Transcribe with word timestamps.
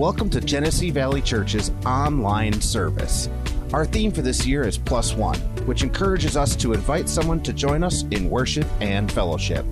Welcome 0.00 0.30
to 0.30 0.40
Genesee 0.40 0.90
Valley 0.90 1.20
Church's 1.20 1.70
online 1.84 2.58
service. 2.62 3.28
Our 3.74 3.84
theme 3.84 4.10
for 4.10 4.22
this 4.22 4.46
year 4.46 4.62
is 4.62 4.78
Plus 4.78 5.12
One, 5.12 5.36
which 5.66 5.82
encourages 5.82 6.38
us 6.38 6.56
to 6.56 6.72
invite 6.72 7.06
someone 7.06 7.42
to 7.42 7.52
join 7.52 7.84
us 7.84 8.04
in 8.04 8.30
worship 8.30 8.66
and 8.80 9.12
fellowship. 9.12 9.66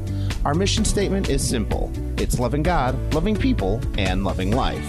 Our 0.45 0.53
mission 0.53 0.85
statement 0.85 1.31
is 1.31 1.49
simple 1.49 1.91
it's 2.19 2.39
loving 2.39 2.63
God, 2.63 3.15
loving 3.15 3.37
people, 3.37 3.81
and 3.97 4.23
loving 4.23 4.51
life. 4.51 4.87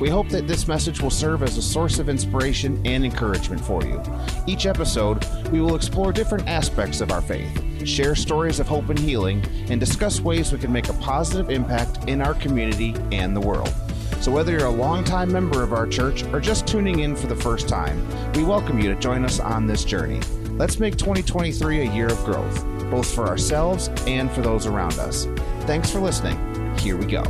We 0.00 0.08
hope 0.08 0.30
that 0.30 0.48
this 0.48 0.66
message 0.66 1.02
will 1.02 1.10
serve 1.10 1.42
as 1.42 1.58
a 1.58 1.62
source 1.62 1.98
of 1.98 2.08
inspiration 2.08 2.80
and 2.86 3.04
encouragement 3.04 3.60
for 3.60 3.84
you. 3.84 4.02
Each 4.46 4.64
episode, 4.64 5.22
we 5.50 5.60
will 5.60 5.76
explore 5.76 6.14
different 6.14 6.48
aspects 6.48 7.02
of 7.02 7.12
our 7.12 7.20
faith, 7.20 7.86
share 7.86 8.14
stories 8.14 8.58
of 8.58 8.66
hope 8.66 8.88
and 8.88 8.98
healing, 8.98 9.44
and 9.68 9.78
discuss 9.78 10.22
ways 10.22 10.50
we 10.50 10.58
can 10.58 10.72
make 10.72 10.88
a 10.88 10.94
positive 10.94 11.50
impact 11.50 12.08
in 12.08 12.22
our 12.22 12.32
community 12.32 12.94
and 13.12 13.36
the 13.36 13.40
world. 13.42 13.74
So, 14.20 14.32
whether 14.32 14.52
you're 14.52 14.66
a 14.66 14.70
longtime 14.70 15.32
member 15.32 15.62
of 15.62 15.72
our 15.72 15.86
church 15.86 16.24
or 16.24 16.40
just 16.40 16.66
tuning 16.66 17.00
in 17.00 17.16
for 17.16 17.26
the 17.26 17.36
first 17.36 17.68
time, 17.68 18.06
we 18.32 18.44
welcome 18.44 18.78
you 18.78 18.92
to 18.92 19.00
join 19.00 19.24
us 19.24 19.40
on 19.40 19.66
this 19.66 19.84
journey. 19.84 20.20
Let's 20.52 20.80
make 20.80 20.96
2023 20.96 21.80
a 21.82 21.92
year 21.92 22.08
of 22.08 22.24
growth, 22.24 22.64
both 22.90 23.12
for 23.14 23.26
ourselves 23.26 23.88
and 24.06 24.30
for 24.30 24.40
those 24.40 24.66
around 24.66 24.98
us. 24.98 25.26
Thanks 25.66 25.90
for 25.90 26.00
listening. 26.00 26.36
Here 26.78 26.96
we 26.96 27.06
go. 27.06 27.22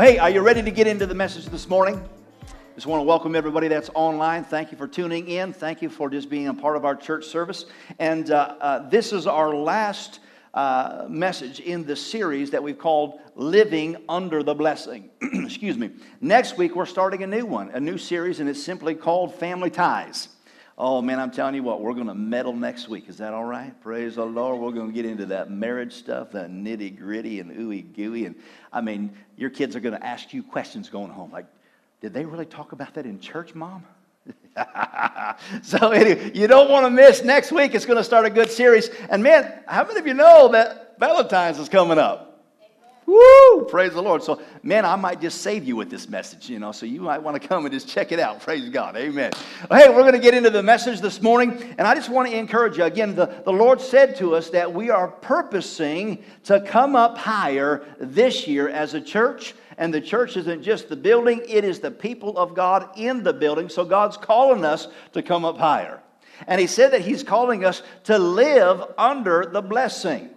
Well, 0.00 0.06
hey, 0.06 0.18
are 0.18 0.30
you 0.30 0.40
ready 0.40 0.62
to 0.62 0.70
get 0.70 0.86
into 0.86 1.04
the 1.04 1.16
message 1.16 1.46
this 1.46 1.68
morning? 1.68 2.00
Just 2.76 2.86
want 2.86 3.00
to 3.00 3.04
welcome 3.04 3.34
everybody 3.34 3.66
that's 3.66 3.90
online. 3.92 4.44
Thank 4.44 4.70
you 4.70 4.78
for 4.78 4.86
tuning 4.86 5.26
in. 5.26 5.52
Thank 5.52 5.82
you 5.82 5.90
for 5.90 6.08
just 6.08 6.30
being 6.30 6.46
a 6.46 6.54
part 6.54 6.76
of 6.76 6.84
our 6.84 6.94
church 6.94 7.26
service. 7.26 7.66
And 7.98 8.30
uh, 8.30 8.54
uh, 8.60 8.88
this 8.88 9.12
is 9.12 9.26
our 9.26 9.52
last 9.52 10.20
uh, 10.54 11.06
message 11.08 11.60
in 11.60 11.84
the 11.84 11.96
series 11.96 12.50
that 12.50 12.62
we've 12.62 12.78
called 12.78 13.20
Living 13.36 13.96
Under 14.08 14.42
the 14.42 14.54
Blessing. 14.54 15.10
Excuse 15.22 15.78
me. 15.78 15.90
Next 16.20 16.56
week, 16.56 16.74
we're 16.74 16.86
starting 16.86 17.22
a 17.22 17.26
new 17.26 17.46
one, 17.46 17.70
a 17.70 17.80
new 17.80 17.98
series, 17.98 18.40
and 18.40 18.48
it's 18.48 18.62
simply 18.62 18.94
called 18.94 19.34
Family 19.34 19.70
Ties. 19.70 20.28
Oh 20.82 21.02
man, 21.02 21.20
I'm 21.20 21.30
telling 21.30 21.54
you 21.54 21.62
what, 21.62 21.82
we're 21.82 21.92
going 21.92 22.06
to 22.06 22.14
meddle 22.14 22.54
next 22.54 22.88
week. 22.88 23.08
Is 23.08 23.18
that 23.18 23.34
all 23.34 23.44
right? 23.44 23.78
Praise 23.82 24.14
the 24.14 24.24
Lord. 24.24 24.60
We're 24.60 24.72
going 24.72 24.88
to 24.88 24.94
get 24.94 25.04
into 25.04 25.26
that 25.26 25.50
marriage 25.50 25.92
stuff, 25.92 26.32
that 26.32 26.50
nitty 26.50 26.98
gritty 26.98 27.38
and 27.40 27.50
ooey 27.50 27.94
gooey. 27.94 28.24
And 28.24 28.34
I 28.72 28.80
mean, 28.80 29.12
your 29.36 29.50
kids 29.50 29.76
are 29.76 29.80
going 29.80 29.94
to 29.94 30.04
ask 30.04 30.32
you 30.32 30.42
questions 30.42 30.88
going 30.88 31.10
home 31.10 31.30
like, 31.30 31.44
did 32.00 32.14
they 32.14 32.24
really 32.24 32.46
talk 32.46 32.72
about 32.72 32.94
that 32.94 33.04
in 33.04 33.20
church, 33.20 33.54
mom? 33.54 33.84
so 35.62 35.90
anyway, 35.90 36.32
you 36.34 36.46
don't 36.46 36.70
want 36.70 36.86
to 36.86 36.90
miss 36.90 37.22
next 37.22 37.52
week. 37.52 37.74
It's 37.74 37.86
going 37.86 37.98
to 37.98 38.04
start 38.04 38.26
a 38.26 38.30
good 38.30 38.50
series. 38.50 38.90
And 39.08 39.22
man, 39.22 39.62
how 39.66 39.84
many 39.84 40.00
of 40.00 40.06
you 40.06 40.14
know 40.14 40.48
that 40.48 40.98
Valentine's 40.98 41.58
is 41.58 41.68
coming 41.68 41.98
up? 41.98 42.30
Woo! 43.10 43.64
Praise 43.64 43.92
the 43.92 44.02
Lord. 44.02 44.22
So, 44.22 44.40
man, 44.62 44.84
I 44.84 44.94
might 44.94 45.20
just 45.20 45.40
save 45.42 45.64
you 45.64 45.74
with 45.74 45.90
this 45.90 46.08
message, 46.08 46.48
you 46.48 46.60
know, 46.60 46.70
so 46.70 46.86
you 46.86 47.00
might 47.00 47.18
want 47.18 47.40
to 47.40 47.48
come 47.48 47.64
and 47.64 47.72
just 47.72 47.88
check 47.88 48.12
it 48.12 48.20
out. 48.20 48.40
Praise 48.40 48.68
God. 48.68 48.96
Amen. 48.96 49.32
Hey, 49.68 49.88
we're 49.88 50.02
going 50.02 50.12
to 50.12 50.20
get 50.20 50.32
into 50.32 50.50
the 50.50 50.62
message 50.62 51.00
this 51.00 51.20
morning, 51.20 51.74
and 51.76 51.88
I 51.88 51.96
just 51.96 52.08
want 52.08 52.28
to 52.30 52.36
encourage 52.36 52.78
you. 52.78 52.84
Again, 52.84 53.16
the, 53.16 53.42
the 53.44 53.52
Lord 53.52 53.80
said 53.80 54.14
to 54.18 54.36
us 54.36 54.50
that 54.50 54.72
we 54.72 54.90
are 54.90 55.08
purposing 55.08 56.22
to 56.44 56.60
come 56.60 56.94
up 56.94 57.18
higher 57.18 57.84
this 57.98 58.46
year 58.46 58.68
as 58.68 58.94
a 58.94 59.00
church 59.00 59.54
and 59.80 59.92
the 59.92 60.00
church 60.00 60.36
isn't 60.36 60.62
just 60.62 60.90
the 60.90 60.94
building, 60.94 61.40
it 61.48 61.64
is 61.64 61.80
the 61.80 61.90
people 61.90 62.36
of 62.36 62.54
God 62.54 62.90
in 62.96 63.22
the 63.22 63.32
building. 63.32 63.70
So 63.70 63.82
God's 63.82 64.18
calling 64.18 64.62
us 64.62 64.88
to 65.14 65.22
come 65.22 65.42
up 65.42 65.56
higher. 65.56 66.02
And 66.46 66.60
He 66.60 66.66
said 66.66 66.92
that 66.92 67.00
He's 67.00 67.22
calling 67.22 67.64
us 67.64 67.82
to 68.04 68.18
live 68.18 68.84
under 68.98 69.48
the 69.50 69.62
blessing. 69.62 70.28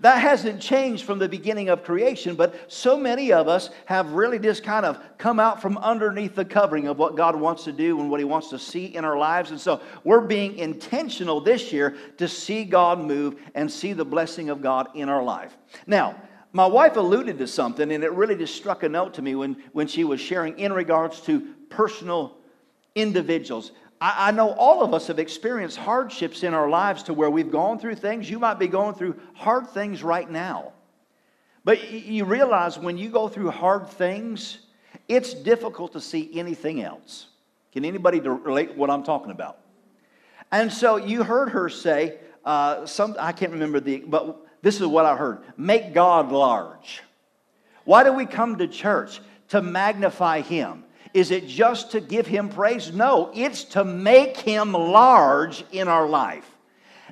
That 0.00 0.20
hasn't 0.20 0.60
changed 0.60 1.04
from 1.04 1.18
the 1.18 1.28
beginning 1.30 1.70
of 1.70 1.82
creation, 1.82 2.34
but 2.34 2.70
so 2.70 2.98
many 2.98 3.32
of 3.32 3.48
us 3.48 3.70
have 3.86 4.12
really 4.12 4.38
just 4.38 4.62
kind 4.62 4.84
of 4.84 4.98
come 5.16 5.40
out 5.40 5.62
from 5.62 5.78
underneath 5.78 6.34
the 6.34 6.44
covering 6.44 6.86
of 6.86 6.98
what 6.98 7.16
God 7.16 7.36
wants 7.36 7.64
to 7.64 7.72
do 7.72 8.00
and 8.00 8.10
what 8.10 8.20
He 8.20 8.24
wants 8.24 8.50
to 8.50 8.58
see 8.58 8.84
in 8.84 9.06
our 9.06 9.16
lives. 9.16 9.50
And 9.50 9.60
so 9.60 9.80
we're 10.04 10.20
being 10.20 10.58
intentional 10.58 11.40
this 11.40 11.72
year 11.72 11.96
to 12.18 12.28
see 12.28 12.64
God 12.64 12.98
move 13.00 13.40
and 13.54 13.70
see 13.70 13.94
the 13.94 14.04
blessing 14.04 14.50
of 14.50 14.60
God 14.60 14.88
in 14.94 15.08
our 15.08 15.22
life. 15.22 15.56
Now, 15.86 16.16
my 16.52 16.66
wife 16.66 16.96
alluded 16.96 17.38
to 17.38 17.46
something, 17.46 17.92
and 17.92 18.02
it 18.02 18.12
really 18.12 18.36
just 18.36 18.56
struck 18.56 18.82
a 18.82 18.88
note 18.88 19.14
to 19.14 19.22
me 19.22 19.34
when, 19.34 19.62
when 19.72 19.86
she 19.86 20.04
was 20.04 20.20
sharing 20.20 20.58
in 20.58 20.72
regards 20.72 21.20
to 21.22 21.40
personal 21.68 22.36
individuals. 22.94 23.72
I, 24.00 24.28
I 24.28 24.30
know 24.32 24.50
all 24.52 24.82
of 24.82 24.92
us 24.92 25.06
have 25.06 25.18
experienced 25.18 25.76
hardships 25.76 26.42
in 26.42 26.54
our 26.54 26.68
lives 26.68 27.04
to 27.04 27.14
where 27.14 27.30
we've 27.30 27.50
gone 27.50 27.78
through 27.78 27.96
things. 27.96 28.28
You 28.28 28.38
might 28.38 28.58
be 28.58 28.66
going 28.66 28.94
through 28.94 29.20
hard 29.34 29.68
things 29.68 30.02
right 30.02 30.28
now. 30.28 30.72
But 31.64 31.90
you 31.92 32.24
realize 32.24 32.78
when 32.78 32.96
you 32.96 33.10
go 33.10 33.28
through 33.28 33.50
hard 33.50 33.88
things, 33.88 34.58
it's 35.08 35.34
difficult 35.34 35.92
to 35.92 36.00
see 36.00 36.30
anything 36.38 36.82
else. 36.82 37.26
Can 37.72 37.84
anybody 37.84 38.18
relate 38.20 38.76
what 38.76 38.90
I'm 38.90 39.04
talking 39.04 39.30
about? 39.30 39.58
And 40.50 40.72
so 40.72 40.96
you 40.96 41.22
heard 41.22 41.50
her 41.50 41.68
say, 41.68 42.18
uh, 42.44 42.86
some 42.86 43.16
I 43.18 43.32
can't 43.32 43.52
remember 43.52 43.80
the, 43.80 43.98
but 44.06 44.36
this 44.62 44.80
is 44.80 44.86
what 44.86 45.06
I 45.06 45.16
heard 45.16 45.42
make 45.56 45.94
God 45.94 46.32
large. 46.32 47.02
Why 47.84 48.04
do 48.04 48.12
we 48.12 48.26
come 48.26 48.58
to 48.58 48.68
church? 48.68 49.20
To 49.48 49.62
magnify 49.62 50.42
Him. 50.42 50.84
Is 51.12 51.32
it 51.32 51.48
just 51.48 51.90
to 51.92 52.00
give 52.00 52.26
Him 52.26 52.48
praise? 52.48 52.92
No, 52.92 53.30
it's 53.34 53.64
to 53.64 53.84
make 53.84 54.36
Him 54.36 54.72
large 54.72 55.64
in 55.72 55.88
our 55.88 56.08
life. 56.08 56.48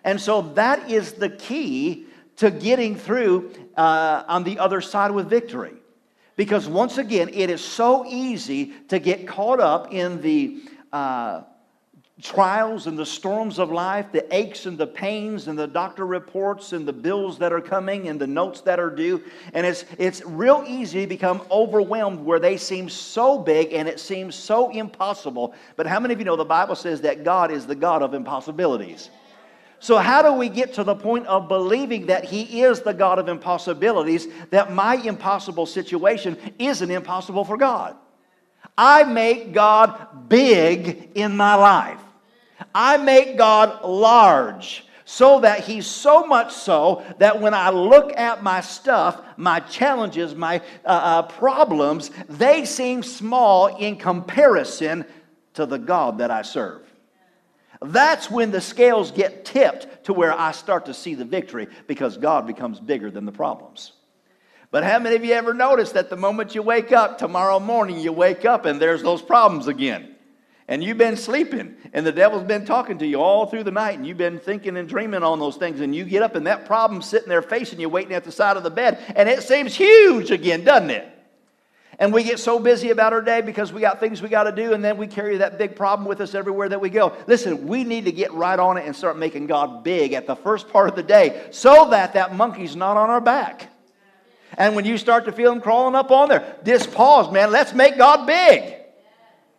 And 0.04 0.20
so 0.20 0.42
that 0.54 0.90
is 0.90 1.14
the 1.14 1.30
key 1.30 2.06
to 2.36 2.50
getting 2.52 2.94
through 2.94 3.52
uh, 3.76 4.22
on 4.28 4.44
the 4.44 4.60
other 4.60 4.80
side 4.80 5.10
with 5.10 5.28
victory. 5.28 5.74
Because 6.36 6.68
once 6.68 6.98
again, 6.98 7.30
it 7.32 7.50
is 7.50 7.60
so 7.60 8.06
easy 8.06 8.72
to 8.88 9.00
get 9.00 9.26
caught 9.26 9.58
up 9.58 9.92
in 9.92 10.20
the 10.22 10.62
uh, 10.92 11.42
trials 12.20 12.88
and 12.88 12.98
the 12.98 13.06
storms 13.06 13.60
of 13.60 13.70
life, 13.70 14.10
the 14.10 14.26
aches 14.34 14.66
and 14.66 14.76
the 14.76 14.86
pains 14.86 15.46
and 15.46 15.56
the 15.56 15.66
doctor 15.66 16.04
reports 16.04 16.72
and 16.72 16.86
the 16.86 16.92
bills 16.92 17.38
that 17.38 17.52
are 17.52 17.60
coming 17.60 18.08
and 18.08 18.20
the 18.20 18.26
notes 18.26 18.60
that 18.62 18.80
are 18.80 18.90
due. 18.90 19.22
And 19.52 19.64
it's, 19.64 19.84
it's 19.98 20.24
real 20.24 20.64
easy 20.66 21.02
to 21.02 21.06
become 21.06 21.42
overwhelmed 21.50 22.18
where 22.20 22.40
they 22.40 22.56
seem 22.56 22.88
so 22.88 23.38
big 23.38 23.72
and 23.72 23.88
it 23.88 24.00
seems 24.00 24.34
so 24.34 24.70
impossible. 24.70 25.54
But 25.76 25.86
how 25.86 26.00
many 26.00 26.12
of 26.12 26.18
you 26.18 26.24
know 26.24 26.34
the 26.34 26.44
Bible 26.44 26.74
says 26.74 27.00
that 27.02 27.22
God 27.22 27.52
is 27.52 27.66
the 27.66 27.76
God 27.76 28.02
of 28.02 28.14
impossibilities? 28.14 29.10
So, 29.80 29.96
how 29.96 30.22
do 30.22 30.32
we 30.32 30.48
get 30.48 30.74
to 30.74 30.82
the 30.82 30.96
point 30.96 31.24
of 31.26 31.46
believing 31.46 32.06
that 32.06 32.24
He 32.24 32.62
is 32.62 32.80
the 32.80 32.92
God 32.92 33.20
of 33.20 33.28
impossibilities, 33.28 34.26
that 34.50 34.72
my 34.72 34.96
impossible 34.96 35.66
situation 35.66 36.36
isn't 36.58 36.90
impossible 36.90 37.44
for 37.44 37.56
God? 37.56 37.94
I 38.76 39.04
make 39.04 39.52
God 39.52 40.28
big 40.28 41.10
in 41.14 41.36
my 41.36 41.54
life. 41.54 42.00
I 42.74 42.96
make 42.96 43.36
God 43.36 43.84
large 43.84 44.84
so 45.04 45.40
that 45.40 45.60
He's 45.60 45.86
so 45.86 46.26
much 46.26 46.52
so 46.52 47.02
that 47.18 47.40
when 47.40 47.54
I 47.54 47.70
look 47.70 48.16
at 48.16 48.42
my 48.42 48.60
stuff, 48.60 49.22
my 49.36 49.60
challenges, 49.60 50.34
my 50.34 50.58
uh, 50.84 50.88
uh, 50.88 51.22
problems, 51.22 52.10
they 52.28 52.64
seem 52.64 53.02
small 53.02 53.68
in 53.78 53.96
comparison 53.96 55.06
to 55.54 55.64
the 55.64 55.78
God 55.78 56.18
that 56.18 56.30
I 56.30 56.42
serve. 56.42 56.82
That's 57.80 58.30
when 58.30 58.50
the 58.50 58.60
scales 58.60 59.10
get 59.10 59.44
tipped 59.44 60.04
to 60.04 60.12
where 60.12 60.32
I 60.32 60.52
start 60.52 60.86
to 60.86 60.94
see 60.94 61.14
the 61.14 61.24
victory 61.24 61.68
because 61.86 62.16
God 62.16 62.46
becomes 62.46 62.80
bigger 62.80 63.10
than 63.10 63.24
the 63.24 63.32
problems. 63.32 63.92
But 64.70 64.84
how 64.84 64.98
many 64.98 65.16
of 65.16 65.24
you 65.24 65.32
ever 65.32 65.54
noticed 65.54 65.94
that 65.94 66.10
the 66.10 66.16
moment 66.16 66.54
you 66.54 66.62
wake 66.62 66.92
up, 66.92 67.16
tomorrow 67.16 67.58
morning, 67.58 67.98
you 67.98 68.12
wake 68.12 68.44
up 68.44 68.66
and 68.66 68.78
there's 68.78 69.02
those 69.02 69.22
problems 69.22 69.68
again? 69.68 70.16
And 70.68 70.84
you've 70.84 70.98
been 70.98 71.16
sleeping 71.16 71.74
and 71.94 72.06
the 72.06 72.12
devil's 72.12 72.44
been 72.44 72.66
talking 72.66 72.98
to 72.98 73.06
you 73.06 73.20
all 73.20 73.46
through 73.46 73.64
the 73.64 73.70
night 73.70 73.96
and 73.96 74.06
you've 74.06 74.18
been 74.18 74.38
thinking 74.38 74.76
and 74.76 74.86
dreaming 74.88 75.22
on 75.22 75.40
those 75.40 75.56
things 75.56 75.80
and 75.80 75.96
you 75.96 76.04
get 76.04 76.22
up 76.22 76.36
and 76.36 76.46
that 76.46 76.66
problem's 76.66 77.06
sitting 77.06 77.28
there 77.28 77.42
facing 77.42 77.80
you 77.80 77.88
waiting 77.88 78.12
at 78.12 78.22
the 78.22 78.30
side 78.30 78.56
of 78.56 78.62
the 78.62 78.70
bed 78.70 79.02
and 79.16 79.28
it 79.28 79.42
seems 79.42 79.74
huge 79.74 80.30
again 80.30 80.62
doesn't 80.62 80.90
it? 80.90 81.14
And 82.00 82.12
we 82.12 82.22
get 82.22 82.38
so 82.38 82.60
busy 82.60 82.90
about 82.90 83.12
our 83.12 83.22
day 83.22 83.40
because 83.40 83.72
we 83.72 83.80
got 83.80 83.98
things 83.98 84.22
we 84.22 84.28
got 84.28 84.44
to 84.44 84.52
do 84.52 84.72
and 84.72 84.84
then 84.84 84.98
we 84.98 85.08
carry 85.08 85.38
that 85.38 85.58
big 85.58 85.74
problem 85.74 86.06
with 86.06 86.20
us 86.20 86.34
everywhere 86.34 86.68
that 86.68 86.80
we 86.80 86.90
go. 86.90 87.16
Listen 87.26 87.66
we 87.66 87.82
need 87.82 88.04
to 88.04 88.12
get 88.12 88.32
right 88.34 88.58
on 88.58 88.76
it 88.76 88.84
and 88.84 88.94
start 88.94 89.18
making 89.18 89.46
god 89.46 89.82
big 89.82 90.12
at 90.12 90.26
the 90.26 90.36
first 90.36 90.68
part 90.68 90.90
of 90.90 90.94
the 90.94 91.02
day 91.02 91.48
so 91.50 91.88
that 91.90 92.12
that 92.12 92.34
monkey's 92.36 92.76
not 92.76 92.98
on 92.98 93.08
our 93.08 93.22
back. 93.22 93.72
And 94.56 94.76
when 94.76 94.84
you 94.84 94.98
start 94.98 95.24
to 95.26 95.32
feel 95.32 95.50
him 95.50 95.62
crawling 95.62 95.94
up 95.94 96.10
on 96.10 96.28
there 96.28 96.56
just 96.62 96.92
pause 96.92 97.32
man 97.32 97.50
let's 97.50 97.72
make 97.72 97.96
god 97.96 98.26
big 98.26 98.77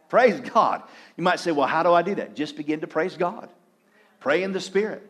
Praise 0.09 0.39
God. 0.39 0.83
You 1.15 1.23
might 1.23 1.39
say, 1.39 1.51
well, 1.51 1.67
how 1.67 1.83
do 1.83 1.93
I 1.93 2.01
do 2.01 2.15
that? 2.15 2.35
Just 2.35 2.57
begin 2.57 2.81
to 2.81 2.87
praise 2.87 3.15
God. 3.15 3.49
Pray 4.19 4.43
in 4.43 4.51
the 4.51 4.59
Spirit. 4.59 5.05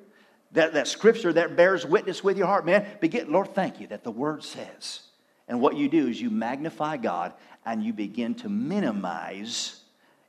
That, 0.54 0.74
that 0.74 0.88
scripture 0.88 1.32
that 1.34 1.56
bears 1.56 1.86
witness 1.86 2.24
with 2.24 2.38
your 2.38 2.48
heart, 2.48 2.66
man. 2.66 2.86
Begin, 3.00 3.32
Lord, 3.32 3.54
thank 3.54 3.80
you 3.80 3.88
that 3.88 4.04
the 4.04 4.12
word 4.12 4.44
says. 4.44 5.02
And 5.48 5.62
what 5.62 5.78
you 5.78 5.88
do 5.88 6.08
is 6.08 6.20
you 6.20 6.30
magnify 6.30 6.98
God 6.98 7.34
and 7.66 7.84
you 7.84 7.94
begin 7.94 8.34
to 8.36 8.50
minimize 8.50 9.82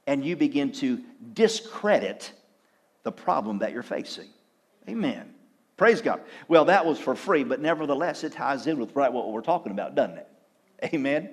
and 0.07 0.25
you 0.25 0.37
begin 0.37 0.73
to 0.73 1.01
discredit 1.33 2.33
the 3.03 3.13
problem 3.13 3.59
that 3.61 3.73
you're 3.73 3.83
facing. 3.83 4.29
Amen. 4.89 5.35
Praise 5.77 6.03
God. 6.03 6.21
Well, 6.49 6.67
that 6.67 6.85
was 6.85 6.99
for 6.99 7.15
free, 7.15 7.45
but 7.45 7.61
nevertheless, 7.61 8.25
it 8.25 8.33
ties 8.33 8.67
in 8.67 8.79
with 8.79 8.95
right 8.95 9.13
what 9.13 9.33
we're 9.33 9.41
talking 9.41 9.73
about, 9.73 9.95
doesn't 9.95 10.19
it? 10.19 10.29
Amen. 10.95 11.31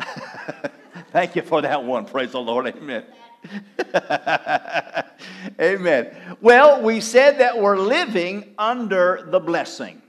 Thank 1.12 1.36
you 1.36 1.42
for 1.42 1.62
that 1.62 1.84
one. 1.84 2.04
Praise 2.04 2.32
the 2.32 2.40
Lord. 2.40 2.66
Amen. 2.66 3.04
Amen. 5.60 6.36
Well, 6.40 6.82
we 6.82 7.00
said 7.00 7.38
that 7.38 7.58
we're 7.58 7.78
living 7.78 8.54
under 8.58 9.26
the 9.30 9.40
blessing. 9.40 10.02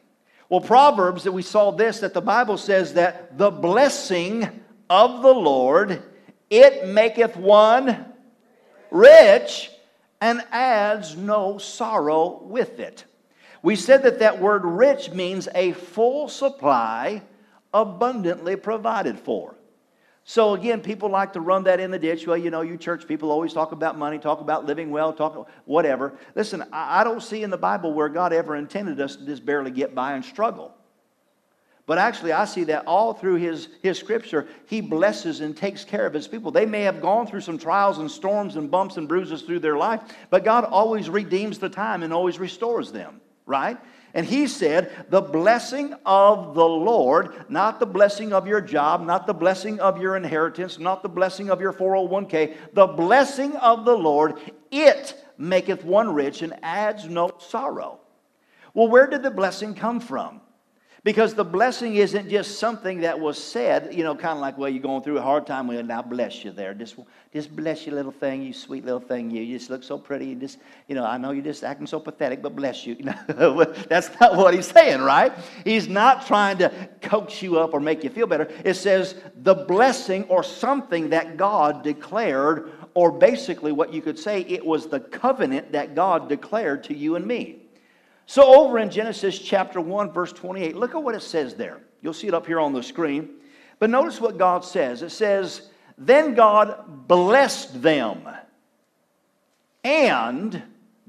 Well, 0.50 0.62
Proverbs, 0.62 1.24
that 1.24 1.32
we 1.32 1.42
saw 1.42 1.72
this, 1.72 2.00
that 2.00 2.14
the 2.14 2.22
Bible 2.22 2.58
says 2.58 2.94
that 2.94 3.38
the 3.38 3.52
blessing 3.52 4.50
of 4.90 5.22
the 5.22 5.34
Lord, 5.34 6.04
it 6.50 6.88
maketh 6.88 7.38
one 7.38 8.06
rich 8.90 9.72
and 10.20 10.44
adds 10.52 11.16
no 11.16 11.58
sorrow 11.58 12.42
with 12.44 12.80
it. 12.80 13.06
We 13.64 13.76
said 13.76 14.04
that 14.04 14.20
that 14.20 14.40
word 14.40 14.66
rich 14.66 15.12
means 15.12 15.48
a 15.56 15.72
full 15.72 16.28
supply, 16.28 17.22
abundantly 17.74 18.56
provided 18.56 19.20
for. 19.20 19.56
So 20.24 20.54
again, 20.54 20.82
people 20.82 21.10
like 21.10 21.34
to 21.34 21.42
run 21.42 21.64
that 21.64 21.80
in 21.80 21.90
the 21.90 21.98
ditch. 21.98 22.28
Well, 22.28 22.38
you 22.38 22.52
know, 22.52 22.62
you 22.62 22.78
church 22.78 23.08
people 23.08 23.32
always 23.32 23.54
talk 23.54 23.72
about 23.72 23.98
money, 23.98 24.20
talk 24.20 24.40
about 24.40 24.66
living 24.66 24.92
well, 24.92 25.14
talk 25.14 25.50
whatever. 25.66 26.14
Listen, 26.36 26.64
I 26.72 27.04
don't 27.04 27.24
see 27.24 27.44
in 27.44 27.50
the 27.50 27.58
Bible 27.58 27.94
where 27.94 28.10
God 28.10 28.32
ever 28.32 28.56
intended 28.56 29.02
us 29.02 29.16
to 29.16 29.26
just 29.26 29.46
barely 29.46 29.72
get 29.72 29.96
by 29.96 30.14
and 30.14 30.24
struggle. 30.24 30.76
But 31.88 31.98
actually, 31.98 32.32
I 32.32 32.46
see 32.46 32.64
that 32.66 32.86
all 32.86 33.14
through 33.14 33.36
his, 33.36 33.68
his 33.82 33.98
scripture, 33.98 34.48
he 34.68 34.80
blesses 34.80 35.42
and 35.42 35.58
takes 35.58 35.84
care 35.84 36.06
of 36.06 36.14
his 36.14 36.28
people. 36.28 36.52
They 36.52 36.66
may 36.66 36.84
have 36.84 37.02
gone 37.02 37.26
through 37.26 37.42
some 37.42 37.58
trials 37.58 37.98
and 37.98 38.10
storms 38.10 38.56
and 38.56 38.70
bumps 38.70 38.98
and 38.98 39.08
bruises 39.08 39.42
through 39.42 39.60
their 39.60 39.78
life, 39.78 40.02
but 40.30 40.46
God 40.46 40.64
always 40.64 41.10
redeems 41.10 41.58
the 41.58 41.68
time 41.68 42.04
and 42.04 42.14
always 42.14 42.40
restores 42.40 42.92
them, 42.92 43.20
right? 43.46 43.78
And 44.14 44.26
he 44.26 44.48
said, 44.48 44.92
The 45.10 45.22
blessing 45.22 45.96
of 46.06 46.54
the 46.54 46.68
Lord, 46.68 47.46
not 47.50 47.80
the 47.80 47.86
blessing 47.86 48.34
of 48.34 48.48
your 48.48 48.62
job, 48.62 49.06
not 49.06 49.28
the 49.28 49.34
blessing 49.34 49.80
of 49.80 50.02
your 50.02 50.16
inheritance, 50.16 50.80
not 50.80 51.02
the 51.02 51.10
blessing 51.10 51.50
of 51.50 51.62
your 51.62 51.74
401k, 51.74 52.56
the 52.74 52.88
blessing 52.88 53.56
of 53.58 53.86
the 53.86 53.96
Lord, 53.96 54.40
it 54.70 55.16
maketh 55.38 55.84
one 55.84 56.14
rich 56.14 56.42
and 56.42 56.54
adds 56.62 57.08
no 57.08 57.32
sorrow. 57.40 58.00
Well, 58.74 58.88
where 58.88 59.08
did 59.08 59.24
the 59.24 59.32
blessing 59.32 59.74
come 59.74 60.00
from? 60.00 60.42
Because 61.04 61.34
the 61.34 61.44
blessing 61.44 61.96
isn't 61.96 62.30
just 62.30 62.60
something 62.60 63.02
that 63.02 63.20
was 63.20 63.44
said, 63.44 63.92
you 63.92 64.04
know, 64.04 64.14
kind 64.14 64.34
of 64.34 64.40
like, 64.40 64.56
well, 64.60 64.70
you're 64.70 64.84
going 64.84 65.02
through 65.02 65.18
a 65.18 65.22
hard 65.22 65.48
time. 65.48 65.66
Well, 65.66 65.82
now 65.82 66.04
bless 66.04 66.46
you 66.46 66.52
there. 66.52 66.76
Just, 66.76 66.96
just 67.34 67.56
bless 67.56 67.88
you, 67.88 67.94
little 67.94 68.12
thing, 68.12 68.44
you 68.44 68.54
sweet 68.54 68.86
little 68.86 69.00
thing. 69.00 69.32
You, 69.32 69.42
you 69.42 69.58
just 69.58 69.72
look 69.72 69.84
so 69.84 69.98
pretty. 69.98 70.28
You 70.28 70.36
just, 70.36 70.60
you 70.88 70.94
know, 70.94 71.04
I 71.04 71.18
know 71.18 71.32
you're 71.32 71.44
just 71.44 71.64
acting 71.64 71.88
so 71.88 72.00
pathetic, 72.00 72.44
but 72.44 72.56
bless 72.56 72.86
you. 72.86 72.96
That's 73.90 74.12
not 74.20 74.36
what 74.36 74.54
he's 74.54 74.68
saying, 74.68 75.02
right? 75.02 75.34
He's 75.64 75.88
not 75.88 76.28
trying 76.28 76.60
to 76.60 76.72
coax 77.02 77.42
you 77.42 77.58
up 77.58 77.74
or 77.74 77.80
make 77.80 78.04
you 78.04 78.12
feel 78.12 78.28
better. 78.28 78.48
It 78.64 78.76
says 78.76 79.16
the 79.38 79.56
blessing 79.56 80.26
or 80.26 80.44
something 80.44 81.10
that 81.10 81.36
God 81.36 81.84
declared, 81.84 82.74
or 82.94 83.12
basically 83.12 83.72
what 83.72 83.92
you 83.92 84.04
could 84.04 84.20
say, 84.20 84.42
it 84.42 84.64
was 84.64 84.86
the 84.86 85.00
covenant 85.00 85.72
that 85.72 85.96
God 85.96 86.30
declared 86.30 86.84
to 86.86 86.96
you 86.96 87.16
and 87.16 87.26
me. 87.26 87.61
So, 88.26 88.56
over 88.56 88.80
in 88.80 88.90
Genesis 88.90 89.38
chapter 89.38 89.82
1, 89.82 90.12
verse 90.12 90.32
28, 90.32 90.76
look 90.76 90.96
at 90.96 91.04
what 91.04 91.16
it 91.16 91.22
says 91.22 91.56
there. 91.56 91.82
You'll 92.02 92.14
see 92.14 92.28
it 92.28 92.34
up 92.34 92.48
here 92.48 92.60
on 92.60 92.74
the 92.74 92.84
screen. 92.84 93.30
But 93.80 93.90
notice 93.90 94.22
what 94.22 94.38
God 94.38 94.64
says. 94.64 95.02
It 95.02 95.10
says, 95.10 95.70
Then 95.98 96.34
God 96.34 97.08
blessed 97.08 97.82
them. 97.82 98.28
And 99.84 100.62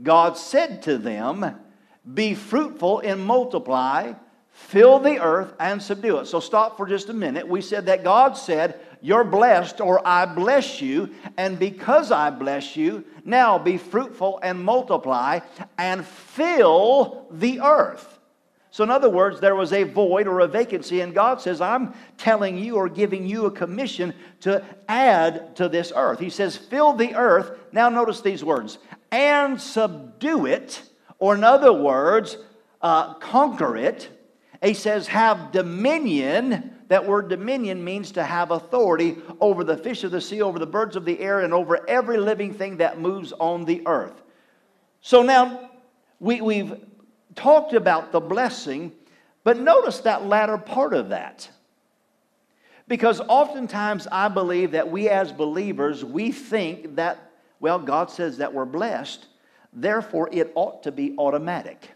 God 0.03 0.37
said 0.37 0.83
to 0.83 0.99
them, 0.99 1.59
Be 2.13 2.35
fruitful 2.35 3.01
and 3.01 3.25
multiply, 3.25 4.15
fill 4.53 4.99
the 4.99 5.21
earth 5.21 5.55
and 5.59 5.83
subdue 5.83 6.19
it. 6.19 6.27
So, 6.27 6.41
stop 6.41 6.77
for 6.77 6.87
just 6.87 7.09
a 7.09 7.15
minute. 7.15 7.47
We 7.47 7.61
said 7.61 7.87
that 7.87 8.05
God 8.05 8.37
said, 8.37 8.81
You're 9.01 9.25
blessed, 9.25 9.81
or 9.81 10.07
I 10.07 10.27
bless 10.27 10.81
you. 10.81 11.15
And 11.37 11.59
because 11.59 12.13
I 12.13 12.31
bless 12.31 12.77
you, 12.77 13.05
now 13.25 13.59
be 13.59 13.79
fruitful 13.79 14.41
and 14.43 14.63
multiply 14.63 15.41
and 15.79 16.07
fill 16.07 17.27
the 17.31 17.61
earth. 17.61 18.19
So, 18.73 18.83
in 18.83 18.91
other 18.91 19.11
words, 19.11 19.39
there 19.39 19.55
was 19.55 19.75
a 19.75 19.83
void 19.83 20.27
or 20.27 20.41
a 20.41 20.47
vacancy, 20.47 21.03
and 21.03 21.15
God 21.15 21.43
says, 21.43 21.61
I'm 21.61 21.93
telling 22.17 22.57
you 22.57 22.77
or 22.77 22.89
giving 22.89 23.27
you 23.27 23.45
a 23.45 23.51
commission 23.51 24.15
to 24.41 24.65
add 24.89 25.55
to 25.57 25.69
this 25.69 25.93
earth. 25.95 26.19
He 26.19 26.31
says, 26.31 26.57
Fill 26.57 26.95
the 26.95 27.15
earth. 27.15 27.59
Now, 27.71 27.91
notice 27.91 28.23
these 28.23 28.43
words 28.43 28.79
and 29.11 29.61
subdue 29.61 30.47
it, 30.47 30.83
or 31.19 31.35
in 31.35 31.45
other 31.45 31.73
words, 31.73 32.39
uh, 32.81 33.15
conquer 33.15 33.77
it. 33.77 34.09
He 34.63 34.75
says, 34.75 35.07
Have 35.09 35.53
dominion 35.53 36.73
that 36.93 37.07
word 37.07 37.31
dominion 37.31 37.83
means 37.83 38.13
to 38.13 38.23
have 38.23 38.51
authority 38.51 39.17
over 39.41 39.65
the 39.65 39.79
fish 39.79 40.05
of 40.05 40.11
the 40.11 40.21
sea, 40.21 40.43
over 40.43 40.59
the 40.59 40.67
birds 40.67 40.95
of 40.95 41.07
the 41.07 41.19
air, 41.21 41.41
and 41.41 41.55
over 41.55 41.89
every 41.89 42.19
living 42.19 42.53
thing 42.53 42.77
that 42.77 43.01
moves 43.01 43.33
on 43.33 43.65
the 43.65 43.81
earth. 43.87 44.21
So 45.01 45.23
now 45.23 45.71
we, 46.21 46.43
we've 46.43 46.75
talked 47.35 47.73
about 47.73 48.13
the 48.13 48.21
blessing, 48.21 48.93
but 49.43 49.59
notice 49.59 50.01
that 50.01 50.27
latter 50.27 50.59
part 50.59 50.93
of 50.93 51.09
that. 51.09 51.49
Because 52.89 53.23
oftentimes 53.23 54.07
I 54.13 54.29
believe 54.29 54.73
that 54.73 54.91
we 54.91 55.09
as 55.09 55.33
believers, 55.33 56.05
we 56.05 56.31
think 56.31 56.97
that, 56.97 57.33
well, 57.59 57.79
God 57.79 58.11
says 58.11 58.37
that 58.37 58.53
we're 58.53 58.67
blessed, 58.67 59.29
therefore 59.73 60.29
it 60.31 60.53
ought 60.55 60.83
to 60.83 60.93
be 60.93 61.15
automatic. 61.17 61.89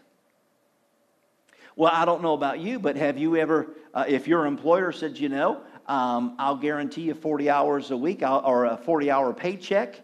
Well, 1.77 1.91
I 1.93 2.05
don't 2.05 2.23
know 2.23 2.33
about 2.33 2.59
you, 2.59 2.79
but 2.79 2.95
have 2.95 3.19
you 3.19 3.37
ever, 3.37 3.67
uh, 3.93 4.03
if 4.07 4.27
your 4.27 4.47
employer 4.47 4.91
said, 4.91 5.15
you 5.19 5.29
know, 5.29 5.61
um, 5.85 6.35
I'll 6.39 6.55
guarantee 6.55 7.03
you 7.03 7.13
40 7.13 7.51
hours 7.51 7.91
a 7.91 7.97
week 7.97 8.23
or 8.23 8.65
a 8.65 8.75
40 8.75 9.11
hour 9.11 9.31
paycheck, 9.31 10.01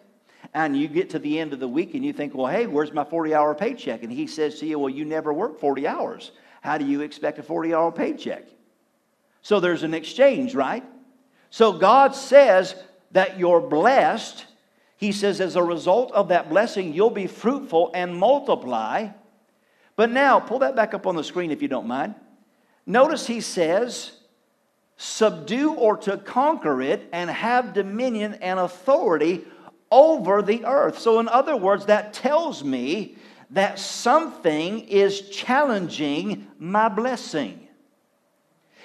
and 0.53 0.77
you 0.77 0.87
get 0.87 1.09
to 1.09 1.19
the 1.19 1.39
end 1.39 1.51
of 1.51 1.59
the 1.59 1.67
week 1.67 1.95
and 1.95 2.05
you 2.05 2.13
think, 2.13 2.35
well, 2.35 2.45
hey, 2.45 2.67
where's 2.67 2.93
my 2.93 3.03
40 3.03 3.33
hour 3.33 3.55
paycheck? 3.55 4.03
And 4.03 4.11
he 4.11 4.27
says 4.27 4.59
to 4.59 4.67
you, 4.67 4.77
well, 4.77 4.89
you 4.89 5.03
never 5.03 5.33
work 5.33 5.59
40 5.59 5.87
hours. 5.87 6.31
How 6.61 6.77
do 6.77 6.85
you 6.85 7.01
expect 7.01 7.39
a 7.39 7.43
40 7.43 7.73
hour 7.73 7.91
paycheck? 7.91 8.45
So 9.41 9.59
there's 9.59 9.81
an 9.81 9.95
exchange, 9.95 10.53
right? 10.53 10.83
So 11.49 11.73
God 11.73 12.13
says 12.13 12.75
that 13.13 13.39
you're 13.39 13.61
blessed. 13.61 14.45
He 14.97 15.11
says, 15.11 15.41
as 15.41 15.55
a 15.55 15.63
result 15.63 16.11
of 16.11 16.27
that 16.27 16.49
blessing, 16.49 16.93
you'll 16.93 17.09
be 17.09 17.25
fruitful 17.25 17.89
and 17.95 18.15
multiply. 18.15 19.09
But 19.95 20.11
now, 20.11 20.39
pull 20.39 20.59
that 20.59 20.75
back 20.75 20.93
up 20.93 21.05
on 21.05 21.15
the 21.15 21.23
screen 21.23 21.51
if 21.51 21.61
you 21.61 21.67
don't 21.67 21.87
mind. 21.87 22.15
Notice 22.85 23.27
he 23.27 23.41
says, 23.41 24.11
subdue 24.97 25.73
or 25.73 25.97
to 25.97 26.17
conquer 26.17 26.81
it 26.81 27.07
and 27.11 27.29
have 27.29 27.73
dominion 27.73 28.35
and 28.35 28.59
authority 28.59 29.45
over 29.91 30.41
the 30.41 30.65
earth. 30.65 30.99
So, 30.99 31.19
in 31.19 31.27
other 31.27 31.55
words, 31.55 31.85
that 31.85 32.13
tells 32.13 32.63
me 32.63 33.17
that 33.51 33.77
something 33.77 34.79
is 34.79 35.29
challenging 35.29 36.47
my 36.57 36.89
blessing. 36.89 37.67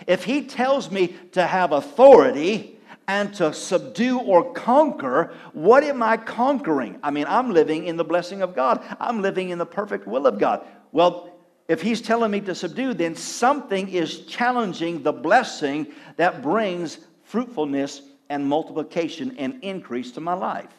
If 0.07 0.25
he 0.25 0.43
tells 0.43 0.91
me 0.91 1.17
to 1.33 1.47
have 1.47 1.73
authority 1.73 2.79
and 3.09 3.33
to 3.35 3.55
subdue 3.55 4.21
or 4.21 4.53
conquer, 4.53 5.33
what 5.55 5.83
am 5.83 6.03
I 6.03 6.19
conquering? 6.19 6.99
I 7.03 7.11
mean, 7.11 7.25
I'm 7.27 7.53
living 7.53 7.87
in 7.87 7.97
the 7.97 8.05
blessing 8.05 8.43
of 8.43 8.55
God, 8.55 8.85
I'm 9.01 9.23
living 9.23 9.49
in 9.49 9.59
the 9.59 9.67
perfect 9.67 10.07
will 10.07 10.27
of 10.27 10.39
God. 10.39 10.67
Well, 10.93 11.31
if 11.69 11.83
he's 11.83 12.01
telling 12.01 12.31
me 12.31 12.41
to 12.43 12.55
subdue, 12.55 12.95
then 12.95 13.15
something 13.15 13.89
is 13.89 14.21
challenging 14.21 15.03
the 15.03 15.13
blessing 15.13 15.89
that 16.17 16.43
brings 16.43 16.99
fruitfulness 17.25 18.03
and 18.31 18.47
multiplication 18.47 19.37
and 19.39 19.63
increase 19.63 20.13
to 20.13 20.21
my 20.21 20.35
life. 20.35 20.73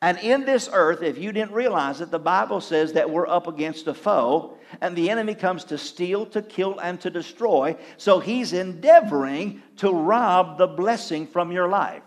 And 0.00 0.18
in 0.18 0.44
this 0.44 0.68
earth, 0.72 1.02
if 1.02 1.18
you 1.18 1.32
didn't 1.32 1.52
realize 1.52 2.00
it, 2.00 2.10
the 2.10 2.20
Bible 2.20 2.60
says 2.60 2.92
that 2.92 3.10
we're 3.10 3.26
up 3.26 3.48
against 3.48 3.88
a 3.88 3.94
foe, 3.94 4.56
and 4.80 4.94
the 4.94 5.10
enemy 5.10 5.34
comes 5.34 5.64
to 5.64 5.78
steal, 5.78 6.24
to 6.26 6.42
kill, 6.42 6.78
and 6.78 7.00
to 7.00 7.10
destroy. 7.10 7.76
So 7.96 8.20
he's 8.20 8.52
endeavoring 8.52 9.62
to 9.78 9.90
rob 9.90 10.56
the 10.56 10.68
blessing 10.68 11.26
from 11.26 11.50
your 11.50 11.68
life. 11.68 12.02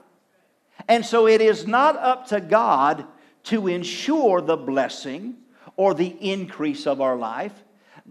And 0.87 1.05
so 1.05 1.27
it 1.27 1.41
is 1.41 1.67
not 1.67 1.97
up 1.97 2.27
to 2.27 2.39
God 2.39 3.05
to 3.43 3.67
ensure 3.67 4.39
the 4.39 4.57
blessing 4.57 5.35
or 5.75 5.93
the 5.93 6.07
increase 6.07 6.87
of 6.87 7.01
our 7.01 7.15
life. 7.15 7.53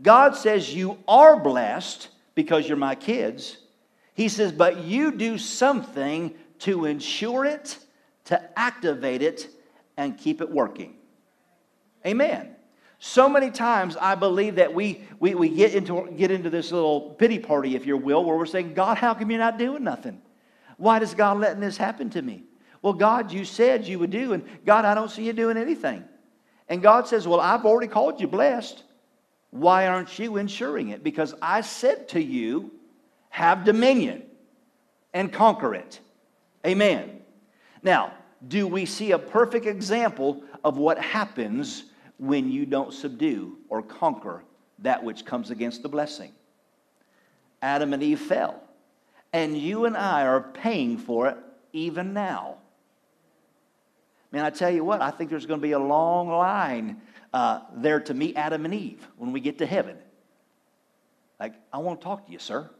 God 0.02 0.36
says, 0.36 0.74
You 0.74 0.98
are 1.06 1.38
blessed 1.38 2.08
because 2.34 2.68
you're 2.68 2.76
my 2.76 2.94
kids. 2.94 3.58
He 4.14 4.28
says, 4.28 4.52
But 4.52 4.84
you 4.84 5.12
do 5.12 5.38
something 5.38 6.34
to 6.60 6.84
ensure 6.84 7.44
it, 7.44 7.78
to 8.26 8.58
activate 8.58 9.22
it, 9.22 9.48
and 9.96 10.16
keep 10.16 10.40
it 10.40 10.50
working. 10.50 10.94
Amen. 12.06 12.54
So 12.98 13.28
many 13.28 13.50
times 13.50 13.96
I 13.96 14.14
believe 14.14 14.56
that 14.56 14.72
we, 14.74 15.02
we, 15.20 15.34
we 15.34 15.48
get, 15.48 15.74
into, 15.74 16.10
get 16.16 16.30
into 16.30 16.50
this 16.50 16.70
little 16.70 17.00
pity 17.18 17.38
party, 17.38 17.74
if 17.74 17.86
you 17.86 17.96
will, 17.96 18.24
where 18.24 18.36
we're 18.36 18.46
saying, 18.46 18.74
God, 18.74 18.98
how 18.98 19.14
come 19.14 19.30
you're 19.30 19.38
not 19.38 19.58
doing 19.58 19.82
nothing? 19.82 20.20
Why 20.76 20.98
does 20.98 21.14
God 21.14 21.38
letting 21.38 21.60
this 21.60 21.78
happen 21.78 22.10
to 22.10 22.22
me? 22.22 22.44
Well, 22.82 22.92
God, 22.92 23.32
you 23.32 23.44
said 23.44 23.86
you 23.86 23.98
would 23.98 24.10
do, 24.10 24.34
and 24.34 24.44
God, 24.64 24.84
I 24.84 24.94
don't 24.94 25.10
see 25.10 25.24
you 25.24 25.32
doing 25.32 25.56
anything. 25.56 26.04
And 26.70 26.80
God 26.80 27.06
says, 27.08 27.28
Well, 27.28 27.40
I've 27.40 27.66
already 27.66 27.88
called 27.88 28.20
you 28.20 28.28
blessed. 28.28 28.84
Why 29.50 29.88
aren't 29.88 30.18
you 30.18 30.36
ensuring 30.36 30.90
it? 30.90 31.02
Because 31.02 31.34
I 31.42 31.60
said 31.60 32.08
to 32.10 32.22
you, 32.22 32.70
have 33.30 33.64
dominion 33.64 34.22
and 35.12 35.32
conquer 35.32 35.74
it. 35.74 36.00
Amen. 36.64 37.20
Now, 37.82 38.12
do 38.46 38.66
we 38.66 38.86
see 38.86 39.12
a 39.12 39.18
perfect 39.18 39.66
example 39.66 40.42
of 40.64 40.78
what 40.78 40.98
happens 40.98 41.84
when 42.18 42.50
you 42.50 42.66
don't 42.66 42.92
subdue 42.92 43.58
or 43.68 43.82
conquer 43.82 44.44
that 44.78 45.02
which 45.02 45.24
comes 45.24 45.50
against 45.50 45.82
the 45.82 45.88
blessing? 45.88 46.32
Adam 47.62 47.92
and 47.92 48.02
Eve 48.02 48.20
fell, 48.20 48.62
and 49.32 49.56
you 49.56 49.84
and 49.84 49.96
I 49.96 50.22
are 50.22 50.40
paying 50.40 50.96
for 50.96 51.28
it 51.28 51.36
even 51.72 52.12
now. 52.12 52.56
Man, 54.32 54.44
I 54.44 54.50
tell 54.50 54.70
you 54.70 54.84
what, 54.84 55.02
I 55.02 55.10
think 55.10 55.30
there's 55.30 55.46
going 55.46 55.60
to 55.60 55.66
be 55.66 55.72
a 55.72 55.78
long 55.78 56.28
line 56.28 57.00
uh, 57.32 57.60
there 57.74 58.00
to 58.00 58.14
meet 58.14 58.36
Adam 58.36 58.64
and 58.64 58.74
Eve 58.74 59.06
when 59.16 59.32
we 59.32 59.40
get 59.40 59.58
to 59.58 59.66
heaven. 59.66 59.96
Like, 61.38 61.54
I 61.72 61.78
want 61.78 62.00
to 62.00 62.04
talk 62.04 62.26
to 62.26 62.32
you, 62.32 62.38
sir. 62.38 62.70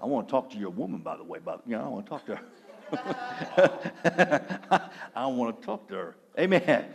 I 0.00 0.06
want 0.06 0.26
to 0.28 0.30
talk 0.32 0.50
to 0.50 0.58
your 0.58 0.70
woman, 0.70 1.00
by 1.00 1.16
the 1.16 1.22
way. 1.22 1.38
But 1.42 1.62
you 1.66 1.76
know, 1.76 1.84
I 1.84 1.88
want 1.88 2.06
to 2.06 2.10
talk 2.10 2.26
to 2.26 2.36
her. 2.36 2.42
I 5.14 5.26
want 5.26 5.60
to 5.60 5.66
talk 5.66 5.88
to 5.88 5.94
her. 5.94 6.16
Amen. 6.38 6.86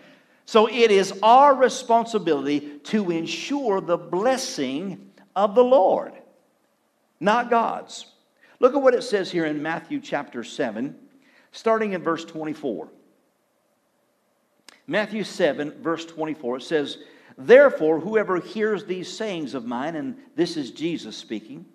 So 0.45 0.67
it 0.67 0.91
is 0.91 1.13
our 1.23 1.55
responsibility 1.55 2.79
to 2.85 3.11
ensure 3.11 3.81
the 3.81 3.97
blessing 3.97 5.11
of 5.35 5.55
the 5.55 5.63
Lord, 5.63 6.13
not 7.19 7.49
God's. 7.49 8.05
Look 8.59 8.73
at 8.73 8.81
what 8.81 8.93
it 8.93 9.03
says 9.03 9.31
here 9.31 9.45
in 9.45 9.61
Matthew 9.61 9.99
chapter 10.01 10.43
7, 10.43 10.95
starting 11.51 11.93
in 11.93 12.01
verse 12.01 12.25
24. 12.25 12.89
Matthew 14.87 15.23
7, 15.23 15.81
verse 15.81 16.05
24, 16.05 16.57
it 16.57 16.63
says, 16.63 16.97
Therefore, 17.37 17.99
whoever 17.99 18.39
hears 18.39 18.85
these 18.85 19.15
sayings 19.15 19.53
of 19.53 19.65
mine, 19.65 19.95
and 19.95 20.17
this 20.35 20.57
is 20.57 20.71
Jesus 20.71 21.15
speaking, 21.15 21.65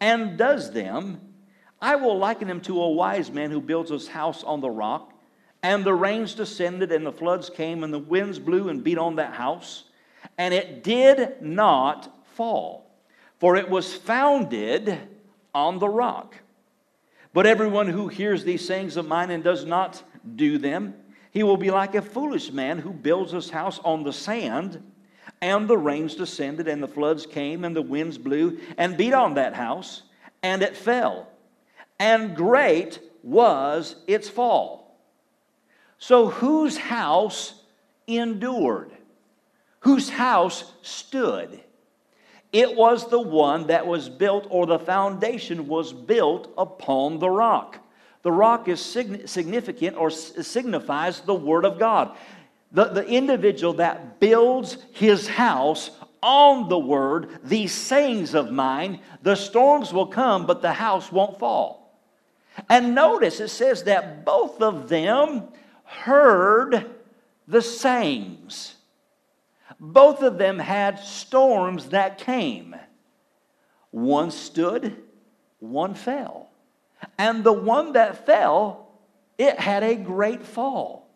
and 0.00 0.38
does 0.38 0.72
them, 0.72 1.20
I 1.80 1.96
will 1.96 2.16
liken 2.16 2.48
him 2.48 2.60
to 2.62 2.80
a 2.80 2.90
wise 2.90 3.30
man 3.30 3.50
who 3.50 3.60
builds 3.60 3.90
his 3.90 4.08
house 4.08 4.42
on 4.42 4.60
the 4.60 4.70
rock. 4.70 5.12
And 5.62 5.84
the 5.84 5.94
rains 5.94 6.34
descended, 6.34 6.92
and 6.92 7.04
the 7.04 7.12
floods 7.12 7.50
came, 7.50 7.82
and 7.82 7.92
the 7.92 7.98
winds 7.98 8.38
blew 8.38 8.68
and 8.68 8.84
beat 8.84 8.98
on 8.98 9.16
that 9.16 9.34
house. 9.34 9.84
And 10.38 10.54
it 10.54 10.82
did 10.82 11.42
not 11.42 12.24
fall, 12.34 12.90
for 13.38 13.56
it 13.56 13.68
was 13.68 13.92
founded 13.92 14.98
on 15.54 15.78
the 15.78 15.88
rock. 15.88 16.36
But 17.32 17.46
everyone 17.46 17.88
who 17.88 18.08
hears 18.08 18.44
these 18.44 18.66
sayings 18.66 18.96
of 18.96 19.06
mine 19.06 19.30
and 19.30 19.42
does 19.42 19.64
not 19.64 20.02
do 20.36 20.58
them, 20.58 20.94
he 21.36 21.42
will 21.42 21.58
be 21.58 21.70
like 21.70 21.94
a 21.94 22.00
foolish 22.00 22.50
man 22.50 22.78
who 22.78 22.88
builds 22.88 23.30
his 23.30 23.50
house 23.50 23.78
on 23.84 24.02
the 24.02 24.12
sand, 24.12 24.82
and 25.42 25.68
the 25.68 25.76
rains 25.76 26.14
descended, 26.14 26.66
and 26.66 26.82
the 26.82 26.88
floods 26.88 27.26
came, 27.26 27.62
and 27.62 27.76
the 27.76 27.82
winds 27.82 28.16
blew 28.16 28.58
and 28.78 28.96
beat 28.96 29.12
on 29.12 29.34
that 29.34 29.52
house, 29.52 30.04
and 30.42 30.62
it 30.62 30.74
fell. 30.74 31.28
And 31.98 32.34
great 32.34 33.00
was 33.22 33.96
its 34.06 34.30
fall. 34.30 34.98
So, 35.98 36.28
whose 36.28 36.78
house 36.78 37.60
endured? 38.06 38.92
Whose 39.80 40.08
house 40.08 40.72
stood? 40.80 41.60
It 42.50 42.74
was 42.74 43.10
the 43.10 43.20
one 43.20 43.66
that 43.66 43.86
was 43.86 44.08
built, 44.08 44.46
or 44.48 44.64
the 44.64 44.78
foundation 44.78 45.68
was 45.68 45.92
built 45.92 46.50
upon 46.56 47.18
the 47.18 47.28
rock. 47.28 47.85
The 48.26 48.32
rock 48.32 48.66
is 48.66 48.80
significant 48.80 49.96
or 49.96 50.10
signifies 50.10 51.20
the 51.20 51.32
Word 51.32 51.64
of 51.64 51.78
God. 51.78 52.16
The, 52.72 52.86
the 52.86 53.06
individual 53.06 53.74
that 53.74 54.18
builds 54.18 54.78
his 54.94 55.28
house 55.28 55.92
on 56.20 56.68
the 56.68 56.76
Word, 56.76 57.38
these 57.44 57.70
sayings 57.70 58.34
of 58.34 58.50
mine, 58.50 58.98
the 59.22 59.36
storms 59.36 59.92
will 59.92 60.08
come, 60.08 60.44
but 60.44 60.60
the 60.60 60.72
house 60.72 61.12
won't 61.12 61.38
fall. 61.38 62.00
And 62.68 62.96
notice 62.96 63.38
it 63.38 63.50
says 63.50 63.84
that 63.84 64.24
both 64.24 64.60
of 64.60 64.88
them 64.88 65.44
heard 65.84 66.96
the 67.46 67.62
sayings. 67.62 68.74
Both 69.78 70.22
of 70.22 70.36
them 70.36 70.58
had 70.58 70.98
storms 70.98 71.90
that 71.90 72.18
came. 72.18 72.74
One 73.92 74.32
stood, 74.32 75.00
one 75.60 75.94
fell. 75.94 76.45
And 77.18 77.44
the 77.44 77.52
one 77.52 77.92
that 77.92 78.26
fell, 78.26 78.88
it 79.38 79.58
had 79.58 79.82
a 79.82 79.94
great 79.94 80.42
fall. 80.42 81.08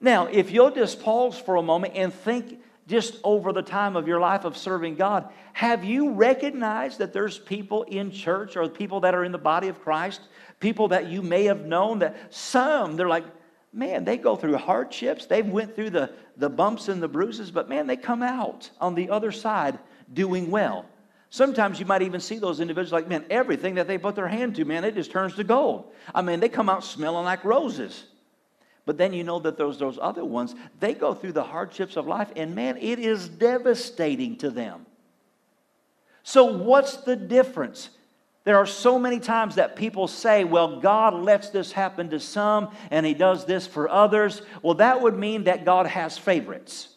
Now, 0.00 0.26
if 0.26 0.50
you'll 0.50 0.70
just 0.70 1.02
pause 1.02 1.38
for 1.38 1.56
a 1.56 1.62
moment 1.62 1.94
and 1.96 2.12
think 2.12 2.60
just 2.86 3.18
over 3.22 3.52
the 3.52 3.62
time 3.62 3.96
of 3.96 4.08
your 4.08 4.20
life 4.20 4.44
of 4.44 4.56
serving 4.56 4.94
God, 4.94 5.28
have 5.52 5.84
you 5.84 6.12
recognized 6.12 6.98
that 6.98 7.12
there's 7.12 7.38
people 7.38 7.82
in 7.82 8.10
church 8.10 8.56
or 8.56 8.68
people 8.68 9.00
that 9.00 9.14
are 9.14 9.24
in 9.24 9.32
the 9.32 9.38
body 9.38 9.68
of 9.68 9.80
Christ, 9.82 10.20
people 10.60 10.88
that 10.88 11.08
you 11.08 11.20
may 11.20 11.44
have 11.44 11.66
known 11.66 11.98
that 11.98 12.32
some, 12.32 12.96
they're 12.96 13.08
like, 13.08 13.24
man, 13.72 14.04
they 14.04 14.16
go 14.16 14.36
through 14.36 14.56
hardships, 14.56 15.26
they've 15.26 15.46
went 15.46 15.74
through 15.74 15.90
the, 15.90 16.10
the 16.36 16.48
bumps 16.48 16.88
and 16.88 17.02
the 17.02 17.08
bruises, 17.08 17.50
but 17.50 17.68
man, 17.68 17.86
they 17.86 17.96
come 17.96 18.22
out 18.22 18.70
on 18.80 18.94
the 18.94 19.10
other 19.10 19.32
side 19.32 19.78
doing 20.12 20.50
well. 20.50 20.86
Sometimes 21.30 21.78
you 21.78 21.86
might 21.86 22.02
even 22.02 22.20
see 22.20 22.38
those 22.38 22.60
individuals 22.60 22.92
like, 22.92 23.08
man, 23.08 23.24
everything 23.28 23.74
that 23.74 23.86
they 23.86 23.98
put 23.98 24.14
their 24.14 24.28
hand 24.28 24.56
to, 24.56 24.64
man, 24.64 24.84
it 24.84 24.94
just 24.94 25.10
turns 25.10 25.34
to 25.34 25.44
gold. 25.44 25.92
I 26.14 26.22
mean, 26.22 26.40
they 26.40 26.48
come 26.48 26.68
out 26.68 26.84
smelling 26.84 27.24
like 27.24 27.44
roses. 27.44 28.04
But 28.86 28.96
then 28.96 29.12
you 29.12 29.24
know 29.24 29.38
that 29.40 29.58
those, 29.58 29.78
those 29.78 29.98
other 30.00 30.24
ones, 30.24 30.54
they 30.80 30.94
go 30.94 31.12
through 31.12 31.32
the 31.32 31.42
hardships 31.42 31.96
of 31.96 32.06
life, 32.06 32.30
and 32.36 32.54
man, 32.54 32.78
it 32.78 32.98
is 32.98 33.28
devastating 33.28 34.36
to 34.38 34.50
them. 34.50 34.86
So, 36.22 36.44
what's 36.46 36.96
the 36.98 37.16
difference? 37.16 37.90
There 38.44 38.56
are 38.56 38.66
so 38.66 38.98
many 38.98 39.20
times 39.20 39.56
that 39.56 39.76
people 39.76 40.08
say, 40.08 40.44
well, 40.44 40.80
God 40.80 41.12
lets 41.12 41.50
this 41.50 41.70
happen 41.70 42.08
to 42.08 42.18
some 42.18 42.74
and 42.90 43.04
He 43.04 43.12
does 43.12 43.44
this 43.44 43.66
for 43.66 43.90
others. 43.90 44.40
Well, 44.62 44.74
that 44.74 45.02
would 45.02 45.18
mean 45.18 45.44
that 45.44 45.66
God 45.66 45.86
has 45.86 46.16
favorites. 46.16 46.88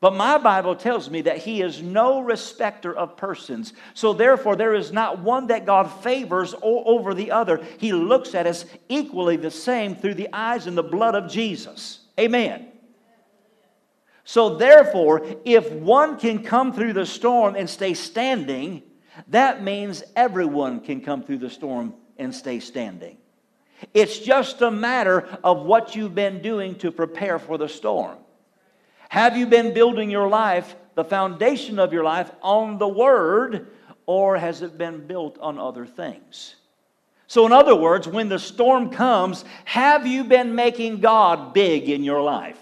But 0.00 0.14
my 0.14 0.38
Bible 0.38 0.74
tells 0.76 1.10
me 1.10 1.20
that 1.22 1.38
He 1.38 1.60
is 1.60 1.82
no 1.82 2.20
respecter 2.20 2.94
of 2.94 3.18
persons. 3.18 3.74
So 3.92 4.14
therefore, 4.14 4.56
there 4.56 4.74
is 4.74 4.92
not 4.92 5.18
one 5.18 5.48
that 5.48 5.66
God 5.66 5.84
favors 6.02 6.54
over 6.62 7.12
the 7.12 7.30
other. 7.30 7.62
He 7.78 7.92
looks 7.92 8.34
at 8.34 8.46
us 8.46 8.64
equally 8.88 9.36
the 9.36 9.50
same 9.50 9.94
through 9.94 10.14
the 10.14 10.30
eyes 10.32 10.66
and 10.66 10.76
the 10.76 10.82
blood 10.82 11.14
of 11.14 11.30
Jesus. 11.30 12.00
Amen. 12.18 12.68
So 14.24 14.56
therefore, 14.56 15.22
if 15.44 15.70
one 15.72 16.18
can 16.18 16.44
come 16.44 16.72
through 16.72 16.94
the 16.94 17.04
storm 17.04 17.54
and 17.56 17.68
stay 17.68 17.92
standing, 17.92 18.82
that 19.28 19.62
means 19.62 20.02
everyone 20.16 20.80
can 20.80 21.02
come 21.02 21.22
through 21.22 21.38
the 21.38 21.50
storm 21.50 21.94
and 22.16 22.34
stay 22.34 22.60
standing. 22.60 23.18
It's 23.92 24.18
just 24.18 24.62
a 24.62 24.70
matter 24.70 25.26
of 25.42 25.62
what 25.66 25.94
you've 25.94 26.14
been 26.14 26.40
doing 26.40 26.76
to 26.76 26.90
prepare 26.90 27.38
for 27.38 27.58
the 27.58 27.68
storm. 27.68 28.18
Have 29.10 29.36
you 29.36 29.44
been 29.44 29.74
building 29.74 30.08
your 30.08 30.28
life, 30.28 30.76
the 30.94 31.02
foundation 31.02 31.80
of 31.80 31.92
your 31.92 32.04
life, 32.04 32.30
on 32.42 32.78
the 32.78 32.86
Word, 32.86 33.66
or 34.06 34.36
has 34.36 34.62
it 34.62 34.78
been 34.78 35.04
built 35.04 35.36
on 35.40 35.58
other 35.58 35.84
things? 35.84 36.54
So, 37.26 37.44
in 37.44 37.52
other 37.52 37.74
words, 37.74 38.06
when 38.06 38.28
the 38.28 38.38
storm 38.38 38.88
comes, 38.88 39.44
have 39.64 40.06
you 40.06 40.22
been 40.22 40.54
making 40.54 41.00
God 41.00 41.52
big 41.52 41.88
in 41.88 42.04
your 42.04 42.22
life? 42.22 42.58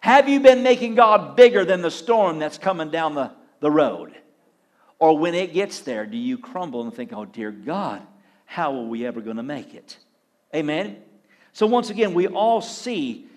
Have 0.00 0.28
you 0.28 0.40
been 0.40 0.64
making 0.64 0.96
God 0.96 1.36
bigger 1.36 1.64
than 1.64 1.82
the 1.82 1.90
storm 1.90 2.40
that's 2.40 2.58
coming 2.58 2.90
down 2.90 3.14
the, 3.14 3.30
the 3.60 3.70
road? 3.70 4.12
Or 4.98 5.16
when 5.16 5.36
it 5.36 5.52
gets 5.52 5.82
there, 5.82 6.04
do 6.04 6.16
you 6.16 6.36
crumble 6.36 6.82
and 6.82 6.92
think, 6.92 7.12
oh, 7.12 7.26
dear 7.26 7.52
God, 7.52 8.02
how 8.44 8.74
are 8.74 8.86
we 8.86 9.06
ever 9.06 9.20
going 9.20 9.36
to 9.36 9.44
make 9.44 9.72
it? 9.72 9.98
Amen? 10.52 10.96
So, 11.52 11.64
once 11.68 11.90
again, 11.90 12.12
we 12.12 12.26
all 12.26 12.60
see 12.60 13.28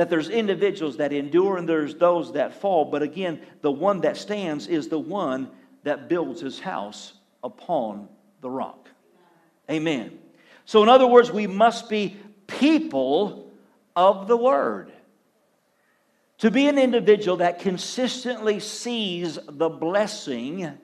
that 0.00 0.08
there's 0.08 0.30
individuals 0.30 0.96
that 0.96 1.12
endure 1.12 1.58
and 1.58 1.68
there's 1.68 1.94
those 1.94 2.32
that 2.32 2.54
fall. 2.54 2.86
But 2.86 3.02
again, 3.02 3.38
the 3.60 3.70
one 3.70 4.00
that 4.00 4.16
stands 4.16 4.66
is 4.66 4.88
the 4.88 4.98
one 4.98 5.50
that 5.82 6.08
builds 6.08 6.40
his 6.40 6.58
house 6.58 7.12
upon 7.44 8.08
the 8.40 8.48
rock. 8.48 8.88
Amen. 9.70 10.18
So, 10.64 10.82
in 10.82 10.88
other 10.88 11.06
words, 11.06 11.30
we 11.30 11.46
must 11.46 11.90
be 11.90 12.16
people 12.46 13.52
of 13.94 14.26
the 14.26 14.38
word. 14.38 14.90
To 16.38 16.50
be 16.50 16.66
an 16.66 16.78
individual 16.78 17.36
that 17.36 17.58
consistently 17.58 18.58
sees 18.58 19.38
the 19.50 19.68
blessing, 19.68 20.78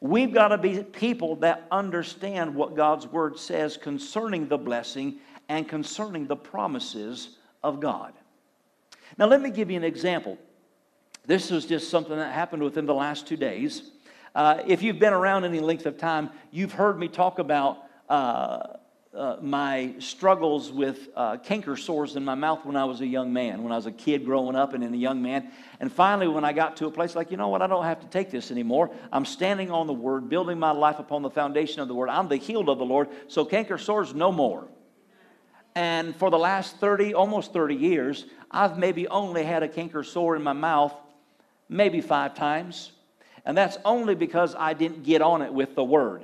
we've 0.00 0.32
got 0.32 0.48
to 0.48 0.58
be 0.58 0.84
people 0.84 1.34
that 1.36 1.66
understand 1.72 2.54
what 2.54 2.76
God's 2.76 3.08
word 3.08 3.36
says 3.36 3.76
concerning 3.76 4.46
the 4.46 4.58
blessing 4.58 5.18
and 5.48 5.68
concerning 5.68 6.28
the 6.28 6.36
promises 6.36 7.30
of 7.64 7.80
God. 7.80 8.12
Now, 9.16 9.26
let 9.26 9.40
me 9.40 9.50
give 9.50 9.70
you 9.70 9.76
an 9.76 9.84
example. 9.84 10.38
This 11.26 11.50
was 11.50 11.66
just 11.66 11.90
something 11.90 12.16
that 12.16 12.32
happened 12.32 12.62
within 12.62 12.86
the 12.86 12.94
last 12.94 13.26
two 13.26 13.36
days. 13.36 13.82
Uh, 14.34 14.62
if 14.66 14.82
you've 14.82 14.98
been 14.98 15.12
around 15.12 15.44
any 15.44 15.60
length 15.60 15.86
of 15.86 15.98
time, 15.98 16.30
you've 16.50 16.72
heard 16.72 16.98
me 16.98 17.08
talk 17.08 17.38
about 17.38 17.78
uh, 18.08 18.78
uh, 19.14 19.36
my 19.40 19.94
struggles 19.98 20.70
with 20.70 21.08
uh, 21.16 21.36
canker 21.38 21.76
sores 21.76 22.14
in 22.14 22.24
my 22.24 22.34
mouth 22.34 22.64
when 22.64 22.76
I 22.76 22.84
was 22.84 23.00
a 23.00 23.06
young 23.06 23.32
man, 23.32 23.62
when 23.62 23.72
I 23.72 23.76
was 23.76 23.86
a 23.86 23.92
kid 23.92 24.24
growing 24.24 24.54
up 24.54 24.74
and 24.74 24.82
then 24.82 24.94
a 24.94 24.98
young 24.98 25.22
man. 25.22 25.50
And 25.80 25.92
finally, 25.92 26.28
when 26.28 26.44
I 26.44 26.52
got 26.52 26.76
to 26.76 26.86
a 26.86 26.90
place 26.90 27.16
like, 27.16 27.30
you 27.30 27.36
know 27.36 27.48
what, 27.48 27.62
I 27.62 27.66
don't 27.66 27.84
have 27.84 28.00
to 28.00 28.06
take 28.06 28.30
this 28.30 28.50
anymore. 28.50 28.90
I'm 29.12 29.24
standing 29.24 29.70
on 29.70 29.86
the 29.86 29.92
Word, 29.92 30.28
building 30.28 30.58
my 30.58 30.70
life 30.70 30.98
upon 30.98 31.22
the 31.22 31.30
foundation 31.30 31.80
of 31.80 31.88
the 31.88 31.94
Word. 31.94 32.10
I'm 32.10 32.28
the 32.28 32.36
healed 32.36 32.68
of 32.68 32.78
the 32.78 32.84
Lord, 32.84 33.08
so 33.28 33.44
canker 33.44 33.78
sores 33.78 34.14
no 34.14 34.30
more. 34.30 34.68
And 35.74 36.14
for 36.16 36.30
the 36.30 36.38
last 36.38 36.76
30, 36.76 37.14
almost 37.14 37.52
30 37.52 37.74
years, 37.74 38.26
I've 38.50 38.78
maybe 38.78 39.06
only 39.08 39.44
had 39.44 39.62
a 39.62 39.68
canker 39.68 40.02
sore 40.02 40.36
in 40.36 40.42
my 40.42 40.52
mouth 40.52 40.94
maybe 41.68 42.00
five 42.00 42.34
times. 42.34 42.92
And 43.44 43.56
that's 43.56 43.78
only 43.84 44.14
because 44.14 44.54
I 44.54 44.74
didn't 44.74 45.04
get 45.04 45.22
on 45.22 45.42
it 45.42 45.52
with 45.52 45.74
the 45.74 45.84
Word. 45.84 46.22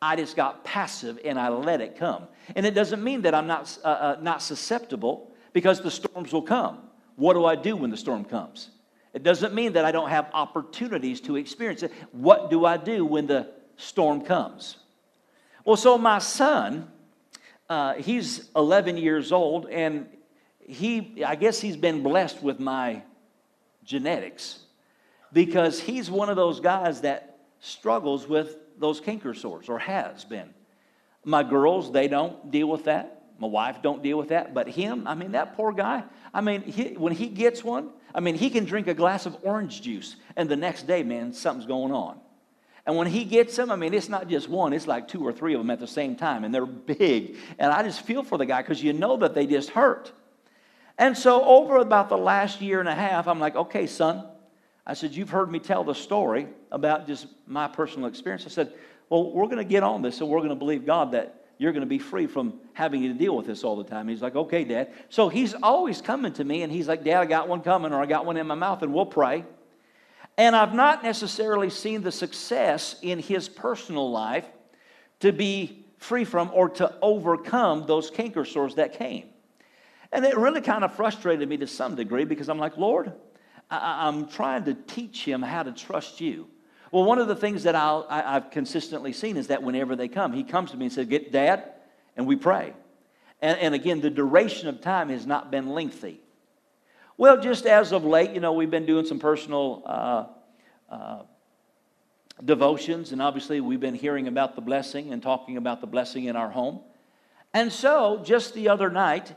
I 0.00 0.16
just 0.16 0.36
got 0.36 0.64
passive 0.64 1.18
and 1.24 1.38
I 1.38 1.48
let 1.48 1.80
it 1.80 1.96
come. 1.96 2.28
And 2.54 2.64
it 2.64 2.74
doesn't 2.74 3.02
mean 3.02 3.22
that 3.22 3.34
I'm 3.34 3.46
not, 3.46 3.76
uh, 3.84 3.88
uh, 3.88 4.16
not 4.20 4.42
susceptible 4.42 5.32
because 5.52 5.80
the 5.80 5.90
storms 5.90 6.32
will 6.32 6.42
come. 6.42 6.78
What 7.16 7.34
do 7.34 7.44
I 7.44 7.56
do 7.56 7.76
when 7.76 7.90
the 7.90 7.96
storm 7.96 8.24
comes? 8.24 8.70
It 9.12 9.22
doesn't 9.22 9.54
mean 9.54 9.72
that 9.72 9.84
I 9.84 9.90
don't 9.90 10.10
have 10.10 10.30
opportunities 10.32 11.20
to 11.22 11.36
experience 11.36 11.82
it. 11.82 11.92
What 12.12 12.50
do 12.50 12.64
I 12.64 12.76
do 12.76 13.04
when 13.04 13.26
the 13.26 13.48
storm 13.76 14.20
comes? 14.20 14.76
Well, 15.64 15.76
so 15.76 15.98
my 15.98 16.18
son, 16.18 16.88
uh, 17.68 17.94
he's 17.94 18.48
11 18.54 18.96
years 18.96 19.32
old, 19.32 19.66
and 19.68 20.06
he, 20.68 21.24
I 21.24 21.34
guess 21.34 21.60
he's 21.60 21.76
been 21.76 22.02
blessed 22.02 22.42
with 22.42 22.60
my 22.60 23.02
genetics 23.84 24.60
because 25.32 25.80
he's 25.80 26.10
one 26.10 26.28
of 26.28 26.36
those 26.36 26.60
guys 26.60 27.00
that 27.00 27.38
struggles 27.60 28.28
with 28.28 28.56
those 28.78 29.00
canker 29.00 29.34
sores 29.34 29.68
or 29.68 29.78
has 29.78 30.24
been. 30.24 30.52
My 31.24 31.42
girls, 31.42 31.90
they 31.90 32.06
don't 32.06 32.50
deal 32.50 32.68
with 32.68 32.84
that. 32.84 33.22
My 33.38 33.48
wife 33.48 33.82
don't 33.82 34.02
deal 34.02 34.18
with 34.18 34.28
that. 34.28 34.52
But 34.52 34.68
him, 34.68 35.06
I 35.06 35.14
mean, 35.14 35.32
that 35.32 35.56
poor 35.56 35.72
guy, 35.72 36.04
I 36.34 36.40
mean, 36.40 36.62
he, 36.62 36.94
when 36.94 37.12
he 37.12 37.28
gets 37.28 37.64
one, 37.64 37.90
I 38.14 38.20
mean, 38.20 38.34
he 38.34 38.50
can 38.50 38.64
drink 38.64 38.88
a 38.88 38.94
glass 38.94 39.26
of 39.26 39.36
orange 39.42 39.82
juice 39.82 40.16
and 40.36 40.48
the 40.48 40.56
next 40.56 40.86
day, 40.86 41.02
man, 41.02 41.32
something's 41.32 41.66
going 41.66 41.92
on. 41.92 42.20
And 42.84 42.96
when 42.96 43.06
he 43.06 43.24
gets 43.24 43.54
them, 43.56 43.70
I 43.70 43.76
mean, 43.76 43.92
it's 43.92 44.08
not 44.08 44.28
just 44.28 44.48
one, 44.48 44.72
it's 44.72 44.86
like 44.86 45.08
two 45.08 45.22
or 45.22 45.32
three 45.32 45.54
of 45.54 45.60
them 45.60 45.70
at 45.70 45.78
the 45.78 45.86
same 45.86 46.16
time, 46.16 46.44
and 46.44 46.54
they're 46.54 46.64
big. 46.64 47.36
And 47.58 47.70
I 47.70 47.82
just 47.82 48.00
feel 48.00 48.22
for 48.22 48.38
the 48.38 48.46
guy 48.46 48.62
because 48.62 48.82
you 48.82 48.94
know 48.94 49.18
that 49.18 49.34
they 49.34 49.46
just 49.46 49.68
hurt. 49.68 50.10
And 50.98 51.16
so, 51.16 51.44
over 51.44 51.76
about 51.76 52.08
the 52.08 52.18
last 52.18 52.60
year 52.60 52.80
and 52.80 52.88
a 52.88 52.94
half, 52.94 53.28
I'm 53.28 53.38
like, 53.38 53.54
okay, 53.54 53.86
son, 53.86 54.24
I 54.88 54.94
said, 54.94 55.14
You've 55.14 55.30
heard 55.30 55.52
me 55.52 55.60
tell 55.60 55.84
the 55.84 55.94
story 55.94 56.48
about 56.72 57.06
just 57.06 57.26
my 57.46 57.68
personal 57.68 58.08
experience. 58.08 58.46
I 58.46 58.48
said, 58.48 58.72
Well, 59.10 59.30
we're 59.32 59.44
going 59.44 59.58
to 59.58 59.64
get 59.64 59.82
on 59.82 60.00
this 60.02 60.20
and 60.20 60.28
we're 60.28 60.38
going 60.38 60.48
to 60.48 60.56
believe 60.56 60.86
God 60.86 61.12
that 61.12 61.44
you're 61.58 61.72
going 61.72 61.82
to 61.82 61.86
be 61.86 61.98
free 61.98 62.26
from 62.26 62.54
having 62.72 63.02
to 63.02 63.12
deal 63.12 63.36
with 63.36 63.46
this 63.46 63.64
all 63.64 63.76
the 63.76 63.84
time. 63.84 64.08
He's 64.08 64.22
like, 64.22 64.34
Okay, 64.34 64.64
Dad. 64.64 64.92
So 65.10 65.28
he's 65.28 65.54
always 65.62 66.00
coming 66.00 66.32
to 66.32 66.42
me 66.42 66.62
and 66.62 66.72
he's 66.72 66.88
like, 66.88 67.04
Dad, 67.04 67.20
I 67.20 67.26
got 67.26 67.48
one 67.48 67.60
coming 67.60 67.92
or 67.92 68.02
I 68.02 68.06
got 68.06 68.24
one 68.24 68.38
in 68.38 68.46
my 68.46 68.54
mouth 68.54 68.82
and 68.82 68.94
we'll 68.94 69.06
pray. 69.06 69.44
And 70.38 70.56
I've 70.56 70.74
not 70.74 71.02
necessarily 71.02 71.68
seen 71.68 72.02
the 72.02 72.12
success 72.12 72.96
in 73.02 73.18
his 73.18 73.48
personal 73.48 74.10
life 74.10 74.46
to 75.20 75.32
be 75.32 75.84
free 75.98 76.24
from 76.24 76.50
or 76.54 76.70
to 76.70 76.94
overcome 77.02 77.84
those 77.86 78.08
canker 78.08 78.44
sores 78.44 78.76
that 78.76 78.94
came. 78.94 79.26
And 80.12 80.24
it 80.24 80.36
really 80.36 80.60
kind 80.60 80.84
of 80.84 80.94
frustrated 80.94 81.48
me 81.48 81.58
to 81.58 81.66
some 81.66 81.94
degree 81.94 82.24
because 82.24 82.48
I'm 82.48 82.58
like, 82.58 82.76
Lord, 82.76 83.12
I, 83.70 84.08
am 84.08 84.28
trying 84.28 84.64
to 84.64 84.74
teach 84.74 85.24
him 85.24 85.42
how 85.42 85.62
to 85.62 85.72
trust 85.72 86.20
you. 86.20 86.48
Well, 86.90 87.04
one 87.04 87.18
of 87.18 87.28
the 87.28 87.36
things 87.36 87.64
that 87.64 87.74
i 87.74 88.02
have 88.10 88.50
consistently 88.50 89.12
seen 89.12 89.36
is 89.36 89.48
that 89.48 89.62
whenever 89.62 89.94
they 89.94 90.08
come, 90.08 90.32
he 90.32 90.42
comes 90.42 90.70
to 90.70 90.76
me 90.76 90.86
and 90.86 90.92
says, 90.92 91.06
Get 91.06 91.30
dad, 91.32 91.72
and 92.16 92.26
we 92.26 92.36
pray. 92.36 92.72
And, 93.42 93.58
and 93.58 93.74
again, 93.74 94.00
the 94.00 94.10
duration 94.10 94.68
of 94.68 94.80
time 94.80 95.10
has 95.10 95.26
not 95.26 95.50
been 95.50 95.68
lengthy. 95.68 96.20
Well, 97.18 97.40
just 97.40 97.66
as 97.66 97.92
of 97.92 98.04
late, 98.04 98.30
you 98.30 98.40
know, 98.40 98.52
we've 98.52 98.70
been 98.70 98.86
doing 98.86 99.04
some 99.04 99.18
personal 99.18 99.82
uh, 99.84 100.26
uh, 100.88 101.22
devotions, 102.42 103.12
and 103.12 103.20
obviously 103.20 103.60
we've 103.60 103.80
been 103.80 103.94
hearing 103.94 104.28
about 104.28 104.54
the 104.54 104.60
blessing 104.62 105.12
and 105.12 105.22
talking 105.22 105.56
about 105.56 105.80
the 105.80 105.86
blessing 105.86 106.24
in 106.24 106.36
our 106.36 106.48
home. 106.48 106.80
And 107.52 107.72
so, 107.72 108.22
just 108.24 108.54
the 108.54 108.68
other 108.68 108.88
night, 108.88 109.34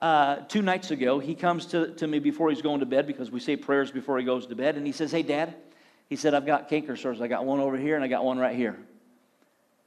uh, 0.00 0.36
two 0.48 0.62
nights 0.62 0.90
ago, 0.90 1.18
he 1.18 1.34
comes 1.34 1.66
to, 1.66 1.94
to 1.94 2.06
me 2.06 2.18
before 2.18 2.50
he's 2.50 2.62
going 2.62 2.80
to 2.80 2.86
bed 2.86 3.06
because 3.06 3.30
we 3.30 3.40
say 3.40 3.56
prayers 3.56 3.90
before 3.90 4.18
he 4.18 4.24
goes 4.24 4.46
to 4.46 4.54
bed. 4.54 4.76
And 4.76 4.86
he 4.86 4.92
says, 4.92 5.10
Hey, 5.10 5.22
Dad, 5.22 5.54
he 6.08 6.16
said, 6.16 6.34
I've 6.34 6.46
got 6.46 6.68
canker 6.68 6.96
sores. 6.96 7.20
I 7.20 7.28
got 7.28 7.44
one 7.44 7.60
over 7.60 7.76
here 7.76 7.94
and 7.94 8.04
I 8.04 8.08
got 8.08 8.24
one 8.24 8.38
right 8.38 8.54
here. 8.54 8.78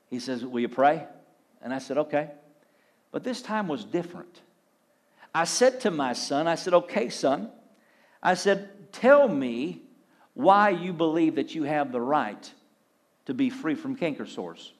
He 0.09 0.19
says, 0.19 0.43
Will 0.43 0.61
you 0.61 0.69
pray? 0.69 1.05
And 1.61 1.73
I 1.73 1.77
said, 1.77 1.97
Okay. 1.97 2.29
But 3.11 3.23
this 3.23 3.41
time 3.41 3.67
was 3.67 3.85
different. 3.85 4.41
I 5.33 5.43
said 5.43 5.81
to 5.81 5.91
my 5.91 6.13
son, 6.13 6.47
I 6.47 6.55
said, 6.55 6.73
Okay, 6.73 7.09
son. 7.09 7.51
I 8.21 8.33
said, 8.33 8.91
Tell 8.91 9.27
me 9.27 9.83
why 10.33 10.69
you 10.69 10.91
believe 10.91 11.35
that 11.35 11.53
you 11.53 11.63
have 11.63 11.91
the 11.91 12.01
right 12.01 12.51
to 13.25 13.35
be 13.35 13.51
free 13.51 13.75
from 13.75 13.95
canker 13.95 14.25
sores. 14.25 14.73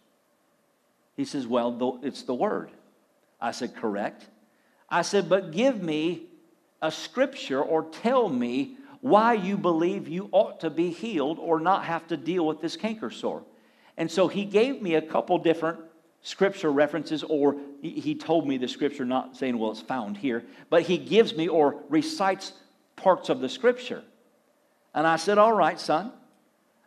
He 1.15 1.25
says, 1.25 1.45
Well, 1.45 1.99
it's 2.01 2.23
the 2.23 2.33
word. 2.33 2.71
I 3.39 3.51
said, 3.51 3.75
Correct. 3.75 4.25
I 4.89 5.01
said, 5.03 5.29
But 5.29 5.51
give 5.51 5.81
me 5.81 6.23
a 6.81 6.91
scripture 6.91 7.61
or 7.61 7.83
tell 7.83 8.29
me 8.29 8.77
why 9.01 9.33
you 9.33 9.57
believe 9.57 10.07
you 10.07 10.29
ought 10.31 10.59
to 10.61 10.69
be 10.69 10.89
healed 10.89 11.39
or 11.39 11.59
not 11.59 11.85
have 11.85 12.07
to 12.07 12.17
deal 12.17 12.45
with 12.45 12.61
this 12.61 12.75
canker 12.75 13.09
sore. 13.09 13.43
And 13.97 14.09
so 14.09 14.27
he 14.27 14.45
gave 14.45 14.81
me 14.81 14.95
a 14.95 15.01
couple 15.01 15.37
different 15.37 15.79
scripture 16.21 16.71
references, 16.71 17.23
or 17.23 17.55
he 17.81 18.13
told 18.13 18.47
me 18.47 18.57
the 18.57 18.67
scripture, 18.67 19.05
not 19.05 19.37
saying, 19.37 19.57
well, 19.57 19.71
it's 19.71 19.81
found 19.81 20.17
here, 20.17 20.43
but 20.69 20.81
he 20.81 20.97
gives 20.97 21.35
me 21.35 21.47
or 21.47 21.81
recites 21.87 22.53
parts 22.97 23.29
of 23.29 23.39
the 23.39 23.47
scripture. 23.47 24.03
And 24.93 25.07
I 25.07 25.15
said, 25.15 25.37
all 25.37 25.53
right, 25.53 25.79
son. 25.79 26.11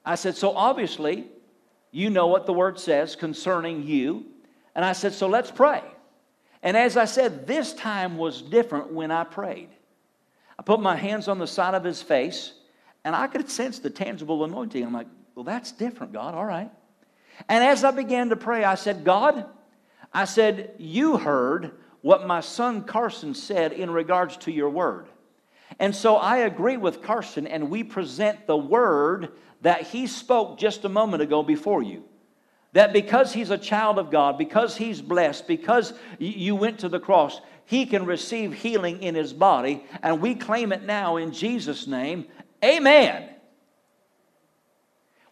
I 0.04 0.16
said, 0.16 0.36
so 0.36 0.54
obviously 0.54 1.26
you 1.92 2.10
know 2.10 2.26
what 2.26 2.46
the 2.46 2.52
word 2.52 2.78
says 2.78 3.14
concerning 3.16 3.86
you. 3.86 4.26
And 4.74 4.84
I 4.84 4.92
said, 4.92 5.12
so 5.12 5.28
let's 5.28 5.50
pray. 5.50 5.82
And 6.62 6.76
as 6.76 6.96
I 6.96 7.06
said, 7.06 7.46
this 7.46 7.72
time 7.72 8.16
was 8.16 8.40
different 8.40 8.92
when 8.92 9.10
I 9.10 9.24
prayed. 9.24 9.70
I 10.58 10.62
put 10.62 10.80
my 10.80 10.94
hands 10.94 11.26
on 11.28 11.38
the 11.38 11.46
side 11.46 11.74
of 11.74 11.82
his 11.82 12.00
face, 12.00 12.52
and 13.04 13.16
I 13.16 13.26
could 13.26 13.50
sense 13.50 13.80
the 13.80 13.90
tangible 13.90 14.44
anointing. 14.44 14.84
I'm 14.84 14.92
like, 14.92 15.08
well, 15.34 15.44
that's 15.44 15.72
different, 15.72 16.12
God. 16.12 16.34
All 16.34 16.44
right. 16.44 16.70
And 17.48 17.64
as 17.64 17.82
I 17.82 17.90
began 17.90 18.28
to 18.28 18.36
pray, 18.36 18.62
I 18.62 18.76
said, 18.76 19.04
God, 19.04 19.46
I 20.12 20.24
said, 20.24 20.74
you 20.78 21.16
heard 21.16 21.72
what 22.02 22.26
my 22.26 22.40
son 22.40 22.84
Carson 22.84 23.34
said 23.34 23.72
in 23.72 23.90
regards 23.90 24.36
to 24.38 24.52
your 24.52 24.70
word. 24.70 25.08
And 25.78 25.96
so 25.96 26.16
I 26.16 26.38
agree 26.38 26.76
with 26.76 27.02
Carson, 27.02 27.46
and 27.46 27.70
we 27.70 27.82
present 27.82 28.46
the 28.46 28.56
word 28.56 29.32
that 29.62 29.82
he 29.82 30.06
spoke 30.06 30.58
just 30.58 30.84
a 30.84 30.88
moment 30.88 31.22
ago 31.22 31.42
before 31.42 31.82
you. 31.82 32.04
That 32.72 32.92
because 32.92 33.32
he's 33.32 33.50
a 33.50 33.58
child 33.58 33.98
of 33.98 34.10
God, 34.10 34.38
because 34.38 34.76
he's 34.76 35.02
blessed, 35.02 35.46
because 35.46 35.92
you 36.18 36.56
went 36.56 36.78
to 36.80 36.88
the 36.88 37.00
cross, 37.00 37.40
he 37.66 37.84
can 37.84 38.06
receive 38.06 38.54
healing 38.54 39.02
in 39.02 39.14
his 39.14 39.32
body. 39.32 39.84
And 40.02 40.20
we 40.20 40.34
claim 40.34 40.72
it 40.72 40.84
now 40.84 41.16
in 41.16 41.32
Jesus' 41.32 41.86
name. 41.86 42.26
Amen. 42.64 43.28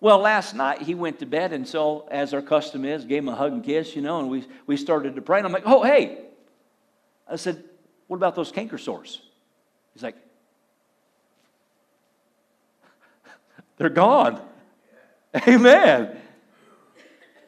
Well, 0.00 0.18
last 0.18 0.54
night 0.54 0.82
he 0.82 0.94
went 0.94 1.18
to 1.18 1.26
bed, 1.26 1.52
and 1.52 1.66
so, 1.66 2.08
as 2.10 2.32
our 2.32 2.40
custom 2.42 2.84
is, 2.84 3.04
gave 3.04 3.22
him 3.22 3.28
a 3.28 3.34
hug 3.34 3.52
and 3.52 3.64
kiss, 3.64 3.94
you 3.94 4.02
know, 4.02 4.18
and 4.18 4.30
we, 4.30 4.46
we 4.66 4.76
started 4.76 5.14
to 5.16 5.22
pray. 5.22 5.38
And 5.38 5.46
I'm 5.46 5.52
like, 5.52 5.66
oh, 5.66 5.82
hey. 5.82 6.26
I 7.28 7.36
said, 7.36 7.62
what 8.06 8.16
about 8.16 8.34
those 8.34 8.50
canker 8.50 8.78
sores? 8.78 9.20
He's 9.94 10.02
like, 10.02 10.16
they're 13.76 13.88
gone. 13.88 14.40
Amen. 15.48 16.16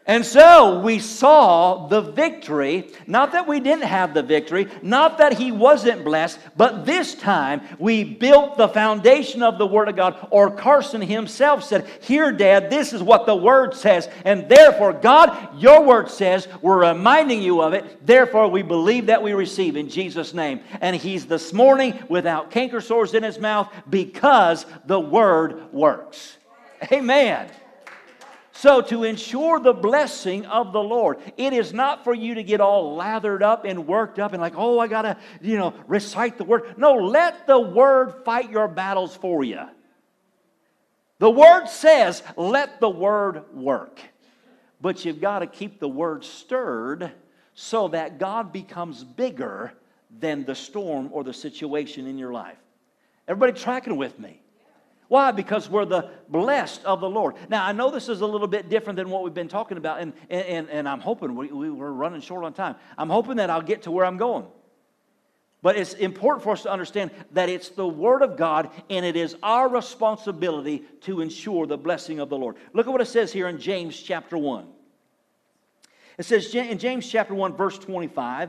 And 0.05 0.27
so 0.27 0.81
we 0.81 0.99
saw 0.99 1.87
the 1.87 2.01
victory. 2.01 2.91
Not 3.07 3.33
that 3.33 3.47
we 3.47 3.61
didn't 3.61 3.85
have 3.85 4.15
the 4.15 4.23
victory, 4.23 4.67
not 4.83 5.19
that 5.19 5.35
he 5.35 5.53
wasn't 5.53 6.05
blessed, 6.05 6.41
but 6.57 6.85
this 6.85 7.15
time 7.15 7.61
we 7.79 8.03
built 8.03 8.57
the 8.57 8.69
foundation 8.69 9.45
of 9.45 9.59
the 9.59 9.67
Word 9.67 9.89
of 9.89 9.95
God. 9.95 10.27
Or 10.31 10.51
Carson 10.51 11.01
himself 11.01 11.63
said, 11.63 11.87
Here, 12.01 12.33
Dad, 12.33 12.69
this 12.69 12.93
is 12.93 13.01
what 13.01 13.27
the 13.27 13.37
Word 13.37 13.75
says. 13.75 14.09
And 14.25 14.49
therefore, 14.49 14.93
God, 14.93 15.61
your 15.61 15.85
Word 15.85 16.11
says, 16.11 16.49
we're 16.63 16.89
reminding 16.89 17.41
you 17.41 17.63
of 17.63 17.73
it. 17.73 18.05
Therefore, 18.05 18.49
we 18.49 18.63
believe 18.63 19.07
that 19.07 19.23
we 19.23 19.35
receive 19.35 19.77
in 19.77 19.89
Jesus' 19.89 20.35
name. 20.35 20.63
And 20.81 20.97
he's 20.97 21.27
this 21.27 21.53
morning 21.53 21.97
without 22.09 22.51
canker 22.51 22.81
sores 22.81 23.15
in 23.15 23.23
his 23.23 23.39
mouth 23.39 23.73
because 23.89 24.67
the 24.85 24.99
Word 24.99 25.73
works. 25.73 26.39
Amen. 26.91 27.49
So, 28.55 28.83
to 28.83 29.05
ensure 29.05 29.59
the 29.59 29.73
blessing 29.73 30.45
of 30.45 30.73
the 30.73 30.83
Lord, 30.83 31.19
it 31.39 31.55
is 31.55 31.73
not 31.73 32.05
for 32.05 32.15
you 32.15 32.35
to 32.35 32.43
get 32.43 32.61
all 32.61 32.95
lathered 32.95 33.43
up 33.43 33.65
and 33.65 33.87
worked 33.87 34.19
up 34.19 34.35
and 34.35 34.43
like, 34.43 34.53
oh, 34.57 34.79
I 34.79 34.89
got 34.89 35.03
to, 35.03 35.17
you 35.41 35.57
know, 35.57 35.73
recite 35.87 36.37
the 36.37 36.45
word. 36.45 36.75
No, 36.77 36.93
let 36.95 37.47
the 37.47 37.59
word 37.59 38.25
fight 38.27 38.51
your 38.51 38.69
battles 38.69 39.17
for 39.17 39.43
you. 39.43 39.61
The 41.19 41.31
word 41.31 41.67
says, 41.69 42.23
let 42.37 42.79
the 42.79 42.91
word 42.91 43.45
work. 43.55 44.01
But 44.83 45.05
you've 45.05 45.21
got 45.21 45.39
to 45.39 45.47
keep 45.47 45.81
the 45.81 45.89
word 45.89 46.23
stirred 46.23 47.11
so 47.55 47.89
that 47.89 48.19
God 48.19 48.53
becomes 48.53 49.03
bigger 49.03 49.73
than 50.21 50.45
the 50.45 50.55
storm 50.55 51.09
or 51.13 51.25
the 51.25 51.33
situation 51.33 52.07
in 52.07 52.19
your 52.19 52.33
life. 52.33 52.59
Everybody 53.27 53.59
tracking 53.59 53.97
with 53.97 54.19
me? 54.19 54.42
Why? 55.13 55.31
Because 55.31 55.69
we're 55.69 55.85
the 55.85 56.09
blessed 56.31 56.87
of 56.87 57.03
the 57.03 57.11
Lord. 57.11 57.35
Now, 57.51 57.67
I 57.67 57.73
know 57.73 57.91
this 57.91 58.09
is 58.09 58.23
a 58.23 58.27
little 58.27 58.47
bit 58.47 58.71
different 58.71 58.97
than 58.97 59.11
what 59.11 59.23
we've 59.23 59.35
been 59.35 59.47
talking 59.47 59.77
about, 59.77 60.01
and, 60.01 60.15
and, 60.31 60.71
and 60.71 60.89
I'm 60.89 61.01
hoping 61.01 61.37
we, 61.37 61.49
we, 61.49 61.71
we're 61.71 61.91
running 61.91 62.23
short 62.23 62.45
on 62.45 62.55
time. 62.55 62.77
I'm 62.97 63.11
hoping 63.11 63.37
that 63.37 63.51
I'll 63.51 63.61
get 63.61 63.83
to 63.83 63.91
where 63.91 64.07
I'm 64.07 64.17
going. 64.17 64.47
But 65.61 65.77
it's 65.77 65.93
important 65.93 66.43
for 66.43 66.55
us 66.55 66.63
to 66.63 66.73
understand 66.73 67.11
that 67.33 67.51
it's 67.51 67.69
the 67.69 67.87
Word 67.87 68.23
of 68.23 68.39
God 68.39 68.71
and 68.89 69.05
it 69.05 69.15
is 69.15 69.37
our 69.43 69.69
responsibility 69.69 70.79
to 71.03 71.21
ensure 71.21 71.67
the 71.67 71.77
blessing 71.77 72.19
of 72.19 72.31
the 72.31 72.39
Lord. 72.39 72.57
Look 72.73 72.87
at 72.87 72.91
what 72.91 73.03
it 73.03 73.09
says 73.09 73.31
here 73.31 73.49
in 73.49 73.61
James 73.61 74.01
chapter 74.01 74.39
1. 74.39 74.67
It 76.17 76.23
says 76.23 76.55
in 76.55 76.79
James 76.79 77.07
chapter 77.07 77.35
1, 77.35 77.55
verse 77.55 77.79
25, 77.79 78.49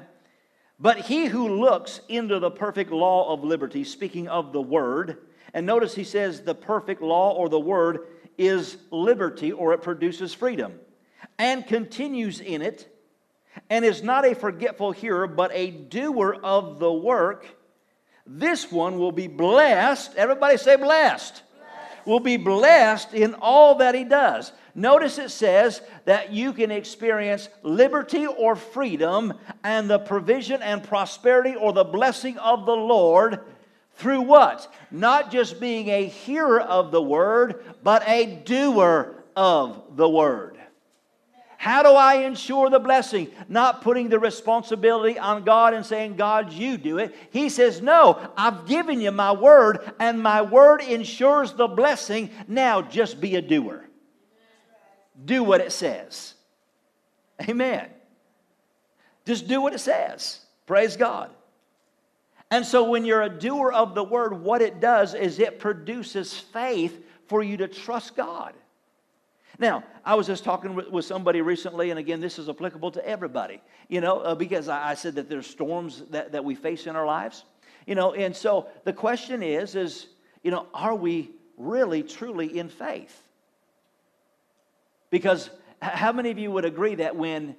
but 0.79 0.99
he 0.99 1.25
who 1.25 1.59
looks 1.59 1.99
into 2.07 2.39
the 2.39 2.51
perfect 2.51 2.89
law 2.89 3.33
of 3.33 3.43
liberty, 3.43 3.83
speaking 3.83 4.29
of 4.29 4.53
the 4.53 4.61
Word, 4.61 5.17
and 5.53 5.65
notice 5.65 5.95
he 5.95 6.03
says 6.03 6.41
the 6.41 6.55
perfect 6.55 7.01
law 7.01 7.33
or 7.33 7.49
the 7.49 7.59
Word 7.59 8.07
is 8.37 8.77
liberty 8.91 9.51
or 9.51 9.73
it 9.73 9.81
produces 9.81 10.33
freedom, 10.33 10.79
and 11.37 11.65
continues 11.65 12.39
in 12.39 12.61
it 12.61 12.89
and 13.69 13.85
is 13.85 14.03
not 14.03 14.25
a 14.25 14.35
forgetful 14.35 14.91
hearer, 14.91 15.27
but 15.27 15.51
a 15.53 15.71
doer 15.71 16.37
of 16.43 16.79
the 16.79 16.91
work, 16.91 17.45
this 18.25 18.71
one 18.71 18.97
will 18.97 19.11
be 19.11 19.27
blessed. 19.27 20.15
Everybody 20.15 20.57
say 20.57 20.75
blessed. 20.75 21.43
blessed. 21.43 22.07
Will 22.07 22.19
be 22.19 22.37
blessed 22.37 23.13
in 23.13 23.35
all 23.35 23.75
that 23.75 23.95
he 23.95 24.03
does. 24.03 24.51
Notice 24.75 25.19
it 25.19 25.29
says 25.29 25.81
that 26.05 26.31
you 26.31 26.51
can 26.51 26.71
experience 26.71 27.47
liberty 27.61 28.25
or 28.25 28.55
freedom 28.55 29.33
and 29.63 29.89
the 29.89 29.99
provision 29.99 30.63
and 30.63 30.83
prosperity 30.83 31.55
or 31.55 31.73
the 31.73 31.83
blessing 31.83 32.37
of 32.39 32.65
the 32.65 32.75
Lord 32.75 33.39
through 33.95 34.21
what? 34.21 34.71
Not 34.91 35.31
just 35.31 35.59
being 35.59 35.89
a 35.89 36.05
hearer 36.05 36.59
of 36.61 36.91
the 36.91 37.01
word, 37.01 37.63
but 37.83 38.07
a 38.07 38.25
doer 38.25 39.23
of 39.35 39.95
the 39.95 40.09
word. 40.09 40.57
How 41.63 41.81
do 41.81 41.91
I 41.91 42.15
ensure 42.25 42.69
the 42.69 42.79
blessing? 42.79 43.31
Not 43.47 43.83
putting 43.83 44.09
the 44.09 44.19
responsibility 44.19 45.17
on 45.17 45.45
God 45.45 45.73
and 45.73 45.85
saying, 45.85 46.17
God, 46.17 46.51
you 46.51 46.77
do 46.77 46.97
it. 46.97 47.15
He 47.31 47.47
says, 47.47 47.81
No, 47.81 48.19
I've 48.35 48.65
given 48.65 48.99
you 48.99 49.11
my 49.11 49.31
word, 49.31 49.79
and 49.97 50.21
my 50.21 50.41
word 50.41 50.81
ensures 50.81 51.53
the 51.53 51.69
blessing. 51.69 52.31
Now 52.49 52.81
just 52.81 53.21
be 53.21 53.37
a 53.37 53.41
doer. 53.41 53.85
Do 55.23 55.41
what 55.41 55.61
it 55.61 55.71
says. 55.71 56.33
Amen. 57.47 57.87
Just 59.25 59.47
do 59.47 59.61
what 59.61 59.73
it 59.73 59.79
says. 59.79 60.41
Praise 60.65 60.97
God. 60.97 61.29
And 62.53 62.63
so 62.63 62.83
when 62.83 63.03
you're 63.03 63.23
a 63.23 63.29
doer 63.29 63.71
of 63.71 63.95
the 63.95 64.03
word, 64.03 64.31
what 64.31 64.61
it 64.61 64.79
does 64.79 65.15
is 65.15 65.39
it 65.39 65.57
produces 65.57 66.37
faith 66.37 67.03
for 67.25 67.41
you 67.41 67.57
to 67.57 67.67
trust 67.67 68.15
God. 68.15 68.53
Now, 69.57 69.83
I 70.05 70.13
was 70.13 70.27
just 70.27 70.43
talking 70.43 70.75
with, 70.75 71.03
somebody 71.03 71.41
recently, 71.41 71.89
and 71.89 71.97
again, 71.97 72.21
this 72.21 72.37
is 72.37 72.49
applicable 72.49 72.91
to 72.91 73.03
everybody, 73.07 73.59
you 73.89 74.01
know, 74.01 74.19
uh, 74.19 74.35
because 74.35 74.67
I, 74.67 74.91
I, 74.91 74.93
said 74.93 75.15
that 75.15 75.29
there's 75.29 75.47
storms 75.47 76.03
that, 76.11 76.31
that 76.33 76.45
we 76.45 76.53
face 76.53 76.85
in 76.85 76.95
our 76.95 77.07
lives, 77.07 77.43
you 77.87 77.95
know, 77.95 78.13
and 78.13 78.35
so 78.35 78.67
the 78.83 78.93
question 78.93 79.41
is, 79.41 79.73
is, 79.73 80.09
you 80.43 80.51
know, 80.51 80.67
are 80.75 80.93
we 80.93 81.31
really, 81.57 82.03
truly 82.03 82.59
in 82.59 82.69
faith? 82.69 83.23
Because 85.09 85.49
how 85.81 86.11
many 86.11 86.29
of 86.29 86.37
you 86.37 86.51
would 86.51 86.65
agree 86.65 86.93
that 86.95 87.15
when 87.15 87.55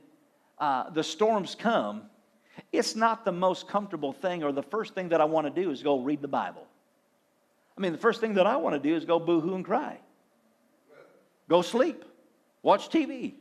uh, 0.61 0.91
the 0.91 1.03
storms 1.03 1.57
come, 1.57 2.03
it's 2.73 2.95
not 2.95 3.25
the 3.25 3.33
most 3.33 3.69
comfortable 3.69 4.13
thing, 4.13 4.43
or 4.43 4.53
the 4.53 4.63
first 4.63 4.95
thing 4.95 5.11
that 5.11 5.21
I 5.21 5.25
want 5.25 5.53
to 5.53 5.63
do 5.63 5.71
is 5.71 5.83
go 5.83 6.01
read 6.01 6.23
the 6.23 6.29
Bible. 6.29 6.67
I 7.77 7.81
mean, 7.81 7.93
the 7.93 7.99
first 7.99 8.21
thing 8.21 8.35
that 8.35 8.47
I 8.47 8.57
want 8.57 8.75
to 8.75 8.89
do 8.89 8.95
is 8.95 9.05
go 9.05 9.19
boo 9.19 9.41
hoo 9.41 9.55
and 9.55 9.65
cry. 9.65 9.99
Go 11.49 11.63
sleep, 11.63 12.05
watch 12.63 12.89
TV, 12.89 13.35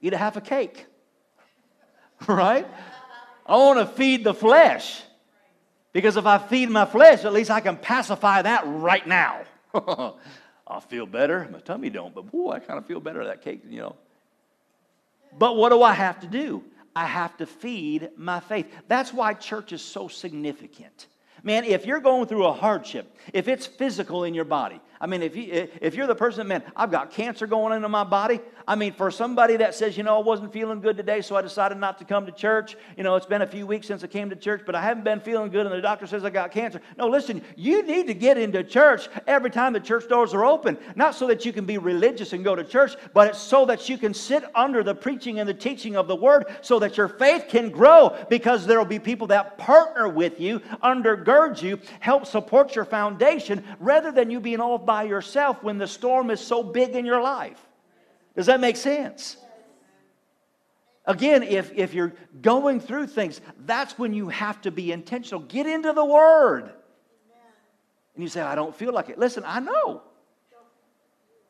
eat 0.00 0.12
a 0.12 0.16
half 0.16 0.36
a 0.36 0.40
cake. 0.40 0.86
right? 2.26 2.66
I 3.46 3.56
want 3.56 3.78
to 3.78 3.86
feed 3.86 4.24
the 4.24 4.34
flesh. 4.34 5.02
Because 5.92 6.16
if 6.16 6.26
I 6.26 6.38
feed 6.38 6.68
my 6.70 6.84
flesh, 6.84 7.24
at 7.24 7.32
least 7.32 7.50
I 7.50 7.60
can 7.60 7.76
pacify 7.76 8.42
that 8.42 8.62
right 8.66 9.06
now. 9.06 9.42
I'll 9.74 10.80
feel 10.86 11.06
better. 11.06 11.48
My 11.50 11.60
tummy 11.60 11.88
don't, 11.88 12.14
but 12.14 12.30
boy, 12.30 12.52
I 12.52 12.58
kind 12.58 12.78
of 12.78 12.86
feel 12.86 13.00
better 13.00 13.22
at 13.22 13.28
that 13.28 13.42
cake, 13.42 13.62
you 13.68 13.80
know. 13.80 13.96
But 15.38 15.56
what 15.56 15.70
do 15.70 15.82
I 15.82 15.92
have 15.92 16.20
to 16.20 16.26
do? 16.26 16.62
I 16.98 17.04
have 17.04 17.36
to 17.36 17.46
feed 17.46 18.10
my 18.16 18.40
faith. 18.40 18.66
That's 18.88 19.12
why 19.12 19.32
church 19.32 19.72
is 19.72 19.82
so 19.82 20.08
significant. 20.08 21.06
Man, 21.44 21.62
if 21.62 21.86
you're 21.86 22.00
going 22.00 22.26
through 22.26 22.46
a 22.46 22.52
hardship, 22.52 23.16
if 23.32 23.46
it's 23.46 23.68
physical 23.68 24.24
in 24.24 24.34
your 24.34 24.44
body, 24.44 24.80
I 25.00 25.06
mean, 25.06 25.22
if, 25.22 25.36
you, 25.36 25.68
if 25.80 25.94
you're 25.94 26.06
the 26.06 26.14
person, 26.14 26.48
man, 26.48 26.62
I've 26.74 26.90
got 26.90 27.10
cancer 27.10 27.46
going 27.46 27.74
into 27.74 27.88
my 27.88 28.04
body. 28.04 28.40
I 28.66 28.74
mean, 28.74 28.92
for 28.92 29.10
somebody 29.10 29.56
that 29.56 29.74
says, 29.74 29.96
you 29.96 30.02
know, 30.02 30.16
I 30.16 30.22
wasn't 30.22 30.52
feeling 30.52 30.80
good 30.80 30.96
today, 30.96 31.22
so 31.22 31.36
I 31.36 31.42
decided 31.42 31.78
not 31.78 31.98
to 32.00 32.04
come 32.04 32.26
to 32.26 32.32
church. 32.32 32.76
You 32.96 33.02
know, 33.02 33.16
it's 33.16 33.24
been 33.24 33.40
a 33.40 33.46
few 33.46 33.66
weeks 33.66 33.86
since 33.86 34.04
I 34.04 34.08
came 34.08 34.28
to 34.28 34.36
church, 34.36 34.62
but 34.66 34.74
I 34.74 34.82
haven't 34.82 35.04
been 35.04 35.20
feeling 35.20 35.50
good, 35.50 35.64
and 35.64 35.74
the 35.74 35.80
doctor 35.80 36.06
says 36.06 36.24
I 36.24 36.30
got 36.30 36.50
cancer. 36.50 36.82
No, 36.98 37.08
listen, 37.08 37.42
you 37.56 37.82
need 37.82 38.08
to 38.08 38.14
get 38.14 38.36
into 38.36 38.62
church 38.62 39.08
every 39.26 39.50
time 39.50 39.72
the 39.72 39.80
church 39.80 40.08
doors 40.08 40.34
are 40.34 40.44
open. 40.44 40.76
Not 40.96 41.14
so 41.14 41.26
that 41.28 41.46
you 41.46 41.52
can 41.52 41.64
be 41.64 41.78
religious 41.78 42.34
and 42.34 42.44
go 42.44 42.54
to 42.54 42.64
church, 42.64 42.96
but 43.14 43.28
it's 43.28 43.38
so 43.38 43.64
that 43.66 43.88
you 43.88 43.96
can 43.96 44.12
sit 44.12 44.44
under 44.54 44.82
the 44.82 44.94
preaching 44.94 45.40
and 45.40 45.48
the 45.48 45.54
teaching 45.54 45.96
of 45.96 46.08
the 46.08 46.16
word 46.16 46.44
so 46.60 46.78
that 46.80 46.96
your 46.96 47.08
faith 47.08 47.46
can 47.48 47.70
grow 47.70 48.14
because 48.28 48.66
there 48.66 48.78
will 48.78 48.84
be 48.84 48.98
people 48.98 49.28
that 49.28 49.56
partner 49.56 50.08
with 50.08 50.40
you, 50.40 50.60
undergird 50.82 51.62
you, 51.62 51.78
help 52.00 52.26
support 52.26 52.74
your 52.74 52.84
foundation 52.84 53.64
rather 53.80 54.12
than 54.12 54.30
you 54.30 54.40
being 54.40 54.60
all 54.60 54.78
by 54.88 55.02
yourself 55.02 55.62
when 55.62 55.76
the 55.76 55.86
storm 55.86 56.30
is 56.30 56.40
so 56.40 56.62
big 56.62 56.96
in 56.96 57.04
your 57.04 57.20
life. 57.20 57.60
Does 58.34 58.46
that 58.46 58.58
make 58.58 58.78
sense? 58.78 59.36
Again, 61.04 61.42
if, 61.42 61.70
if 61.74 61.92
you're 61.92 62.14
going 62.40 62.80
through 62.80 63.08
things, 63.08 63.42
that's 63.66 63.98
when 63.98 64.14
you 64.14 64.30
have 64.30 64.62
to 64.62 64.70
be 64.70 64.90
intentional. 64.90 65.42
Get 65.42 65.66
into 65.66 65.92
the 65.92 66.04
Word. 66.04 66.70
And 68.14 68.22
you 68.22 68.30
say, 68.30 68.40
I 68.40 68.54
don't 68.54 68.74
feel 68.74 68.94
like 68.94 69.10
it. 69.10 69.18
Listen, 69.18 69.42
I 69.46 69.60
know. 69.60 70.00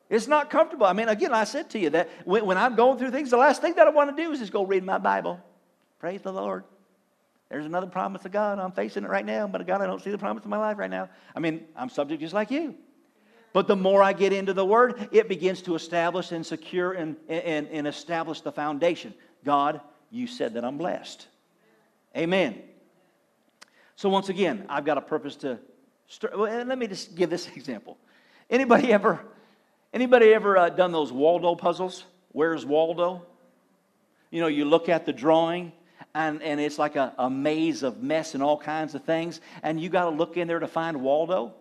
It's 0.09 0.27
not 0.27 0.49
comfortable. 0.49 0.85
I 0.85 0.91
mean, 0.91 1.07
again, 1.07 1.33
I 1.33 1.45
said 1.45 1.69
to 1.69 1.79
you 1.79 1.91
that 1.91 2.09
when, 2.25 2.45
when 2.45 2.57
I'm 2.57 2.75
going 2.75 2.99
through 2.99 3.11
things, 3.11 3.29
the 3.29 3.37
last 3.37 3.61
thing 3.61 3.75
that 3.75 3.87
I 3.87 3.91
want 3.91 4.15
to 4.15 4.21
do 4.21 4.33
is 4.33 4.39
just 4.39 4.51
go 4.51 4.65
read 4.65 4.83
my 4.83 4.97
Bible. 4.97 5.39
Praise 5.97 6.21
the 6.21 6.33
Lord. 6.33 6.65
There's 7.47 7.65
another 7.65 7.87
promise 7.87 8.25
of 8.25 8.33
God. 8.33 8.59
I'm 8.59 8.73
facing 8.73 9.05
it 9.05 9.09
right 9.09 9.25
now, 9.25 9.47
but 9.47 9.65
God, 9.65 9.81
I 9.81 9.85
don't 9.85 10.01
see 10.01 10.11
the 10.11 10.17
promise 10.17 10.43
of 10.43 10.49
my 10.49 10.57
life 10.57 10.77
right 10.77 10.89
now. 10.89 11.07
I 11.33 11.39
mean, 11.39 11.65
I'm 11.73 11.89
subject 11.89 12.19
just 12.19 12.33
like 12.33 12.51
you. 12.51 12.75
But 13.51 13.67
the 13.67 13.75
more 13.75 14.03
I 14.03 14.13
get 14.13 14.31
into 14.31 14.53
the 14.53 14.65
Word, 14.65 15.09
it 15.11 15.27
begins 15.27 15.61
to 15.63 15.75
establish 15.75 16.31
and 16.31 16.45
secure 16.45 16.93
and, 16.93 17.15
and, 17.27 17.67
and 17.67 17.87
establish 17.87 18.41
the 18.41 18.51
foundation. 18.51 19.13
God, 19.43 19.81
you 20.11 20.27
said 20.27 20.53
that 20.53 20.63
I'm 20.63 20.77
blessed. 20.77 21.27
Amen. 22.15 22.61
So 23.95 24.09
once 24.09 24.29
again, 24.29 24.65
I've 24.69 24.85
got 24.85 24.97
a 24.97 25.01
purpose 25.01 25.35
to. 25.37 25.59
Start, 26.07 26.37
well, 26.37 26.65
let 26.65 26.77
me 26.77 26.87
just 26.87 27.15
give 27.15 27.29
this 27.29 27.47
example. 27.55 27.97
Anybody 28.49 28.91
ever, 28.91 29.19
anybody 29.93 30.33
ever 30.33 30.57
uh, 30.57 30.69
done 30.69 30.91
those 30.91 31.11
Waldo 31.11 31.55
puzzles? 31.55 32.05
Where's 32.31 32.65
Waldo? 32.65 33.25
You 34.31 34.41
know, 34.41 34.47
you 34.47 34.65
look 34.65 34.89
at 34.89 35.05
the 35.05 35.13
drawing 35.13 35.71
and, 36.13 36.41
and 36.41 36.59
it's 36.59 36.79
like 36.79 36.95
a, 36.95 37.13
a 37.17 37.29
maze 37.29 37.83
of 37.83 38.01
mess 38.01 38.33
and 38.33 38.43
all 38.43 38.57
kinds 38.57 38.95
of 38.95 39.03
things, 39.03 39.41
and 39.61 39.79
you 39.79 39.89
got 39.89 40.05
to 40.05 40.09
look 40.09 40.37
in 40.37 40.47
there 40.47 40.59
to 40.59 40.67
find 40.67 41.01
Waldo. 41.01 41.53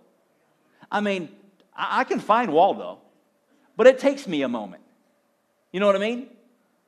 I 0.91 1.01
mean, 1.01 1.29
I, 1.79 2.01
I 2.01 2.05
can 2.05 2.21
find 2.21 2.53
Waldo, 2.53 2.99
but 3.77 3.87
it 3.87 3.99
takes 3.99 4.27
me 4.27 4.43
a 4.43 4.49
moment. 4.49 4.83
You 5.73 5.81
know 5.81 5.87
what 5.87 5.97
I 5.97 6.01
mean? 6.01 6.29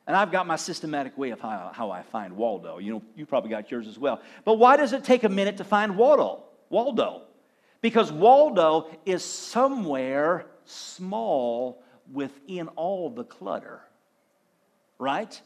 And 0.07 0.17
I've 0.17 0.33
got 0.33 0.47
my 0.47 0.57
systematic 0.57 1.17
way 1.17 1.31
of 1.31 1.41
how, 1.41 1.71
how 1.73 1.91
I 1.91 2.03
find 2.03 2.37
Waldo. 2.37 2.79
You 2.79 2.95
know, 2.95 3.03
you 3.15 3.27
probably 3.27 3.51
got 3.51 3.71
yours 3.71 3.87
as 3.87 3.99
well. 3.99 4.21
But 4.45 4.55
why 4.55 4.77
does 4.77 4.93
it 4.93 5.05
take 5.05 5.23
a 5.23 5.29
minute 5.29 5.59
to 5.59 5.65
find 5.65 5.97
Waldo? 5.97 6.43
Waldo. 6.69 7.23
Because 7.81 8.11
Waldo 8.11 8.89
is 9.07 9.25
somewhere 9.25 10.47
small 10.65 11.83
within 12.13 12.69
all 12.69 13.11
the 13.11 13.25
clutter. 13.25 13.83
Right? 14.99 15.41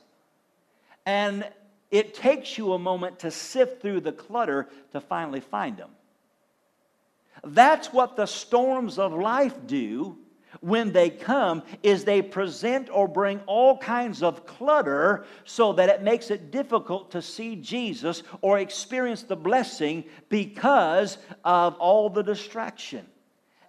And 1.05 1.47
it 1.91 2.15
takes 2.15 2.57
you 2.57 2.73
a 2.73 2.79
moment 2.79 3.19
to 3.21 3.31
sift 3.31 3.83
through 3.83 4.01
the 4.01 4.13
clutter 4.13 4.69
to 4.93 5.01
finally 5.01 5.41
find 5.41 5.77
him. 5.77 5.91
That's 7.47 7.93
what 7.93 8.17
the 8.17 8.27
storms 8.27 8.99
of 8.99 9.13
life 9.13 9.55
do 9.67 10.19
when 10.61 10.93
they 10.93 11.11
come 11.11 11.63
is 11.83 12.05
they 12.05 12.23
present 12.23 12.89
or 12.91 13.07
bring 13.07 13.41
all 13.47 13.77
kinds 13.77 14.23
of 14.23 14.47
clutter 14.47 15.27
so 15.45 15.75
that 15.75 15.89
it 15.89 16.03
makes 16.03 16.31
it 16.31 16.51
difficult 16.51 17.11
to 17.11 17.21
see 17.21 17.57
Jesus 17.57 18.23
or 18.41 18.59
experience 18.59 19.23
the 19.23 19.37
blessing 19.37 20.05
because 20.29 21.19
of 21.45 21.75
all 21.75 22.09
the 22.09 22.23
distraction. 22.23 23.07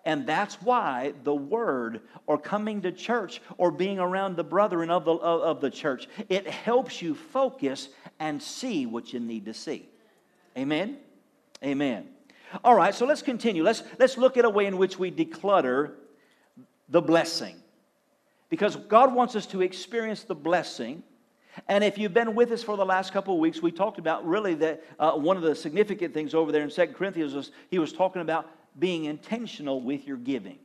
And 0.05 0.27
that's 0.27 0.61
why 0.61 1.13
the 1.23 1.33
word 1.33 2.01
or 2.27 2.37
coming 2.37 2.81
to 2.83 2.91
church 2.91 3.41
or 3.57 3.71
being 3.71 3.99
around 3.99 4.37
the 4.37 4.43
brethren 4.43 4.91
of 4.91 5.03
the, 5.03 5.13
of, 5.13 5.61
the 5.61 5.71
church, 5.71 6.07
it 6.29 6.47
helps 6.47 7.01
you 7.01 7.15
focus 7.15 7.89
and 8.19 8.41
see 8.41 8.85
what 8.85 9.11
you 9.11 9.19
need 9.19 9.45
to 9.45 9.53
see. 9.53 9.89
Amen? 10.55 10.97
Amen. 11.63 12.07
All 12.63 12.75
right, 12.75 12.93
so 12.93 13.05
let's 13.05 13.21
continue. 13.21 13.63
Let's, 13.63 13.83
let's 13.99 14.17
look 14.17 14.37
at 14.37 14.45
a 14.45 14.49
way 14.49 14.65
in 14.65 14.77
which 14.77 14.97
we 14.97 15.11
declutter 15.11 15.93
the 16.89 17.01
blessing. 17.01 17.57
Because 18.49 18.75
God 18.75 19.13
wants 19.13 19.35
us 19.35 19.45
to 19.47 19.61
experience 19.61 20.23
the 20.23 20.35
blessing. 20.35 21.03
And 21.67 21.83
if 21.83 21.97
you've 21.97 22.13
been 22.13 22.35
with 22.35 22.51
us 22.51 22.63
for 22.63 22.77
the 22.77 22.85
last 22.85 23.11
couple 23.11 23.33
of 23.33 23.39
weeks, 23.39 23.61
we 23.61 23.71
talked 23.71 23.97
about 23.97 24.25
really 24.25 24.53
that 24.55 24.83
uh, 24.99 25.13
one 25.13 25.37
of 25.37 25.43
the 25.43 25.55
significant 25.55 26.13
things 26.13 26.33
over 26.33 26.51
there 26.51 26.61
in 26.61 26.69
Second 26.69 26.95
Corinthians 26.95 27.33
was 27.33 27.51
he 27.69 27.79
was 27.79 27.91
talking 27.91 28.21
about 28.21 28.49
being 28.77 29.05
intentional 29.05 29.81
with 29.81 30.05
your 30.05 30.17
giving. 30.17 30.59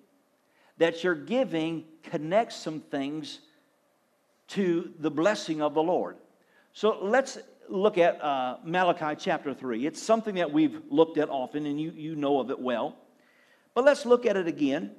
That 0.78 1.02
your 1.04 1.14
giving 1.14 1.84
connects 2.02 2.56
some 2.56 2.80
things 2.80 3.40
to 4.48 4.92
the 4.98 5.10
blessing 5.10 5.62
of 5.62 5.74
the 5.74 5.82
Lord. 5.82 6.16
So 6.72 6.98
let's 7.02 7.38
look 7.70 7.98
at 7.98 8.22
uh, 8.22 8.58
Malachi 8.64 9.16
chapter 9.18 9.54
3. 9.54 9.86
It's 9.86 10.02
something 10.02 10.34
that 10.36 10.52
we've 10.52 10.82
looked 10.90 11.18
at 11.18 11.28
often, 11.28 11.66
and 11.66 11.80
you, 11.80 11.92
you 11.92 12.16
know 12.16 12.40
of 12.40 12.50
it 12.50 12.58
well. 12.58 12.96
But 13.74 13.84
let's 13.84 14.04
look 14.04 14.26
at 14.26 14.36
it 14.36 14.46
again 14.46 14.90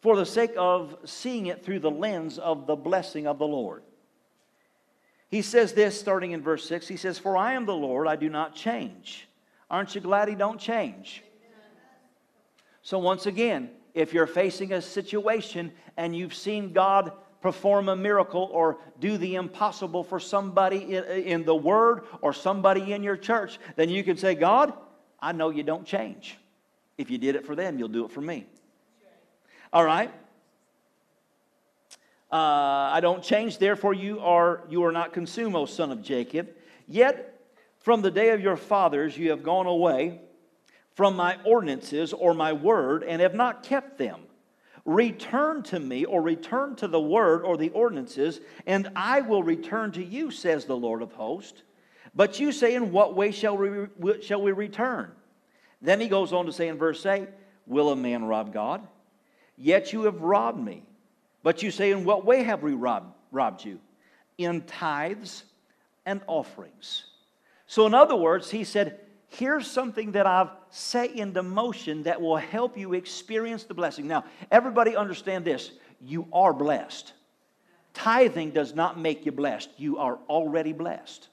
for 0.00 0.16
the 0.16 0.26
sake 0.26 0.52
of 0.56 0.96
seeing 1.04 1.46
it 1.46 1.64
through 1.64 1.80
the 1.80 1.90
lens 1.90 2.38
of 2.38 2.66
the 2.66 2.76
blessing 2.76 3.26
of 3.26 3.38
the 3.38 3.46
Lord. 3.46 3.82
He 5.30 5.42
says 5.42 5.72
this 5.72 5.98
starting 5.98 6.32
in 6.32 6.42
verse 6.42 6.66
6. 6.68 6.86
He 6.86 6.96
says, 6.96 7.18
For 7.18 7.36
I 7.36 7.54
am 7.54 7.66
the 7.66 7.74
Lord, 7.74 8.06
I 8.06 8.16
do 8.16 8.28
not 8.28 8.54
change. 8.54 9.28
Aren't 9.70 9.94
you 9.94 10.00
glad 10.00 10.28
He 10.28 10.34
don't 10.34 10.60
change? 10.60 11.22
So, 12.82 12.98
once 12.98 13.24
again, 13.24 13.70
if 13.94 14.12
you're 14.12 14.26
facing 14.26 14.74
a 14.74 14.82
situation 14.82 15.72
and 15.96 16.14
you've 16.14 16.34
seen 16.34 16.72
God 16.72 17.12
perform 17.44 17.90
a 17.90 17.94
miracle 17.94 18.48
or 18.52 18.78
do 19.00 19.18
the 19.18 19.34
impossible 19.34 20.02
for 20.02 20.18
somebody 20.18 20.96
in, 20.96 21.44
the 21.44 21.54
Word 21.54 22.04
or 22.22 22.32
somebody 22.32 22.94
in 22.94 23.02
your 23.02 23.18
church, 23.18 23.58
then 23.76 23.90
you 23.90 24.02
can 24.02 24.16
say, 24.16 24.34
God, 24.34 24.72
I 25.20 25.32
know 25.32 25.50
you 25.50 25.62
don't 25.62 25.84
change. 25.84 26.38
If 26.96 27.10
you 27.10 27.18
did 27.18 27.36
it 27.36 27.44
for 27.44 27.54
them, 27.54 27.78
you'll 27.78 27.88
do 27.88 28.06
it 28.06 28.12
for 28.12 28.22
me. 28.22 28.46
All 29.74 29.84
right? 29.84 30.10
Uh, 32.32 32.36
I 32.36 33.00
don't 33.02 33.22
change, 33.22 33.58
therefore 33.58 33.92
you 33.92 34.20
are, 34.20 34.62
you 34.70 34.82
are 34.84 34.92
not 34.92 35.12
consumed, 35.12 35.54
O 35.54 35.66
son 35.66 35.92
of 35.92 36.00
Jacob. 36.00 36.48
Yet 36.88 37.38
from 37.80 38.00
the 38.00 38.10
day 38.10 38.30
of 38.30 38.40
your 38.40 38.56
fathers 38.56 39.18
you 39.18 39.28
have 39.28 39.42
gone 39.42 39.66
away 39.66 40.22
from 40.94 41.14
my 41.14 41.36
ordinances 41.44 42.14
or 42.14 42.32
my 42.32 42.54
word 42.54 43.02
and 43.02 43.20
have 43.20 43.34
not 43.34 43.64
kept 43.64 43.98
them. 43.98 44.22
Return 44.84 45.62
to 45.64 45.80
me, 45.80 46.04
or 46.04 46.20
return 46.20 46.76
to 46.76 46.88
the 46.88 47.00
word 47.00 47.42
or 47.42 47.56
the 47.56 47.70
ordinances, 47.70 48.40
and 48.66 48.90
I 48.94 49.22
will 49.22 49.42
return 49.42 49.92
to 49.92 50.04
you, 50.04 50.30
says 50.30 50.66
the 50.66 50.76
Lord 50.76 51.00
of 51.00 51.12
hosts. 51.12 51.62
But 52.14 52.38
you 52.38 52.52
say, 52.52 52.74
In 52.74 52.92
what 52.92 53.14
way 53.14 53.30
shall 53.30 53.56
we, 53.56 54.22
shall 54.22 54.42
we 54.42 54.52
return? 54.52 55.10
Then 55.80 56.00
he 56.00 56.08
goes 56.08 56.32
on 56.32 56.46
to 56.46 56.52
say 56.52 56.68
in 56.68 56.76
verse 56.76 57.04
8, 57.04 57.28
Will 57.66 57.90
a 57.90 57.96
man 57.96 58.24
rob 58.24 58.52
God? 58.52 58.86
Yet 59.56 59.92
you 59.92 60.02
have 60.02 60.20
robbed 60.20 60.62
me. 60.62 60.82
But 61.42 61.62
you 61.62 61.70
say, 61.70 61.90
In 61.90 62.04
what 62.04 62.24
way 62.24 62.42
have 62.42 62.62
we 62.62 62.72
robbed, 62.72 63.12
robbed 63.32 63.64
you? 63.64 63.80
In 64.36 64.62
tithes 64.62 65.44
and 66.04 66.20
offerings. 66.26 67.04
So, 67.66 67.86
in 67.86 67.94
other 67.94 68.16
words, 68.16 68.50
he 68.50 68.64
said, 68.64 69.00
here's 69.34 69.70
something 69.70 70.12
that 70.12 70.26
I've 70.26 70.50
set 70.70 71.12
into 71.12 71.42
motion 71.42 72.04
that 72.04 72.20
will 72.20 72.36
help 72.36 72.76
you 72.76 72.94
experience 72.94 73.64
the 73.64 73.74
blessing. 73.74 74.06
Now, 74.06 74.24
everybody 74.50 74.96
understand 74.96 75.44
this 75.44 75.72
you 76.00 76.26
are 76.32 76.52
blessed. 76.52 77.12
Tithing 77.92 78.50
does 78.50 78.74
not 78.74 78.98
make 78.98 79.24
you 79.24 79.32
blessed, 79.32 79.70
you 79.76 79.98
are 79.98 80.18
already 80.28 80.72
blessed. 80.72 81.28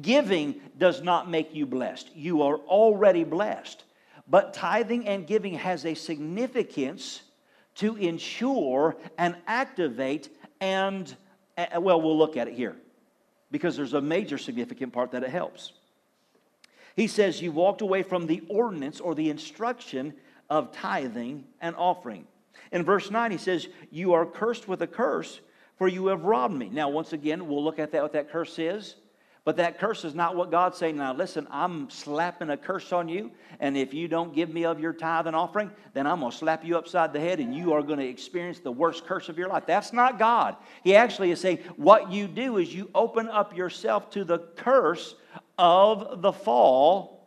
Giving 0.00 0.60
does 0.78 1.02
not 1.02 1.28
make 1.28 1.54
you 1.54 1.66
blessed, 1.66 2.14
you 2.14 2.42
are 2.42 2.56
already 2.56 3.24
blessed. 3.24 3.84
But 4.26 4.54
tithing 4.54 5.06
and 5.06 5.26
giving 5.26 5.54
has 5.54 5.84
a 5.84 5.94
significance 5.94 7.22
to 7.76 7.96
ensure 7.96 8.96
and 9.18 9.36
activate 9.46 10.30
and, 10.60 11.14
eh, 11.58 11.76
well, 11.76 12.00
we'll 12.00 12.16
look 12.16 12.38
at 12.38 12.48
it 12.48 12.54
here 12.54 12.76
because 13.50 13.76
there's 13.76 13.92
a 13.92 14.00
major 14.00 14.38
significant 14.38 14.92
part 14.92 15.10
that 15.10 15.22
it 15.22 15.30
helps. 15.30 15.72
He 16.96 17.06
says, 17.06 17.42
You 17.42 17.52
walked 17.52 17.80
away 17.80 18.02
from 18.02 18.26
the 18.26 18.42
ordinance 18.48 19.00
or 19.00 19.14
the 19.14 19.30
instruction 19.30 20.14
of 20.48 20.72
tithing 20.72 21.44
and 21.60 21.74
offering. 21.76 22.26
In 22.72 22.84
verse 22.84 23.10
9, 23.10 23.30
he 23.30 23.38
says, 23.38 23.68
You 23.90 24.12
are 24.12 24.26
cursed 24.26 24.68
with 24.68 24.82
a 24.82 24.86
curse, 24.86 25.40
for 25.76 25.88
you 25.88 26.06
have 26.08 26.24
robbed 26.24 26.54
me. 26.54 26.68
Now, 26.70 26.88
once 26.88 27.12
again, 27.12 27.48
we'll 27.48 27.64
look 27.64 27.78
at 27.78 27.92
that, 27.92 28.02
what 28.02 28.12
that 28.12 28.30
curse 28.30 28.58
is. 28.58 28.96
But 29.44 29.58
that 29.58 29.78
curse 29.78 30.04
is 30.06 30.14
not 30.14 30.36
what 30.36 30.50
God's 30.50 30.78
saying. 30.78 30.96
Now, 30.96 31.12
listen, 31.12 31.46
I'm 31.50 31.90
slapping 31.90 32.48
a 32.48 32.56
curse 32.56 32.92
on 32.92 33.10
you, 33.10 33.30
and 33.60 33.76
if 33.76 33.92
you 33.92 34.08
don't 34.08 34.34
give 34.34 34.48
me 34.48 34.64
of 34.64 34.80
your 34.80 34.94
tithe 34.94 35.26
and 35.26 35.36
offering, 35.36 35.70
then 35.92 36.06
I'm 36.06 36.20
going 36.20 36.32
to 36.32 36.36
slap 36.36 36.64
you 36.64 36.78
upside 36.78 37.12
the 37.12 37.20
head, 37.20 37.40
and 37.40 37.54
you 37.54 37.74
are 37.74 37.82
going 37.82 37.98
to 37.98 38.08
experience 38.08 38.60
the 38.60 38.72
worst 38.72 39.04
curse 39.04 39.28
of 39.28 39.36
your 39.36 39.48
life. 39.48 39.64
That's 39.66 39.92
not 39.92 40.18
God. 40.18 40.56
He 40.82 40.96
actually 40.96 41.30
is 41.30 41.40
saying, 41.40 41.58
what 41.76 42.10
you 42.10 42.26
do 42.26 42.56
is 42.56 42.74
you 42.74 42.90
open 42.94 43.28
up 43.28 43.54
yourself 43.54 44.10
to 44.12 44.24
the 44.24 44.38
curse 44.56 45.14
of 45.58 46.22
the 46.22 46.32
fall 46.32 47.26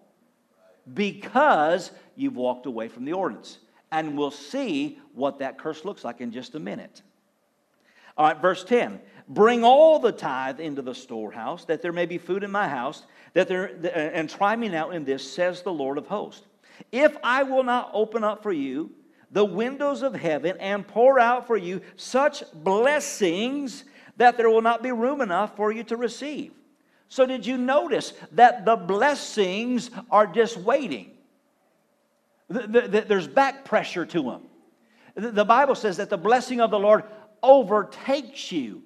because 0.91 1.91
you've 2.15 2.35
walked 2.35 2.65
away 2.65 2.87
from 2.87 3.05
the 3.05 3.13
ordinance. 3.13 3.59
And 3.91 4.17
we'll 4.17 4.31
see 4.31 4.99
what 5.13 5.39
that 5.39 5.59
curse 5.59 5.85
looks 5.85 6.03
like 6.03 6.19
in 6.19 6.31
just 6.31 6.55
a 6.55 6.59
minute. 6.59 7.03
All 8.17 8.25
right, 8.25 8.41
verse 8.41 8.63
10 8.63 8.99
Bring 9.27 9.63
all 9.63 9.99
the 9.99 10.11
tithe 10.11 10.59
into 10.59 10.81
the 10.81 10.95
storehouse, 10.95 11.65
that 11.65 11.81
there 11.81 11.91
may 11.91 12.05
be 12.05 12.17
food 12.17 12.43
in 12.43 12.51
my 12.51 12.67
house, 12.67 13.03
that 13.33 13.47
there, 13.47 13.71
uh, 13.83 13.87
and 13.87 14.29
try 14.29 14.55
me 14.55 14.69
now 14.69 14.91
in 14.91 15.03
this, 15.03 15.29
says 15.29 15.61
the 15.61 15.73
Lord 15.73 15.97
of 15.97 16.07
hosts. 16.07 16.45
If 16.91 17.17
I 17.23 17.43
will 17.43 17.63
not 17.63 17.89
open 17.93 18.23
up 18.23 18.41
for 18.41 18.53
you 18.53 18.91
the 19.31 19.43
windows 19.43 20.01
of 20.01 20.15
heaven 20.15 20.55
and 20.59 20.87
pour 20.87 21.19
out 21.19 21.47
for 21.47 21.57
you 21.57 21.81
such 21.95 22.43
blessings 22.53 23.83
that 24.15 24.37
there 24.37 24.49
will 24.49 24.61
not 24.61 24.81
be 24.81 24.91
room 24.91 25.21
enough 25.21 25.55
for 25.55 25.71
you 25.71 25.83
to 25.83 25.97
receive. 25.97 26.53
So, 27.09 27.25
did 27.25 27.45
you 27.45 27.57
notice 27.57 28.13
that 28.33 28.65
the 28.65 28.75
blessings 28.75 29.91
are 30.11 30.27
just 30.27 30.57
waiting? 30.57 31.11
There's 32.49 33.27
back 33.27 33.65
pressure 33.65 34.05
to 34.05 34.21
them. 34.21 34.41
The 35.15 35.45
Bible 35.45 35.75
says 35.75 35.97
that 35.97 36.09
the 36.09 36.17
blessing 36.17 36.61
of 36.61 36.71
the 36.71 36.79
Lord 36.79 37.03
overtakes 37.41 38.51
you. 38.51 38.83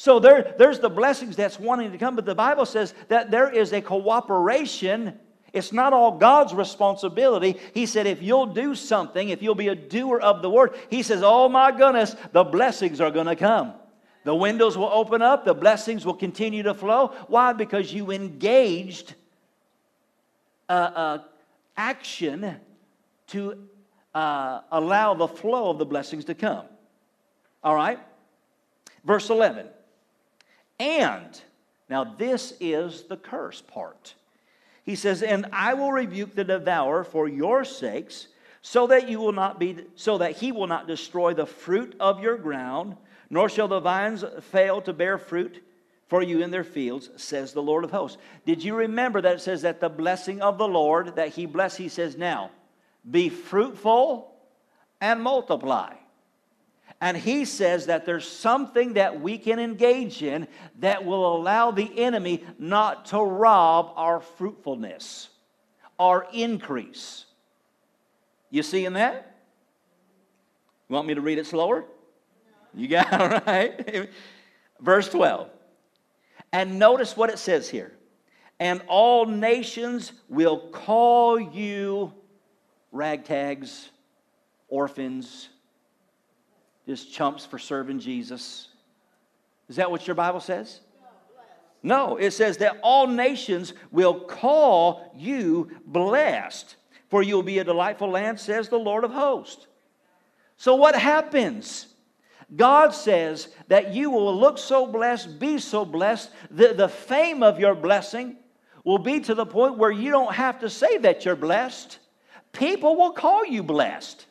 So 0.00 0.18
there, 0.18 0.54
there's 0.56 0.78
the 0.78 0.88
blessings 0.88 1.36
that's 1.36 1.60
wanting 1.60 1.92
to 1.92 1.98
come, 1.98 2.16
but 2.16 2.24
the 2.24 2.34
Bible 2.34 2.64
says 2.64 2.94
that 3.08 3.30
there 3.30 3.50
is 3.50 3.74
a 3.74 3.82
cooperation. 3.82 5.18
It's 5.52 5.74
not 5.74 5.92
all 5.92 6.12
God's 6.12 6.54
responsibility. 6.54 7.60
He 7.74 7.84
said, 7.84 8.06
if 8.06 8.22
you'll 8.22 8.46
do 8.46 8.74
something, 8.74 9.28
if 9.28 9.42
you'll 9.42 9.54
be 9.54 9.68
a 9.68 9.74
doer 9.74 10.18
of 10.18 10.40
the 10.40 10.48
word, 10.48 10.74
He 10.88 11.02
says, 11.02 11.20
oh 11.22 11.50
my 11.50 11.70
goodness, 11.70 12.16
the 12.32 12.44
blessings 12.44 12.98
are 13.02 13.10
going 13.10 13.26
to 13.26 13.36
come. 13.36 13.74
The 14.24 14.34
windows 14.34 14.78
will 14.78 14.88
open 14.90 15.20
up, 15.20 15.44
the 15.44 15.52
blessings 15.52 16.06
will 16.06 16.14
continue 16.14 16.62
to 16.62 16.72
flow. 16.72 17.08
Why? 17.28 17.52
Because 17.52 17.92
you 17.92 18.10
engaged 18.10 19.14
uh, 20.70 20.72
uh, 20.72 21.18
action 21.76 22.56
to 23.26 23.68
uh, 24.14 24.62
allow 24.72 25.12
the 25.12 25.28
flow 25.28 25.68
of 25.68 25.76
the 25.76 25.84
blessings 25.84 26.24
to 26.24 26.34
come. 26.34 26.64
All 27.62 27.74
right? 27.74 27.98
Verse 29.04 29.28
11. 29.28 29.66
And, 30.80 31.40
now 31.88 32.02
this 32.02 32.54
is 32.58 33.04
the 33.04 33.16
curse 33.16 33.62
part. 33.62 34.14
He 34.84 34.96
says, 34.96 35.22
And 35.22 35.46
I 35.52 35.74
will 35.74 35.92
rebuke 35.92 36.34
the 36.34 36.42
devourer 36.42 37.04
for 37.04 37.28
your 37.28 37.64
sakes, 37.64 38.26
so 38.62 38.88
that 38.88 39.08
you 39.08 39.20
will 39.20 39.32
not 39.32 39.60
be 39.60 39.84
so 39.94 40.18
that 40.18 40.32
he 40.32 40.52
will 40.52 40.66
not 40.66 40.86
destroy 40.86 41.32
the 41.32 41.46
fruit 41.46 41.94
of 42.00 42.20
your 42.20 42.36
ground 42.36 42.96
nor 43.30 43.48
shall 43.48 43.68
the 43.68 43.80
vines 43.80 44.24
fail 44.50 44.82
to 44.82 44.92
bear 44.92 45.16
fruit 45.16 45.62
for 46.08 46.22
you 46.22 46.42
in 46.42 46.50
their 46.50 46.64
fields, 46.64 47.08
says 47.16 47.52
the 47.52 47.62
Lord 47.62 47.84
of 47.84 47.92
hosts. 47.92 48.18
Did 48.44 48.62
you 48.64 48.74
remember 48.74 49.20
that 49.20 49.36
it 49.36 49.40
says 49.40 49.62
that 49.62 49.80
the 49.80 49.88
blessing 49.88 50.42
of 50.42 50.58
the 50.58 50.66
Lord 50.66 51.14
that 51.14 51.28
he 51.28 51.46
bless, 51.46 51.76
he 51.76 51.88
says 51.88 52.16
now, 52.16 52.50
be 53.08 53.28
fruitful 53.28 54.34
and 55.00 55.22
multiply. 55.22 55.94
And 57.00 57.16
he 57.16 57.46
says 57.46 57.86
that 57.86 58.04
there's 58.04 58.28
something 58.28 58.94
that 58.94 59.20
we 59.20 59.38
can 59.38 59.58
engage 59.58 60.22
in 60.22 60.46
that 60.80 61.04
will 61.04 61.34
allow 61.34 61.70
the 61.70 61.90
enemy 61.98 62.44
not 62.58 63.06
to 63.06 63.18
rob 63.18 63.92
our 63.96 64.20
fruitfulness, 64.20 65.30
our 65.98 66.26
increase. 66.32 67.24
You 68.50 68.62
seeing 68.62 68.92
that? 68.94 69.38
You 70.88 70.94
want 70.94 71.08
me 71.08 71.14
to 71.14 71.22
read 71.22 71.38
it 71.38 71.46
slower? 71.46 71.84
You 72.74 72.88
got 72.88 73.06
it 73.12 73.42
right? 73.46 74.10
Verse 74.80 75.08
12. 75.08 75.48
And 76.52 76.78
notice 76.78 77.16
what 77.16 77.30
it 77.30 77.38
says 77.38 77.68
here. 77.68 77.92
And 78.58 78.82
all 78.88 79.24
nations 79.24 80.12
will 80.28 80.58
call 80.68 81.40
you 81.40 82.12
ragtags, 82.92 83.88
orphans, 84.68 85.48
just 86.86 87.12
chumps 87.12 87.44
for 87.46 87.58
serving 87.58 88.00
Jesus. 88.00 88.68
Is 89.68 89.76
that 89.76 89.90
what 89.90 90.06
your 90.06 90.16
Bible 90.16 90.40
says? 90.40 90.80
No, 91.82 92.16
it 92.16 92.32
says 92.32 92.58
that 92.58 92.78
all 92.82 93.06
nations 93.06 93.72
will 93.90 94.20
call 94.20 95.12
you 95.16 95.70
blessed, 95.86 96.76
for 97.08 97.22
you'll 97.22 97.42
be 97.42 97.58
a 97.58 97.64
delightful 97.64 98.10
land, 98.10 98.38
says 98.38 98.68
the 98.68 98.78
Lord 98.78 99.04
of 99.04 99.12
hosts. 99.12 99.66
So, 100.56 100.74
what 100.74 100.94
happens? 100.94 101.86
God 102.56 102.92
says 102.92 103.48
that 103.68 103.94
you 103.94 104.10
will 104.10 104.36
look 104.36 104.58
so 104.58 104.86
blessed, 104.86 105.38
be 105.38 105.58
so 105.58 105.84
blessed, 105.84 106.30
that 106.50 106.76
the 106.76 106.88
fame 106.88 107.42
of 107.42 107.60
your 107.60 107.74
blessing 107.74 108.36
will 108.84 108.98
be 108.98 109.20
to 109.20 109.34
the 109.34 109.46
point 109.46 109.78
where 109.78 109.90
you 109.90 110.10
don't 110.10 110.34
have 110.34 110.58
to 110.60 110.68
say 110.68 110.98
that 110.98 111.24
you're 111.24 111.36
blessed. 111.36 111.98
People 112.52 112.96
will 112.96 113.12
call 113.12 113.46
you 113.46 113.62
blessed. 113.62 114.26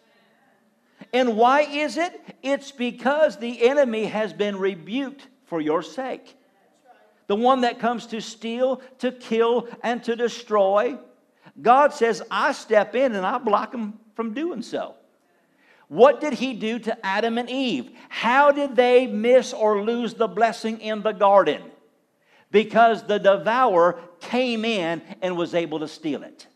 And 1.12 1.38
why 1.38 1.62
is 1.62 1.98
it? 1.98 2.19
It's 2.43 2.72
because 2.72 3.38
the 3.38 3.67
enemy 3.67 4.06
has 4.06 4.32
been 4.32 4.58
rebuked 4.58 5.28
for 5.45 5.60
your 5.60 5.82
sake. 5.82 6.36
The 7.28 7.36
one 7.36 7.62
that 7.62 7.80
comes 7.80 8.08
to 8.08 8.22
steal, 8.22 8.82
to 9.00 9.12
kill, 9.12 9.67
and 9.84 10.04
to 10.04 10.15
destroy. 10.15 10.98
God 11.62 11.93
says, 11.93 12.22
I 12.30 12.52
step 12.52 12.95
in 12.95 13.15
and 13.15 13.26
I 13.26 13.38
block 13.38 13.74
him 13.74 14.00
from 14.15 14.34
doing 14.34 14.62
so. 14.62 14.95
What 15.88 16.22
did 16.22 16.34
he 16.34 16.54
do 16.54 16.78
to 16.80 17.06
Adam 17.06 17.39
and 17.39 17.50
Eve? 17.50 17.91
How 18.10 18.52
did 18.52 18.76
they 18.76 19.08
miss 19.08 19.54
or 19.54 19.82
lose 19.82 20.13
the 20.13 20.28
blessing 20.28 20.80
in 20.82 21.02
the 21.02 21.12
garden? 21.12 21.63
Because 22.52 23.04
the 23.04 23.17
devourer 23.19 24.00
came 24.19 24.65
in 24.65 25.02
and 25.22 25.36
was 25.36 25.56
able 25.56 25.80
to 25.80 25.88
steal 25.88 26.24
it. 26.24 26.48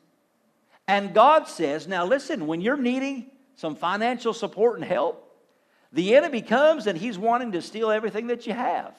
And 0.88 1.14
God 1.14 1.48
says, 1.48 1.88
now 1.88 2.06
listen, 2.06 2.46
when 2.46 2.62
you're 2.62 2.78
needing 2.78 3.32
some 3.56 3.76
financial 3.76 4.34
support 4.34 4.80
and 4.80 4.86
help, 4.86 5.30
the 5.92 6.16
enemy 6.16 6.42
comes 6.42 6.88
and 6.88 6.98
he's 6.98 7.18
wanting 7.18 7.52
to 7.52 7.62
steal 7.62 7.92
everything 7.92 8.28
that 8.28 8.48
you 8.48 8.54
have. 8.54 8.96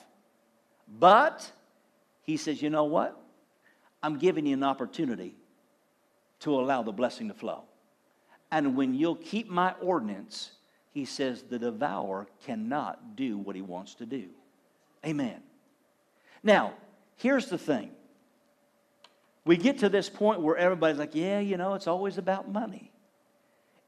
But 0.88 1.50
he 2.22 2.36
says, 2.36 2.62
you 2.62 2.70
know 2.70 2.84
what? 2.84 3.20
I'm 4.02 4.18
giving 4.18 4.46
you 4.46 4.54
an 4.54 4.62
opportunity 4.62 5.34
to 6.40 6.54
allow 6.54 6.82
the 6.82 6.92
blessing 6.92 7.28
to 7.28 7.34
flow. 7.34 7.62
And 8.50 8.76
when 8.76 8.94
you'll 8.94 9.16
keep 9.16 9.48
my 9.48 9.74
ordinance, 9.80 10.52
he 10.92 11.04
says, 11.04 11.42
the 11.42 11.58
devourer 11.58 12.28
cannot 12.46 13.16
do 13.16 13.38
what 13.38 13.56
he 13.56 13.62
wants 13.62 13.94
to 13.96 14.06
do. 14.06 14.28
Amen. 15.04 15.42
Now, 16.42 16.74
here's 17.16 17.46
the 17.46 17.58
thing. 17.58 17.90
We 19.44 19.56
get 19.56 19.78
to 19.78 19.88
this 19.88 20.08
point 20.08 20.40
where 20.40 20.56
everybody's 20.56 20.98
like, 20.98 21.14
yeah, 21.14 21.40
you 21.40 21.56
know, 21.56 21.74
it's 21.74 21.86
always 21.86 22.16
about 22.16 22.50
money. 22.50 22.92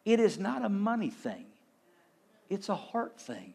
It 0.07 0.21
is 0.21 0.38
not 0.38 0.64
a 0.64 0.69
money 0.69 1.11
thing, 1.11 1.45
it's 2.49 2.71
a 2.71 2.77
heart 2.77 3.21
thing. 3.21 3.53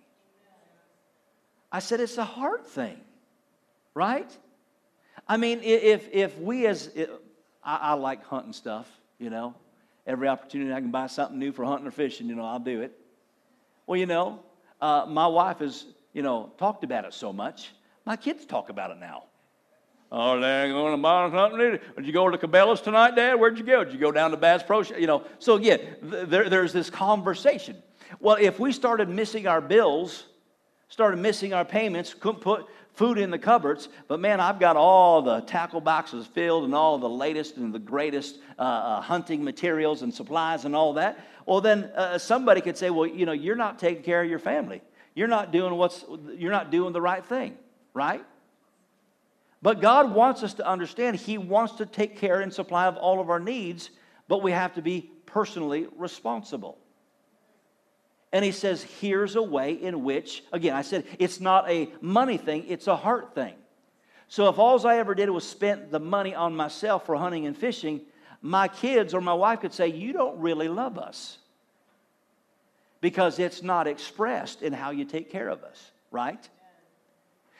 I 1.72 1.80
said 1.80 2.02
it's 2.02 2.18
a 2.18 2.26
heart 2.26 2.68
thing, 2.68 3.00
right? 3.94 4.30
I 5.26 5.38
mean, 5.38 5.62
if, 5.64 6.10
if 6.12 6.38
we 6.38 6.68
as, 6.68 6.92
I, 7.64 7.78
I 7.78 7.94
like 7.94 8.26
hunting 8.26 8.52
stuff, 8.52 8.92
you 9.20 9.30
know, 9.30 9.56
every 10.06 10.28
opportunity 10.28 10.74
I 10.74 10.82
can 10.82 10.92
buy 10.92 11.08
something 11.08 11.40
new 11.40 11.54
for 11.54 11.64
hunting 11.64 11.88
or 11.88 11.92
fishing, 11.92 12.28
you 12.28 12.36
know, 12.36 12.44
I'll 12.44 12.60
do 12.60 12.82
it. 12.82 13.00
Well, 13.88 13.98
you 13.98 14.06
know, 14.06 14.42
uh, 14.82 15.06
my 15.08 15.28
wife 15.28 15.60
has, 15.60 15.86
you 16.12 16.24
know, 16.24 16.52
talked 16.58 16.84
about 16.84 17.06
it 17.06 17.14
so 17.14 17.32
much. 17.32 17.72
My 18.06 18.18
kids 18.18 18.46
talk 18.46 18.68
about 18.70 18.92
it 18.92 18.98
now. 19.00 19.24
Oh, 20.14 20.40
they're 20.42 20.68
going 20.68 20.92
to 20.92 21.02
buy 21.02 21.32
something. 21.32 21.80
Did 21.96 22.06
you 22.06 22.12
go 22.12 22.30
to 22.30 22.38
Cabela's 22.38 22.82
tonight, 22.82 23.16
Dad? 23.16 23.36
Where'd 23.36 23.58
you 23.58 23.64
go? 23.64 23.86
Did 23.86 23.94
you 23.94 24.00
go 24.00 24.12
down 24.12 24.32
to 24.32 24.38
Bass 24.38 24.62
Pro? 24.62 24.82
You 24.82 25.08
know, 25.08 25.24
so 25.40 25.56
again, 25.56 25.80
there, 26.02 26.50
there's 26.50 26.74
this 26.74 26.90
conversation. 26.90 27.82
Well, 28.20 28.36
if 28.40 28.60
we 28.60 28.74
started 28.74 29.08
missing 29.08 29.48
our 29.48 29.62
bills, 29.62 30.26
started 30.90 31.18
missing 31.18 31.54
our 31.54 31.64
payments, 31.64 32.14
couldn't 32.14 32.42
put 32.42 32.66
food 32.94 33.18
in 33.18 33.32
the 33.32 33.40
cupboards, 33.40 33.88
but 34.10 34.20
man, 34.20 34.42
I've 34.42 34.60
got 34.60 34.76
all 34.76 35.22
the 35.22 35.40
tackle 35.42 35.80
boxes 35.80 36.28
filled 36.28 36.66
and 36.66 36.76
all 36.76 36.98
the 36.98 37.08
latest 37.08 37.56
and 37.56 37.74
the 37.74 37.80
greatest 37.80 38.40
uh, 38.60 38.62
uh, 38.62 39.02
hunting 39.02 39.42
materials 39.42 40.02
and 40.02 40.14
supplies 40.14 40.66
and 40.66 40.76
all 40.76 40.92
that. 40.94 41.26
Well, 41.46 41.62
then 41.62 41.86
uh, 41.96 42.18
somebody 42.18 42.60
could 42.60 42.78
say, 42.78 42.90
well, 42.90 43.08
you 43.08 43.26
know, 43.26 43.32
you're 43.32 43.56
not 43.56 43.80
taking 43.80 44.04
care 44.04 44.22
of 44.22 44.30
your 44.30 44.40
family. 44.40 44.82
You're 45.16 45.30
not 45.30 45.54
doing 45.54 45.74
what's, 45.76 46.04
you're 46.36 46.52
not 46.52 46.70
doing 46.70 46.92
the 46.92 47.02
right 47.02 47.26
thing, 47.26 47.58
right? 47.94 48.26
But 49.62 49.82
God 49.82 50.14
wants 50.14 50.44
us 50.44 50.56
to 50.56 50.68
understand 50.68 51.18
He 51.18 51.38
wants 51.38 51.74
to 51.74 51.86
take 51.86 52.18
care 52.18 52.42
and 52.42 52.54
supply 52.54 52.88
of 52.88 52.98
all 52.98 53.20
of 53.20 53.30
our 53.30 53.40
needs, 53.40 53.90
but 54.28 54.42
we 54.42 54.52
have 54.52 54.74
to 54.76 54.82
be 54.82 55.12
personally 55.26 55.88
responsible. 55.98 56.78
And 58.32 58.44
He 58.44 58.52
says, 58.52 58.82
here's 58.84 59.36
a 59.36 59.44
way 59.44 59.74
in 59.74 60.04
which, 60.04 60.44
again, 60.52 60.76
I 60.76 60.82
said 60.82 61.06
it's 61.20 61.40
not 61.40 61.70
a 61.70 61.90
money 62.02 62.38
thing, 62.38 62.66
it's 62.68 62.88
a 62.88 62.96
heart 62.96 63.36
thing. 63.36 63.54
So 64.28 64.48
if 64.48 64.58
all 64.58 64.88
I 64.88 64.98
ever 64.98 65.14
did 65.14 65.30
was 65.30 65.48
spent 65.48 65.92
the 65.92 66.00
money 66.00 66.34
on 66.34 66.56
myself 66.56 67.06
for 67.06 67.18
hunting 67.18 67.46
and 67.46 67.58
fishing, 67.58 68.02
my 68.42 68.70
kids 68.70 69.14
or 69.14 69.22
my 69.22 69.34
wife 69.34 69.60
could 69.60 69.74
say, 69.74 69.90
You 69.90 70.14
don't 70.14 70.40
really 70.40 70.70
love 70.70 70.98
us. 70.98 71.38
Because 73.02 73.40
it's 73.40 73.62
not 73.62 73.88
expressed 73.88 74.62
in 74.62 74.74
how 74.74 74.92
you 74.92 75.06
take 75.06 75.32
care 75.32 75.50
of 75.50 75.64
us, 75.64 75.92
right? 76.12 76.50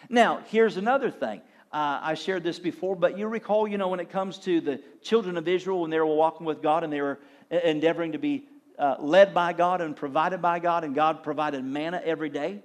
Now, 0.08 0.42
here's 0.48 0.78
another 0.78 1.12
thing. 1.12 1.42
Uh, 1.74 2.00
I 2.02 2.14
shared 2.16 2.44
this 2.44 2.60
before, 2.60 2.96
but 2.96 3.18
you 3.18 3.28
recall, 3.28 3.68
you 3.68 3.78
know, 3.78 3.88
when 3.88 4.02
it 4.02 4.10
comes 4.10 4.38
to 4.40 4.60
the 4.60 4.82
children 5.02 5.38
of 5.38 5.48
Israel, 5.48 5.82
when 5.82 5.90
they 5.90 6.00
were 6.00 6.06
walking 6.06 6.46
with 6.46 6.62
God 6.62 6.84
and 6.84 6.92
they 6.92 7.02
were 7.02 7.20
endeavoring 7.50 8.12
to 8.12 8.18
be 8.18 8.46
uh, 8.78 8.96
led 9.00 9.34
by 9.34 9.54
God 9.54 9.80
and 9.80 9.96
provided 9.96 10.42
by 10.42 10.60
God, 10.60 10.84
and 10.84 10.94
God 10.94 11.24
provided 11.24 11.64
manna 11.64 12.02
every 12.04 12.30
day. 12.30 12.62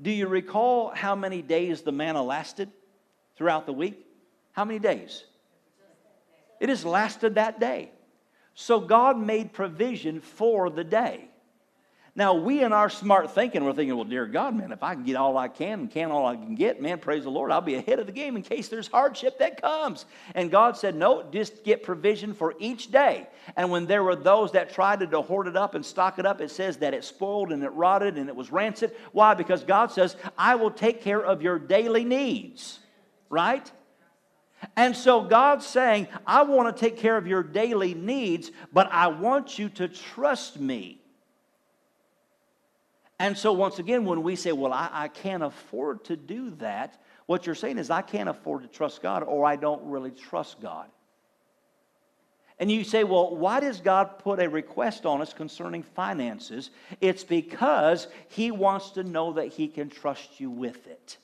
Do 0.00 0.10
you 0.10 0.26
recall 0.28 0.90
how 0.94 1.14
many 1.14 1.42
days 1.42 1.82
the 1.82 1.92
manna 1.92 2.22
lasted 2.22 2.70
throughout 3.36 3.66
the 3.66 3.72
week? 3.72 4.04
How 4.52 4.64
many 4.64 4.78
days? 4.78 5.24
It 6.60 6.68
has 6.68 6.84
lasted 6.84 7.36
that 7.36 7.60
day. 7.60 7.90
So 8.54 8.80
God 8.80 9.18
made 9.18 9.52
provision 9.52 10.20
for 10.20 10.68
the 10.68 10.84
day. 10.84 11.27
Now, 12.14 12.34
we 12.34 12.62
in 12.64 12.72
our 12.72 12.90
smart 12.90 13.30
thinking, 13.30 13.64
we're 13.64 13.72
thinking, 13.72 13.94
well, 13.94 14.04
dear 14.04 14.26
God, 14.26 14.56
man, 14.56 14.72
if 14.72 14.82
I 14.82 14.94
can 14.94 15.04
get 15.04 15.14
all 15.14 15.36
I 15.36 15.46
can 15.46 15.80
and 15.80 15.90
can 15.90 16.10
all 16.10 16.26
I 16.26 16.34
can 16.34 16.54
get, 16.56 16.82
man, 16.82 16.98
praise 16.98 17.24
the 17.24 17.30
Lord, 17.30 17.52
I'll 17.52 17.60
be 17.60 17.76
ahead 17.76 18.00
of 18.00 18.06
the 18.06 18.12
game 18.12 18.36
in 18.36 18.42
case 18.42 18.68
there's 18.68 18.88
hardship 18.88 19.38
that 19.38 19.62
comes. 19.62 20.04
And 20.34 20.50
God 20.50 20.76
said, 20.76 20.96
no, 20.96 21.22
just 21.30 21.62
get 21.62 21.82
provision 21.82 22.34
for 22.34 22.54
each 22.58 22.90
day. 22.90 23.28
And 23.56 23.70
when 23.70 23.86
there 23.86 24.02
were 24.02 24.16
those 24.16 24.52
that 24.52 24.72
tried 24.72 24.98
to 25.08 25.22
hoard 25.22 25.46
it 25.46 25.56
up 25.56 25.74
and 25.74 25.84
stock 25.84 26.18
it 26.18 26.26
up, 26.26 26.40
it 26.40 26.50
says 26.50 26.78
that 26.78 26.92
it 26.92 27.04
spoiled 27.04 27.52
and 27.52 27.62
it 27.62 27.70
rotted 27.70 28.16
and 28.16 28.28
it 28.28 28.34
was 28.34 28.50
rancid. 28.50 28.96
Why? 29.12 29.34
Because 29.34 29.62
God 29.62 29.92
says, 29.92 30.16
I 30.36 30.56
will 30.56 30.72
take 30.72 31.02
care 31.02 31.24
of 31.24 31.40
your 31.40 31.58
daily 31.58 32.04
needs, 32.04 32.80
right? 33.30 33.70
And 34.76 34.96
so 34.96 35.22
God's 35.22 35.66
saying, 35.66 36.08
I 36.26 36.42
want 36.42 36.74
to 36.74 36.80
take 36.80 36.96
care 36.96 37.16
of 37.16 37.28
your 37.28 37.44
daily 37.44 37.94
needs, 37.94 38.50
but 38.72 38.88
I 38.90 39.06
want 39.06 39.58
you 39.58 39.68
to 39.70 39.86
trust 39.86 40.58
me. 40.58 40.97
And 43.18 43.36
so, 43.36 43.52
once 43.52 43.78
again, 43.78 44.04
when 44.04 44.22
we 44.22 44.36
say, 44.36 44.52
Well, 44.52 44.72
I, 44.72 44.88
I, 44.92 45.08
can't 45.08 45.42
afford 45.42 46.04
to 46.04 46.16
do 46.16 46.50
that, 46.56 47.00
what 47.26 47.46
you're 47.46 47.54
saying 47.54 47.78
is, 47.78 47.90
I 47.90 48.02
can't 48.02 48.28
afford 48.28 48.62
to 48.62 48.68
trust 48.68 49.02
God, 49.02 49.22
or 49.22 49.44
I 49.44 49.56
don't 49.56 49.90
really 49.90 50.12
trust 50.12 50.60
God. 50.60 50.86
And 52.60 52.70
you 52.70 52.84
say, 52.84 53.04
Well, 53.04 53.34
why 53.34 53.60
does 53.60 53.80
God 53.80 54.18
put 54.20 54.40
a 54.40 54.48
request 54.48 55.04
on 55.04 55.20
us 55.20 55.32
concerning 55.32 55.82
finances? 55.82 56.70
It's 57.00 57.24
because 57.24 58.06
He 58.28 58.50
wants 58.50 58.90
to 58.90 59.02
know 59.02 59.32
that 59.32 59.48
He 59.48 59.66
can 59.66 59.90
trust 59.90 60.38
you 60.38 60.50
with 60.50 60.86
it. 60.86 61.18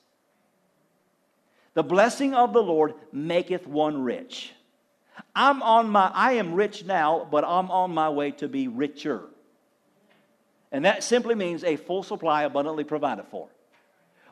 The 1.75 1.83
blessing 1.83 2.33
of 2.33 2.53
the 2.53 2.63
Lord 2.63 2.93
maketh 3.11 3.67
one 3.67 4.01
rich. 4.03 4.53
I'm 5.33 5.61
on 5.63 5.89
my, 5.89 6.11
I 6.13 6.33
am 6.33 6.53
rich 6.53 6.85
now, 6.85 7.27
but 7.29 7.43
I'm 7.45 7.71
on 7.71 7.93
my 7.93 8.09
way 8.09 8.31
to 8.31 8.47
be 8.47 8.67
richer. 8.67 9.23
And 10.75 10.83
that 10.83 11.05
simply 11.05 11.35
means 11.35 11.63
a 11.63 11.77
full 11.77 12.03
supply 12.03 12.43
abundantly 12.43 12.83
provided 12.83 13.27
for. 13.31 13.47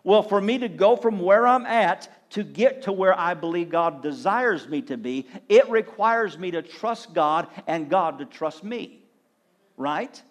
Well, 0.03 0.23
for 0.23 0.41
me 0.41 0.57
to 0.57 0.67
go 0.67 0.97
from 0.97 1.19
where 1.19 1.47
I'm 1.47 1.65
at 1.65 2.09
to 2.31 2.43
get 2.43 2.81
to 2.81 2.91
where 2.91 3.17
I 3.17 3.33
believe 3.33 3.69
God 3.69 4.03
desires 4.03 4.67
me 4.67 4.81
to 4.81 4.97
be, 4.97 5.25
it 5.47 5.69
requires 5.69 6.37
me 6.37 6.51
to 6.51 6.61
trust 6.61 7.13
God 7.13 7.47
and 7.65 7.89
God 7.89 8.19
to 8.19 8.25
trust 8.25 8.61
me. 8.61 8.99
Right? 9.77 10.21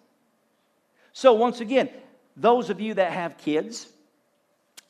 So, 1.14 1.32
once 1.32 1.62
again, 1.62 1.88
those 2.36 2.68
of 2.68 2.78
you 2.78 2.92
that 2.92 3.12
have 3.12 3.38
kids, 3.38 3.88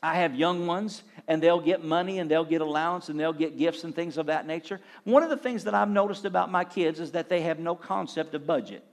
I 0.01 0.15
have 0.15 0.35
young 0.35 0.67
ones, 0.67 1.03
and 1.25 1.41
they'll 1.41 1.61
get 1.61 1.85
money 1.85 2.19
and 2.19 2.29
they'll 2.29 2.43
get 2.43 2.59
allowance 2.59 3.07
and 3.07 3.17
they'll 3.17 3.31
get 3.31 3.57
gifts 3.57 3.85
and 3.85 3.95
things 3.95 4.17
of 4.17 4.25
that 4.25 4.45
nature. 4.45 4.81
One 5.05 5.23
of 5.23 5.29
the 5.29 5.37
things 5.37 5.63
that 5.63 5.73
I've 5.73 5.89
noticed 5.89 6.25
about 6.25 6.51
my 6.51 6.65
kids 6.65 6.99
is 6.99 7.11
that 7.11 7.29
they 7.29 7.43
have 7.43 7.59
no 7.59 7.75
concept 7.75 8.35
of 8.35 8.45
budget. 8.45 8.83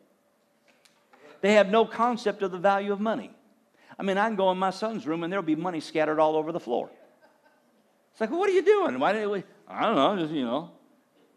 They 1.41 1.55
have 1.55 1.69
no 1.71 1.85
concept 1.85 2.43
of 2.43 2.53
the 2.53 2.59
value 2.59 2.93
of 2.93 3.01
money. 3.01 3.31
I 3.99 4.03
mean, 4.03 4.19
I 4.19 4.27
can 4.27 4.37
go 4.37 4.51
in 4.51 4.59
my 4.59 4.71
son's 4.71 5.07
room 5.07 5.23
and 5.25 5.33
there'll 5.33 5.45
be 5.45 5.57
money 5.57 5.81
scattered 5.81 6.19
all 6.19 6.37
over 6.37 6.53
the 6.53 6.61
floor. 6.61 6.91
It's 8.13 8.21
like, 8.21 8.31
well, 8.31 8.41
what 8.41 8.49
are 8.49 8.53
you 8.53 8.63
doing? 8.63 8.99
Why 8.99 9.13
did 9.13 9.29
we? 9.29 9.45
I 9.69 9.83
don't 9.83 9.97
know, 9.97 10.23
just, 10.23 10.33
you 10.35 10.45
know. 10.45 10.71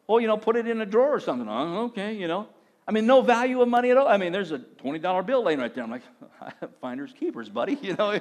Well, 0.07 0.19
you 0.19 0.27
know, 0.27 0.37
put 0.37 0.55
it 0.55 0.67
in 0.67 0.81
a 0.81 0.85
drawer 0.85 1.13
or 1.13 1.19
something. 1.19 1.47
Oh, 1.47 1.85
okay, 1.85 2.13
you 2.13 2.27
know. 2.27 2.47
I 2.87 2.91
mean, 2.91 3.05
no 3.05 3.21
value 3.21 3.61
of 3.61 3.69
money 3.69 3.91
at 3.91 3.97
all. 3.97 4.07
I 4.07 4.17
mean, 4.17 4.33
there's 4.33 4.51
a 4.51 4.59
$20 4.59 5.25
bill 5.25 5.43
laying 5.43 5.59
right 5.59 5.73
there. 5.73 5.83
I'm 5.83 5.91
like, 5.91 6.01
finders 6.81 7.13
keepers, 7.17 7.49
buddy. 7.49 7.75
You 7.81 7.95
know, 7.95 8.19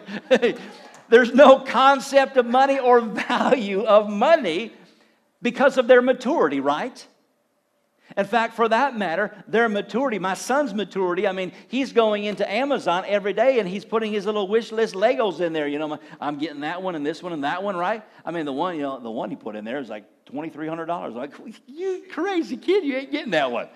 there's 1.09 1.35
no 1.35 1.61
concept 1.61 2.37
of 2.37 2.47
money 2.47 2.79
or 2.79 3.01
value 3.01 3.83
of 3.83 4.09
money 4.09 4.73
because 5.41 5.79
of 5.79 5.89
their 5.89 6.03
maturity, 6.03 6.61
right? 6.61 7.05
In 8.17 8.25
fact, 8.25 8.55
for 8.55 8.69
that 8.69 8.97
matter, 8.97 9.33
their 9.49 9.69
maturity, 9.69 10.19
my 10.19 10.35
son's 10.35 10.75
maturity, 10.75 11.27
I 11.27 11.33
mean, 11.33 11.53
he's 11.69 11.93
going 11.93 12.25
into 12.25 12.51
Amazon 12.51 13.05
every 13.07 13.33
day 13.33 13.59
and 13.59 13.69
he's 13.69 13.85
putting 13.85 14.13
his 14.13 14.27
little 14.27 14.49
wish 14.49 14.73
list 14.73 14.95
Legos 14.95 15.41
in 15.41 15.53
there. 15.53 15.69
You 15.69 15.79
know, 15.79 15.99
I'm 16.21 16.39
getting 16.39 16.61
that 16.61 16.83
one 16.83 16.95
and 16.95 17.05
this 17.05 17.23
one 17.23 17.33
and 17.33 17.45
that 17.45 17.63
one, 17.63 17.77
right? 17.77 18.03
I 18.25 18.31
mean, 18.31 18.45
the 18.45 18.53
one, 18.53 18.77
you 18.77 18.83
know, 18.83 19.01
the 19.01 19.11
one 19.11 19.31
he 19.31 19.37
put 19.37 19.57
in 19.57 19.65
there 19.65 19.79
is 19.79 19.89
like 19.89 20.05
$2,300. 20.27 21.15
Like, 21.15 21.33
you 21.67 22.05
crazy 22.11 22.57
kid, 22.57 22.85
you 22.85 22.97
ain't 22.97 23.13
getting 23.13 23.33
that 23.33 23.51
one. 23.51 23.69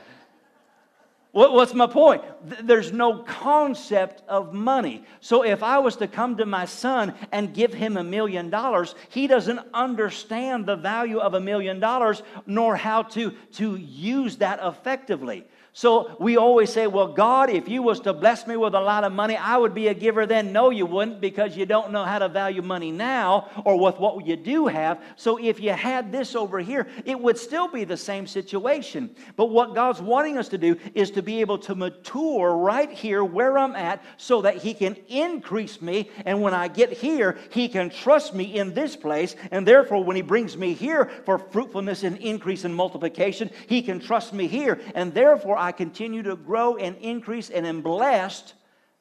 What's 1.37 1.75
my 1.75 1.87
point? 1.87 2.23
There's 2.63 2.93
no 2.93 3.19
concept 3.19 4.23
of 4.27 4.55
money. 4.55 5.05
So 5.21 5.45
if 5.45 5.63
I 5.63 5.79
was 5.81 5.97
to 5.97 6.09
come 6.09 6.39
to 6.39 6.47
my 6.47 6.65
son 6.65 7.13
and 7.31 7.53
give 7.53 7.75
him 7.75 7.99
a 7.99 8.03
million 8.03 8.49
dollars, 8.49 8.95
he 9.11 9.27
doesn't 9.27 9.61
understand 9.75 10.65
the 10.65 10.77
value 10.77 11.19
of 11.19 11.35
a 11.35 11.41
million 11.41 11.79
dollars 11.79 12.23
nor 12.47 12.75
how 12.75 13.03
to, 13.03 13.33
to 13.53 13.77
use 13.77 14.39
that 14.39 14.61
effectively. 14.63 15.45
So 15.77 16.17
we 16.19 16.39
always 16.39 16.73
say, 16.73 16.87
well, 16.87 17.09
God, 17.09 17.51
if 17.51 17.69
you 17.69 17.83
was 17.83 18.01
to 18.01 18.15
bless 18.15 18.47
me 18.47 18.57
with 18.57 18.75
a 18.75 18.81
lot 18.81 19.05
of 19.05 19.13
money, 19.13 19.37
I 19.37 19.59
would 19.59 19.75
be 19.75 19.89
a 19.89 19.95
giver 19.95 20.25
then. 20.25 20.51
No, 20.51 20.71
you 20.71 20.87
wouldn't 20.87 21.21
because 21.21 21.55
you 21.55 21.67
don't 21.67 21.93
know 21.93 22.03
how 22.03 22.19
to 22.19 22.31
value 22.31 22.63
money 22.63 22.91
now 22.91 23.51
or 23.63 23.79
with 23.79 23.99
what 23.99 24.27
you 24.27 24.37
do 24.37 24.69
have. 24.69 25.03
So 25.17 25.37
if 25.37 25.61
you 25.61 25.73
had 25.73 26.11
this 26.11 26.35
over 26.35 26.61
here, 26.61 26.87
it 27.05 27.21
would 27.21 27.37
still 27.37 27.69
be 27.69 27.85
the 27.85 27.99
same 27.99 28.27
situation. 28.27 29.15
But 29.37 29.51
what 29.51 29.75
God's 29.75 30.01
wanting 30.01 30.39
us 30.39 30.49
to 30.49 30.57
do 30.57 30.79
is 30.95 31.11
to 31.11 31.21
be 31.21 31.43
able 31.43 31.59
to 31.59 31.75
mature 31.75 32.57
right 32.57 32.91
here 32.91 33.23
where 33.23 33.59
I'm 33.59 33.77
at 33.77 34.03
so 34.17 34.41
that 34.41 34.57
He 34.57 34.73
can 34.73 34.97
increase 35.09 35.83
me. 35.83 36.09
And 36.25 36.41
when 36.41 36.55
I 36.55 36.69
get 36.69 36.91
here, 36.91 37.37
He 37.51 37.69
can 37.69 37.91
trust 37.91 38.33
me 38.33 38.59
in 38.59 38.73
this 38.73 38.97
place. 38.97 39.37
And 39.51 39.69
therefore, 39.69 40.03
when 40.03 40.17
He 40.17 40.23
brings 40.23 40.57
me 40.57 40.73
here 40.73 41.11
for 41.27 41.39
fruitfulness 41.39 42.03
and 42.03 42.17
increase 42.17 42.65
and 42.65 42.75
multiplication, 42.75 43.51
He 43.67 43.83
can 43.83 44.01
trust 44.01 44.33
me 44.33 44.47
here. 44.47 44.81
And 44.95 45.13
therefore, 45.13 45.66
I 45.67 45.73
continue 45.73 46.23
to 46.23 46.37
grow 46.37 46.77
and 46.77 46.97
increase 46.99 47.51
and 47.51 47.67
am 47.67 47.83
blessed 47.83 48.55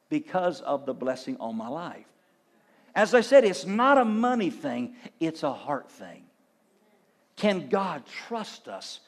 because 0.10 0.62
of 0.62 0.88
the 0.88 0.96
blessing 0.96 1.38
on 1.40 1.56
my 1.56 1.68
life. 1.68 2.08
As 2.96 3.14
I 3.14 3.22
said, 3.22 3.44
it's 3.44 3.68
not 3.68 4.00
a 4.00 4.06
money 4.06 4.50
thing, 4.50 4.96
it's 5.20 5.44
a 5.44 5.54
heart 5.54 5.92
thing. 5.92 6.24
Can 7.36 7.70
God 7.70 8.02
trust 8.28 8.68
us 8.68 9.00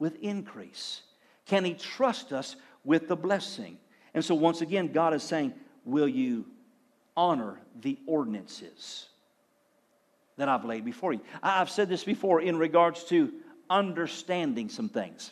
with 0.00 0.20
increase? 0.22 1.02
Can 1.46 1.64
He 1.64 1.74
trust 1.74 2.32
us 2.32 2.56
with 2.82 3.06
the 3.06 3.14
blessing? 3.14 3.78
And 4.12 4.24
so, 4.24 4.34
once 4.34 4.60
again, 4.60 4.88
God 4.88 5.14
is 5.14 5.22
saying, 5.22 5.54
Will 5.84 6.08
you 6.08 6.46
honor 7.16 7.60
the 7.80 7.96
ordinances 8.06 9.06
that 10.36 10.48
I've 10.48 10.64
laid 10.64 10.84
before 10.84 11.12
you? 11.12 11.20
I've 11.44 11.70
said 11.70 11.88
this 11.88 12.02
before 12.02 12.40
in 12.40 12.58
regards 12.58 13.04
to 13.04 13.32
understanding 13.70 14.68
some 14.68 14.88
things. 14.88 15.30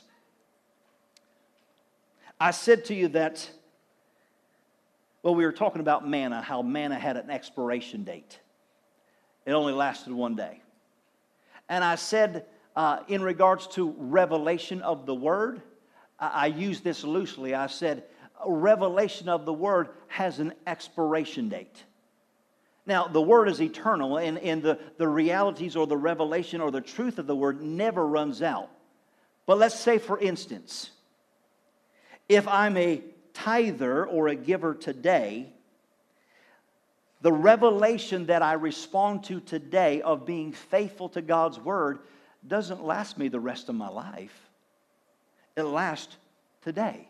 I 2.42 2.50
said 2.50 2.86
to 2.86 2.94
you 2.94 3.06
that, 3.08 3.48
well, 5.22 5.36
we 5.36 5.44
were 5.44 5.52
talking 5.52 5.80
about 5.80 6.08
manna, 6.08 6.42
how 6.42 6.60
manna 6.60 6.98
had 6.98 7.16
an 7.16 7.30
expiration 7.30 8.02
date. 8.02 8.40
It 9.46 9.52
only 9.52 9.72
lasted 9.72 10.12
one 10.12 10.34
day. 10.34 10.60
And 11.68 11.84
I 11.84 11.94
said, 11.94 12.46
uh, 12.74 13.04
in 13.06 13.22
regards 13.22 13.68
to 13.68 13.94
revelation 13.96 14.82
of 14.82 15.06
the 15.06 15.14
word, 15.14 15.62
I, 16.18 16.46
I 16.46 16.46
this 16.80 17.04
loosely. 17.04 17.54
I 17.54 17.68
said, 17.68 18.02
revelation 18.44 19.28
of 19.28 19.44
the 19.44 19.52
word 19.52 19.90
has 20.08 20.40
an 20.40 20.52
expiration 20.66 21.48
date. 21.48 21.84
Now, 22.86 23.06
the 23.06 23.22
word 23.22 23.50
is 23.50 23.62
eternal, 23.62 24.18
and, 24.18 24.36
and 24.38 24.60
the, 24.60 24.80
the 24.98 25.06
realities 25.06 25.76
or 25.76 25.86
the 25.86 25.96
revelation 25.96 26.60
or 26.60 26.72
the 26.72 26.80
truth 26.80 27.20
of 27.20 27.28
the 27.28 27.36
word 27.36 27.62
never 27.62 28.04
runs 28.04 28.42
out. 28.42 28.68
But 29.46 29.58
let's 29.58 29.78
say, 29.78 29.98
for 29.98 30.18
instance, 30.18 30.90
if 32.28 32.46
I'm 32.48 32.76
a 32.76 33.02
tither 33.34 34.06
or 34.06 34.28
a 34.28 34.34
giver 34.34 34.74
today, 34.74 35.52
the 37.20 37.32
revelation 37.32 38.26
that 38.26 38.42
I 38.42 38.54
respond 38.54 39.24
to 39.24 39.40
today 39.40 40.02
of 40.02 40.26
being 40.26 40.52
faithful 40.52 41.08
to 41.10 41.22
God's 41.22 41.58
word 41.58 42.00
doesn't 42.46 42.84
last 42.84 43.16
me 43.16 43.28
the 43.28 43.40
rest 43.40 43.68
of 43.68 43.76
my 43.76 43.88
life. 43.88 44.50
It 45.56 45.62
lasts 45.62 46.16
today. 46.62 47.08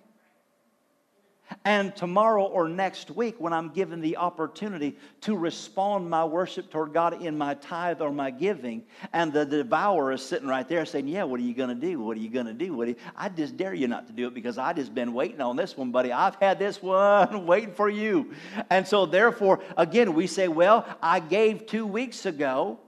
And 1.64 1.94
tomorrow 1.94 2.44
or 2.44 2.68
next 2.68 3.10
week, 3.10 3.36
when 3.38 3.52
I'm 3.52 3.70
given 3.70 4.00
the 4.00 4.16
opportunity 4.16 4.96
to 5.22 5.36
respond 5.36 6.08
my 6.08 6.24
worship 6.24 6.70
toward 6.70 6.92
God 6.92 7.22
in 7.22 7.36
my 7.36 7.54
tithe 7.54 8.00
or 8.00 8.10
my 8.10 8.30
giving, 8.30 8.82
and 9.12 9.32
the 9.32 9.44
devourer 9.44 10.12
is 10.12 10.24
sitting 10.24 10.48
right 10.48 10.68
there 10.68 10.84
saying, 10.84 11.08
Yeah, 11.08 11.24
what 11.24 11.40
are 11.40 11.44
you 11.44 11.54
going 11.54 11.68
to 11.68 11.74
do? 11.74 12.00
What 12.00 12.16
are 12.16 12.20
you 12.20 12.30
going 12.30 12.46
to 12.46 12.52
do? 12.52 12.74
What. 12.74 12.88
I 13.16 13.28
just 13.28 13.56
dare 13.56 13.74
you 13.74 13.88
not 13.88 14.06
to 14.06 14.12
do 14.12 14.26
it 14.26 14.34
because 14.34 14.58
I 14.58 14.72
just 14.72 14.94
been 14.94 15.12
waiting 15.12 15.40
on 15.40 15.56
this 15.56 15.76
one, 15.76 15.90
buddy. 15.90 16.12
I've 16.12 16.36
had 16.36 16.58
this 16.58 16.82
one 16.82 17.46
waiting 17.46 17.74
for 17.74 17.88
you. 17.88 18.32
And 18.70 18.86
so, 18.86 19.06
therefore, 19.06 19.60
again, 19.76 20.14
we 20.14 20.26
say, 20.26 20.48
Well, 20.48 20.86
I 21.02 21.20
gave 21.20 21.66
two 21.66 21.86
weeks 21.86 22.26
ago. 22.26 22.78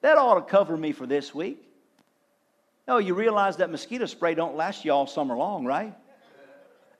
That 0.00 0.18
ought 0.18 0.34
to 0.34 0.42
cover 0.42 0.76
me 0.76 0.92
for 0.92 1.06
this 1.06 1.34
week. 1.34 1.64
No, 2.86 2.98
you 2.98 3.14
realize 3.14 3.56
that 3.56 3.70
mosquito 3.70 4.04
spray 4.04 4.34
don't 4.34 4.56
last 4.56 4.84
you 4.84 4.92
all 4.92 5.06
summer 5.06 5.34
long, 5.34 5.64
right? 5.64 5.94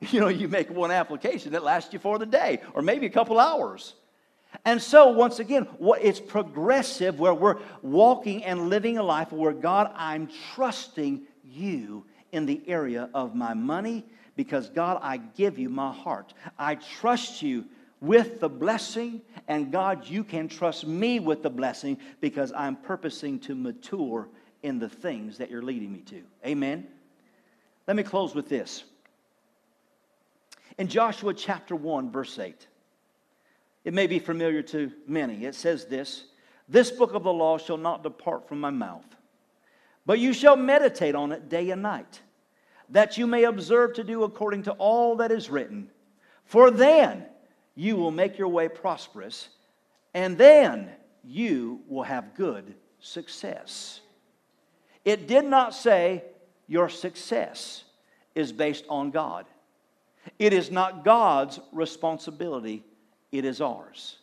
You 0.13 0.21
know, 0.21 0.29
you 0.29 0.49
make 0.49 0.71
one 0.71 0.91
application 0.91 1.53
that 1.53 1.65
lasts 1.65 1.93
you 1.93 1.99
for 1.99 2.19
the 2.19 2.27
day 2.27 2.61
or 2.75 2.83
maybe 2.83 3.07
a 3.07 3.11
couple 3.11 3.39
hours. 3.39 3.95
And 4.65 4.81
so, 4.81 5.09
once 5.09 5.41
again, 5.41 5.67
it's 5.81 6.21
progressive 6.21 7.19
where 7.19 7.35
we're 7.35 7.59
walking 7.83 8.45
and 8.45 8.69
living 8.69 8.99
a 8.99 9.03
life 9.03 9.33
where 9.33 9.53
God, 9.53 9.91
I'm 9.97 10.29
trusting 10.55 11.23
you 11.43 12.05
in 12.33 12.47
the 12.47 12.63
area 12.67 13.09
of 13.15 13.35
my 13.35 13.55
money 13.55 14.05
because 14.37 14.69
God, 14.69 14.99
I 15.03 15.17
give 15.17 15.59
you 15.59 15.69
my 15.69 15.93
heart. 15.93 16.35
I 16.59 16.77
trust 16.77 17.43
you 17.43 17.65
with 18.01 18.41
the 18.41 18.49
blessing, 18.49 19.23
and 19.49 19.73
God, 19.73 20.07
you 20.07 20.25
can 20.25 20.49
trust 20.49 20.87
me 20.87 21.21
with 21.21 21.43
the 21.43 21.51
blessing 21.51 21.99
because 22.21 22.53
I'm 22.53 22.77
purposing 22.77 23.39
to 23.41 23.55
mature 23.55 24.29
in 24.63 24.79
the 24.79 24.89
things 24.89 25.39
that 25.39 25.51
you're 25.51 25.63
leading 25.63 25.93
me 25.93 26.01
to. 26.01 26.23
Amen. 26.47 26.87
Let 27.87 27.97
me 27.97 28.03
close 28.03 28.35
with 28.35 28.49
this. 28.49 28.85
In 30.77 30.89
Joshua 30.89 31.35
chapter 31.35 31.77
1, 31.77 32.11
verse 32.11 32.39
8, 32.39 32.67
it 33.85 33.95
may 33.95 34.07
be 34.07 34.19
familiar 34.19 34.63
to 34.63 34.91
many. 35.07 35.45
It 35.45 35.55
says 35.55 35.85
this 35.85 36.25
This 36.69 36.91
book 36.91 37.15
of 37.15 37.23
the 37.23 37.33
law 37.33 37.59
shall 37.59 37.77
not 37.77 38.03
depart 38.03 38.49
from 38.49 38.61
my 38.61 38.71
mouth, 38.71 39.07
but 40.05 40.19
you 40.19 40.33
shall 40.33 40.57
meditate 40.57 41.15
on 41.15 41.31
it 41.31 41.49
day 41.49 41.71
and 41.71 41.83
night, 41.83 42.21
that 42.89 43.17
you 43.17 43.27
may 43.27 43.45
observe 43.45 43.95
to 43.95 44.05
do 44.05 44.25
according 44.25 44.65
to 44.65 44.73
all 44.73 45.17
that 45.17 45.31
is 45.31 45.49
written. 45.49 45.91
For 46.45 46.71
then 46.71 47.27
you 47.77 47.97
will 47.97 48.11
make 48.11 48.37
your 48.37 48.49
way 48.49 48.69
prosperous, 48.69 49.49
and 50.13 50.37
then 50.37 50.91
you 51.23 51.81
will 51.89 52.03
have 52.03 52.35
good 52.35 52.75
success. 53.01 54.01
It 55.05 55.29
did 55.29 55.45
not 55.45 55.75
say 55.75 56.25
your 56.67 56.89
success 56.89 57.85
is 58.35 58.53
based 58.53 58.85
on 58.89 59.11
God. 59.11 59.47
It 60.39 60.53
is 60.53 60.71
not 60.71 61.05
God's 61.05 61.61
responsibility, 61.73 62.85
it 63.33 63.45
is 63.45 63.61
ours. 63.61 64.17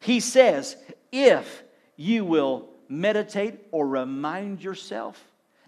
He 0.00 0.20
says, 0.20 0.76
if 1.12 1.62
you 1.96 2.24
will 2.24 2.68
meditate 2.88 3.60
or 3.70 3.86
remind 3.86 4.62
yourself. 4.62 5.22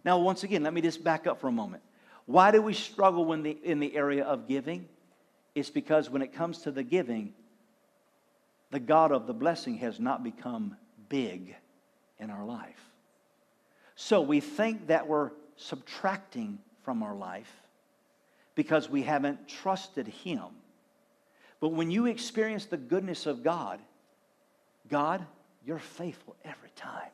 Now, 0.05 0.19
once 0.19 0.45
again, 0.45 0.63
let 0.63 0.75
me 0.75 0.81
just 0.81 1.03
back 1.03 1.27
up 1.27 1.41
for 1.41 1.49
a 1.49 1.53
moment. 1.53 1.83
Why 2.27 2.51
do 2.51 2.61
we 2.61 2.75
struggle 2.75 3.33
in 3.33 3.43
the, 3.43 3.59
in 3.63 3.81
the 3.81 3.97
area 3.97 4.25
of 4.25 4.49
giving? 4.49 4.89
It's 5.55 5.71
because 5.71 6.11
when 6.11 6.23
it 6.23 6.33
comes 6.33 6.59
to 6.59 6.71
the 6.71 6.83
giving, 6.83 7.33
the 8.71 8.81
God 8.81 9.13
of 9.13 9.27
the 9.27 9.33
blessing 9.33 9.79
has 9.79 9.99
not 10.01 10.23
become 10.23 10.77
big 11.09 11.57
in 12.19 12.31
our 12.31 12.45
life. 12.45 12.91
So 13.95 14.21
we 14.21 14.41
think 14.41 14.89
that 14.89 15.07
we're 15.07 15.31
subtracting 15.57 16.59
from 16.83 17.03
our 17.03 17.15
life 17.15 17.51
because 18.57 18.91
we 18.91 19.03
haven't 19.03 19.47
trusted 19.47 20.09
Him. 20.09 20.43
But 21.61 21.69
when 21.69 21.93
you 21.93 22.07
experience 22.07 22.67
the 22.67 22.77
goodness 22.77 23.27
of 23.27 23.45
God, 23.45 23.79
God, 24.91 25.25
you're 25.65 25.79
faithful 25.79 26.35
every 26.45 26.71
time. 26.75 27.11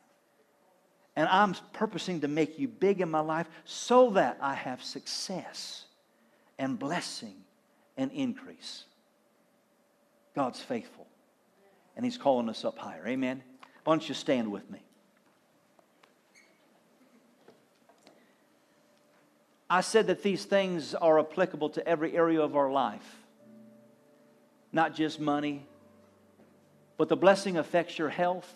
And 1.15 1.29
I'm 1.29 1.53
purposing 1.73 2.21
to 2.21 2.27
make 2.27 2.57
you 2.57 2.67
big 2.67 2.99
in 3.01 3.11
my 3.11 3.19
life 3.19 3.47
so 3.65 4.09
that 4.11 4.37
I 4.41 4.55
have 4.55 4.83
success 4.83 5.85
and 6.57 6.79
blessing 6.79 7.35
and 7.97 8.11
increase. 8.11 8.85
God's 10.35 10.61
faithful. 10.61 11.05
And 11.95 12.03
He's 12.03 12.17
calling 12.17 12.49
us 12.49 12.65
up 12.65 12.79
higher. 12.79 13.07
Amen. 13.07 13.43
Why 13.83 13.93
don't 13.93 14.07
you 14.07 14.15
stand 14.15 14.51
with 14.51 14.69
me? 14.71 14.79
I 19.73 19.81
said 19.81 20.05
that 20.05 20.21
these 20.21 20.45
things 20.45 20.93
are 20.93 21.17
applicable 21.19 21.69
to 21.71 21.87
every 21.87 22.15
area 22.15 22.39
of 22.39 22.55
our 22.55 22.71
life, 22.71 23.17
not 24.71 24.93
just 24.93 25.19
money, 25.19 25.65
but 26.95 27.09
the 27.09 27.15
blessing 27.15 27.57
affects 27.57 27.97
your 27.97 28.09
health, 28.09 28.47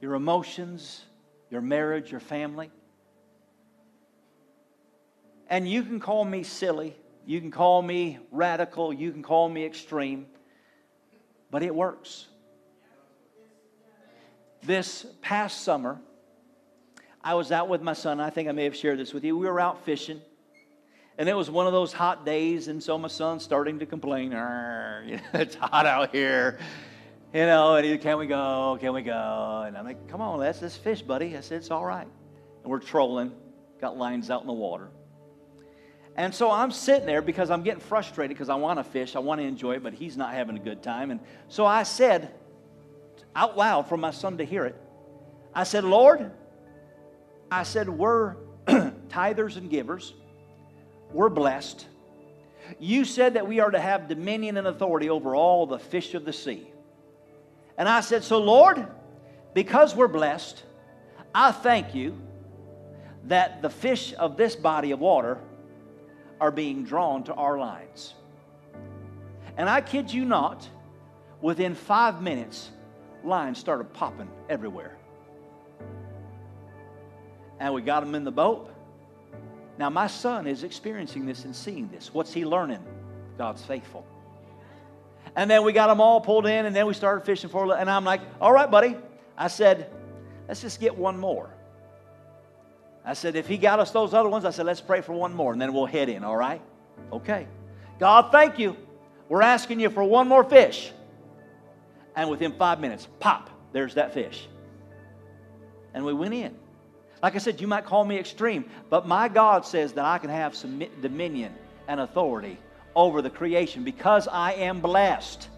your 0.00 0.14
emotions, 0.14 1.02
your 1.50 1.60
marriage, 1.60 2.10
your 2.10 2.18
family. 2.18 2.72
And 5.46 5.68
you 5.68 5.84
can 5.84 6.00
call 6.00 6.24
me 6.24 6.42
silly, 6.42 6.96
you 7.24 7.40
can 7.40 7.52
call 7.52 7.80
me 7.80 8.18
radical, 8.32 8.92
you 8.92 9.12
can 9.12 9.22
call 9.22 9.48
me 9.48 9.64
extreme, 9.64 10.26
but 11.48 11.62
it 11.62 11.72
works. 11.72 12.26
This 14.64 15.06
past 15.20 15.62
summer, 15.62 16.00
I 17.24 17.34
was 17.34 17.52
out 17.52 17.68
with 17.68 17.82
my 17.82 17.92
son. 17.92 18.20
I 18.20 18.30
think 18.30 18.48
I 18.48 18.52
may 18.52 18.64
have 18.64 18.74
shared 18.74 18.98
this 18.98 19.12
with 19.14 19.24
you. 19.24 19.36
We 19.36 19.46
were 19.46 19.60
out 19.60 19.84
fishing, 19.84 20.20
and 21.18 21.28
it 21.28 21.36
was 21.36 21.50
one 21.50 21.66
of 21.66 21.72
those 21.72 21.92
hot 21.92 22.26
days, 22.26 22.68
and 22.68 22.82
so 22.82 22.98
my 22.98 23.08
son's 23.08 23.44
starting 23.44 23.78
to 23.78 23.86
complain. 23.86 24.32
it's 25.32 25.54
hot 25.54 25.86
out 25.86 26.10
here. 26.10 26.58
You 27.32 27.46
know, 27.46 27.76
and 27.76 27.86
he, 27.86 27.96
can 27.96 28.18
we 28.18 28.26
go? 28.26 28.76
Can 28.80 28.92
we 28.92 29.02
go? 29.02 29.64
And 29.66 29.78
I'm 29.78 29.84
like, 29.84 30.08
come 30.08 30.20
on, 30.20 30.38
let's, 30.38 30.60
let's 30.60 30.76
fish, 30.76 31.00
buddy. 31.00 31.36
I 31.36 31.40
said, 31.40 31.58
it's 31.58 31.70
all 31.70 31.84
right. 31.84 32.06
And 32.62 32.70
we're 32.70 32.78
trolling, 32.78 33.32
got 33.80 33.96
lines 33.96 34.28
out 34.28 34.42
in 34.42 34.46
the 34.46 34.52
water. 34.52 34.90
And 36.14 36.34
so 36.34 36.50
I'm 36.50 36.70
sitting 36.70 37.06
there 37.06 37.22
because 37.22 37.50
I'm 37.50 37.62
getting 37.62 37.80
frustrated 37.80 38.36
because 38.36 38.50
I 38.50 38.54
want 38.56 38.78
to 38.78 38.84
fish, 38.84 39.16
I 39.16 39.20
want 39.20 39.40
to 39.40 39.46
enjoy 39.46 39.76
it, 39.76 39.82
but 39.82 39.94
he's 39.94 40.16
not 40.16 40.34
having 40.34 40.56
a 40.56 40.60
good 40.60 40.82
time. 40.82 41.10
And 41.10 41.20
so 41.48 41.64
I 41.64 41.84
said 41.84 42.34
out 43.34 43.56
loud 43.56 43.88
for 43.88 43.96
my 43.96 44.10
son 44.10 44.36
to 44.38 44.44
hear 44.44 44.66
it, 44.66 44.76
I 45.54 45.64
said, 45.64 45.84
Lord, 45.84 46.30
I 47.52 47.64
said, 47.64 47.88
we're 47.88 48.36
tithers 48.66 49.56
and 49.56 49.68
givers, 49.68 50.14
we're 51.12 51.28
blessed. 51.28 51.86
You 52.78 53.04
said 53.04 53.34
that 53.34 53.46
we 53.46 53.60
are 53.60 53.70
to 53.70 53.78
have 53.78 54.08
dominion 54.08 54.56
and 54.56 54.66
authority 54.66 55.10
over 55.10 55.36
all 55.36 55.66
the 55.66 55.78
fish 55.78 56.14
of 56.14 56.24
the 56.24 56.32
sea. 56.32 56.72
And 57.76 57.88
I 57.88 58.00
said, 58.00 58.24
So, 58.24 58.38
Lord, 58.38 58.86
because 59.52 59.94
we're 59.94 60.08
blessed, 60.08 60.62
I 61.34 61.52
thank 61.52 61.94
you 61.94 62.18
that 63.24 63.60
the 63.60 63.70
fish 63.70 64.14
of 64.14 64.36
this 64.36 64.56
body 64.56 64.92
of 64.92 65.00
water 65.00 65.38
are 66.40 66.50
being 66.50 66.84
drawn 66.84 67.22
to 67.24 67.34
our 67.34 67.58
lines. 67.58 68.14
And 69.58 69.68
I 69.68 69.82
kid 69.82 70.10
you 70.10 70.24
not, 70.24 70.66
within 71.42 71.74
five 71.74 72.22
minutes, 72.22 72.70
lines 73.22 73.58
started 73.58 73.92
popping 73.92 74.30
everywhere. 74.48 74.96
And 77.62 77.72
we 77.72 77.80
got 77.80 78.00
them 78.00 78.16
in 78.16 78.24
the 78.24 78.32
boat. 78.32 78.68
Now, 79.78 79.88
my 79.88 80.08
son 80.08 80.48
is 80.48 80.64
experiencing 80.64 81.26
this 81.26 81.44
and 81.44 81.54
seeing 81.54 81.88
this. 81.90 82.12
What's 82.12 82.32
he 82.32 82.44
learning? 82.44 82.84
God's 83.38 83.62
faithful. 83.62 84.04
And 85.36 85.48
then 85.48 85.62
we 85.62 85.72
got 85.72 85.86
them 85.86 86.00
all 86.00 86.20
pulled 86.20 86.46
in, 86.46 86.66
and 86.66 86.74
then 86.74 86.86
we 86.86 86.92
started 86.92 87.24
fishing 87.24 87.48
for. 87.48 87.72
And 87.76 87.88
I'm 87.88 88.04
like, 88.04 88.20
"All 88.40 88.52
right, 88.52 88.68
buddy." 88.68 88.96
I 89.38 89.46
said, 89.46 89.92
"Let's 90.48 90.60
just 90.60 90.80
get 90.80 90.98
one 90.98 91.20
more." 91.20 91.50
I 93.04 93.14
said, 93.14 93.36
if 93.36 93.46
he 93.46 93.58
got 93.58 93.78
us 93.80 93.90
those 93.90 94.12
other 94.12 94.28
ones, 94.28 94.44
I 94.44 94.50
said, 94.50 94.66
let's 94.66 94.80
pray 94.80 95.00
for 95.00 95.12
one 95.12 95.34
more 95.34 95.52
and 95.52 95.60
then 95.60 95.72
we'll 95.72 95.86
head 95.86 96.08
in, 96.08 96.22
all 96.22 96.36
right? 96.36 96.62
Okay. 97.12 97.48
God, 97.98 98.30
thank 98.30 98.60
you. 98.60 98.76
We're 99.28 99.42
asking 99.42 99.80
you 99.80 99.90
for 99.90 100.04
one 100.04 100.28
more 100.28 100.44
fish. 100.44 100.92
And 102.14 102.30
within 102.30 102.52
five 102.52 102.78
minutes, 102.78 103.08
pop, 103.18 103.50
there's 103.72 103.94
that 103.94 104.14
fish. 104.14 104.46
And 105.94 106.04
we 106.04 106.12
went 106.12 106.32
in. 106.32 106.54
Like 107.22 107.36
I 107.36 107.38
said, 107.38 107.60
you 107.60 107.68
might 107.68 107.84
call 107.84 108.04
me 108.04 108.18
extreme, 108.18 108.64
but 108.90 109.06
my 109.06 109.28
God 109.28 109.64
says 109.64 109.92
that 109.92 110.04
I 110.04 110.18
can 110.18 110.28
have 110.28 110.56
some 110.56 110.82
dominion 111.00 111.54
and 111.86 112.00
authority 112.00 112.58
over 112.96 113.22
the 113.22 113.30
creation 113.30 113.84
because 113.84 114.26
I 114.26 114.54
am 114.54 114.80
blessed. 114.80 115.48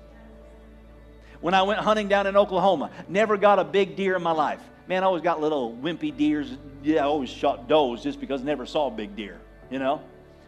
When 1.40 1.54
I 1.54 1.62
went 1.62 1.80
hunting 1.80 2.08
down 2.08 2.26
in 2.26 2.36
Oklahoma, 2.36 2.90
never 3.08 3.36
got 3.36 3.58
a 3.58 3.64
big 3.64 3.96
deer 3.96 4.14
in 4.16 4.22
my 4.22 4.32
life. 4.32 4.60
Man, 4.86 5.02
I 5.02 5.06
always 5.06 5.22
got 5.22 5.40
little 5.40 5.74
wimpy 5.74 6.14
deers. 6.14 6.56
Yeah, 6.82 7.00
I 7.02 7.04
always 7.04 7.30
shot 7.30 7.66
does 7.66 8.02
just 8.02 8.20
because 8.20 8.42
I 8.42 8.44
never 8.44 8.66
saw 8.66 8.88
a 8.88 8.90
big 8.90 9.16
deer, 9.16 9.40
you 9.70 9.78
know? 9.78 10.02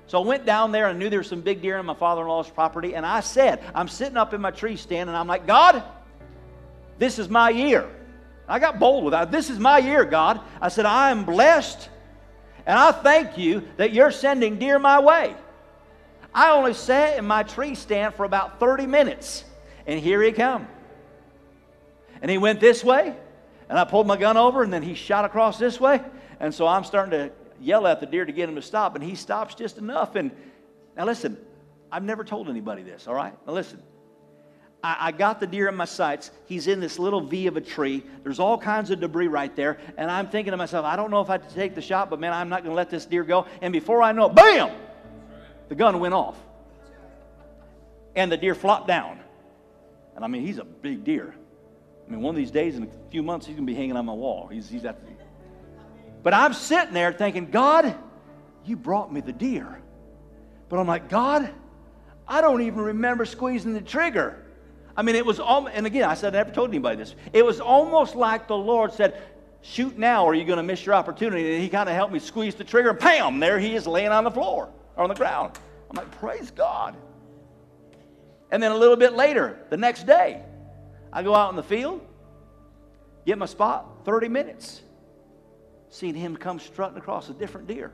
So 0.08 0.22
I 0.22 0.26
went 0.26 0.44
down 0.44 0.70
there 0.70 0.88
and 0.88 0.98
knew 0.98 1.08
there 1.08 1.20
was 1.20 1.28
some 1.28 1.40
big 1.40 1.62
deer 1.62 1.78
on 1.78 1.86
my 1.86 1.94
father 1.94 2.22
in 2.22 2.28
law's 2.28 2.48
property. 2.48 2.94
And 2.94 3.04
I 3.04 3.20
said, 3.20 3.60
I'm 3.74 3.88
sitting 3.88 4.16
up 4.16 4.34
in 4.34 4.40
my 4.40 4.50
tree 4.50 4.76
stand 4.76 5.08
and 5.08 5.16
I'm 5.16 5.26
like, 5.26 5.46
God, 5.46 5.82
this 6.98 7.18
is 7.18 7.28
my 7.28 7.50
year. 7.50 7.88
I 8.48 8.58
got 8.58 8.78
bold 8.78 9.04
with 9.04 9.12
that. 9.12 9.30
This 9.30 9.50
is 9.50 9.58
my 9.58 9.78
year, 9.78 10.04
God. 10.04 10.40
I 10.60 10.68
said, 10.68 10.86
I 10.86 11.10
am 11.10 11.24
blessed 11.24 11.88
and 12.64 12.78
I 12.78 12.92
thank 12.92 13.38
you 13.38 13.66
that 13.76 13.92
you're 13.92 14.10
sending 14.10 14.58
deer 14.58 14.78
my 14.78 14.98
way. 15.00 15.34
I 16.34 16.50
only 16.50 16.74
sat 16.74 17.18
in 17.18 17.24
my 17.24 17.44
tree 17.44 17.74
stand 17.74 18.14
for 18.14 18.24
about 18.24 18.60
30 18.60 18.86
minutes 18.86 19.44
and 19.86 20.00
here 20.00 20.20
he 20.22 20.32
come. 20.32 20.66
And 22.20 22.30
he 22.30 22.38
went 22.38 22.60
this 22.60 22.82
way 22.82 23.16
and 23.68 23.78
I 23.78 23.84
pulled 23.84 24.06
my 24.06 24.16
gun 24.16 24.36
over, 24.36 24.62
and 24.62 24.72
then 24.72 24.82
he 24.82 24.94
shot 24.94 25.24
across 25.24 25.58
this 25.58 25.80
way. 25.80 26.00
And 26.38 26.54
so 26.54 26.66
I'm 26.66 26.84
starting 26.84 27.10
to 27.10 27.32
yell 27.60 27.86
at 27.86 28.00
the 28.00 28.06
deer 28.06 28.24
to 28.24 28.32
get 28.32 28.48
him 28.48 28.54
to 28.54 28.62
stop, 28.62 28.94
and 28.94 29.02
he 29.02 29.14
stops 29.14 29.54
just 29.54 29.78
enough. 29.78 30.14
And 30.14 30.30
now 30.96 31.04
listen, 31.04 31.36
I've 31.90 32.04
never 32.04 32.22
told 32.22 32.48
anybody 32.48 32.82
this, 32.82 33.08
all 33.08 33.14
right? 33.14 33.34
Now 33.46 33.52
listen. 33.54 33.82
I, 34.86 35.08
I 35.08 35.10
got 35.10 35.40
the 35.40 35.48
deer 35.48 35.68
in 35.68 35.74
my 35.74 35.84
sights. 35.84 36.30
He's 36.46 36.68
in 36.68 36.78
this 36.78 36.96
little 36.96 37.20
V 37.20 37.48
of 37.48 37.56
a 37.56 37.60
tree. 37.60 38.04
There's 38.22 38.38
all 38.38 38.56
kinds 38.56 38.92
of 38.92 39.00
debris 39.00 39.26
right 39.26 39.54
there. 39.56 39.78
And 39.96 40.08
I'm 40.08 40.28
thinking 40.28 40.52
to 40.52 40.56
myself, 40.56 40.84
I 40.86 40.94
don't 40.94 41.10
know 41.10 41.20
if 41.20 41.28
I 41.28 41.38
take 41.38 41.74
the 41.74 41.82
shot, 41.82 42.08
but 42.08 42.20
man, 42.20 42.32
I'm 42.32 42.48
not 42.48 42.62
going 42.62 42.70
to 42.70 42.76
let 42.76 42.88
this 42.88 43.04
deer 43.04 43.24
go. 43.24 43.46
And 43.60 43.72
before 43.72 44.00
I 44.00 44.12
know 44.12 44.26
it, 44.26 44.36
bam! 44.36 44.70
The 45.68 45.74
gun 45.74 45.98
went 45.98 46.14
off. 46.14 46.38
And 48.14 48.30
the 48.30 48.36
deer 48.36 48.54
flopped 48.54 48.86
down. 48.86 49.18
And 50.14 50.24
I 50.24 50.28
mean, 50.28 50.46
he's 50.46 50.58
a 50.58 50.64
big 50.64 51.02
deer. 51.02 51.34
I 52.06 52.10
mean, 52.10 52.22
one 52.22 52.36
of 52.36 52.36
these 52.36 52.52
days 52.52 52.76
in 52.76 52.84
a 52.84 53.10
few 53.10 53.24
months, 53.24 53.44
he's 53.44 53.56
going 53.56 53.66
to 53.66 53.72
be 53.72 53.76
hanging 53.76 53.96
on 53.96 54.06
my 54.06 54.12
wall. 54.12 54.46
He's, 54.46 54.68
he's 54.68 54.84
at 54.84 55.04
the... 55.04 55.12
But 56.22 56.32
I'm 56.32 56.54
sitting 56.54 56.94
there 56.94 57.12
thinking, 57.12 57.50
God, 57.50 57.92
you 58.64 58.76
brought 58.76 59.12
me 59.12 59.20
the 59.20 59.32
deer. 59.32 59.82
But 60.68 60.78
I'm 60.78 60.86
like, 60.86 61.08
God, 61.08 61.52
I 62.28 62.40
don't 62.40 62.62
even 62.62 62.80
remember 62.80 63.24
squeezing 63.24 63.74
the 63.74 63.80
trigger. 63.80 64.44
I 64.96 65.02
mean, 65.02 65.14
it 65.14 65.26
was, 65.26 65.38
almost, 65.38 65.74
and 65.74 65.86
again, 65.86 66.08
I 66.08 66.14
said 66.14 66.34
I 66.34 66.38
never 66.38 66.52
told 66.52 66.70
anybody 66.70 66.96
this. 66.96 67.14
It 67.32 67.44
was 67.44 67.60
almost 67.60 68.16
like 68.16 68.48
the 68.48 68.56
Lord 68.56 68.92
said, 68.92 69.20
shoot 69.60 69.98
now 69.98 70.24
or 70.24 70.34
you're 70.34 70.46
going 70.46 70.56
to 70.56 70.62
miss 70.62 70.86
your 70.86 70.94
opportunity. 70.94 71.54
And 71.54 71.62
he 71.62 71.68
kind 71.68 71.88
of 71.88 71.94
helped 71.94 72.12
me 72.12 72.18
squeeze 72.18 72.54
the 72.54 72.64
trigger, 72.64 72.90
and 72.90 72.98
bam, 72.98 73.38
there 73.38 73.58
he 73.58 73.74
is 73.74 73.86
laying 73.86 74.08
on 74.08 74.24
the 74.24 74.30
floor 74.30 74.70
or 74.96 75.02
on 75.02 75.08
the 75.08 75.14
ground. 75.14 75.58
I'm 75.90 75.96
like, 75.96 76.10
praise 76.12 76.50
God. 76.50 76.96
And 78.50 78.62
then 78.62 78.72
a 78.72 78.76
little 78.76 78.96
bit 78.96 79.12
later, 79.12 79.58
the 79.70 79.76
next 79.76 80.06
day, 80.06 80.42
I 81.12 81.22
go 81.22 81.34
out 81.34 81.50
in 81.50 81.56
the 81.56 81.62
field, 81.62 82.00
get 83.26 83.38
my 83.38 83.46
spot, 83.46 83.86
30 84.04 84.28
minutes. 84.28 84.82
Seen 85.88 86.14
him 86.14 86.36
come 86.36 86.58
strutting 86.58 86.98
across 86.98 87.28
a 87.28 87.32
different 87.32 87.66
deer, 87.68 87.92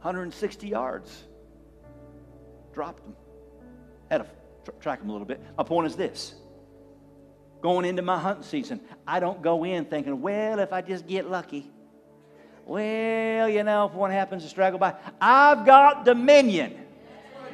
160 0.00 0.68
yards. 0.68 1.24
Dropped 2.72 3.04
him. 3.04 3.14
Had 4.10 4.18
to 4.18 4.26
tr- 4.68 4.80
track 4.80 5.00
him 5.00 5.08
a 5.08 5.12
little 5.12 5.26
bit. 5.26 5.40
My 5.56 5.64
point 5.64 5.86
is 5.86 5.96
this 5.96 6.34
going 7.60 7.84
into 7.84 8.02
my 8.02 8.18
hunting 8.18 8.44
season, 8.44 8.80
I 9.06 9.20
don't 9.20 9.42
go 9.42 9.64
in 9.64 9.84
thinking, 9.86 10.20
well, 10.20 10.60
if 10.60 10.72
I 10.72 10.80
just 10.80 11.06
get 11.06 11.28
lucky. 11.28 11.68
Well, 12.66 13.48
you 13.48 13.64
know, 13.64 13.86
if 13.86 13.94
one 13.94 14.10
happens 14.10 14.42
to 14.44 14.48
straggle 14.48 14.78
by, 14.78 14.94
I've 15.20 15.64
got 15.64 16.04
dominion. 16.04 16.78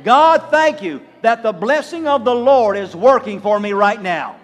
God, 0.03 0.49
thank 0.51 0.83
you 0.83 1.01
that 1.23 1.43
the 1.43 1.53
blessing 1.53 2.07
of 2.07 2.25
the 2.25 2.35
Lord 2.35 2.77
is 2.77 2.95
working 2.95 3.41
for 3.41 3.59
me 3.59 3.73
right 3.73 4.01
now. 4.01 4.37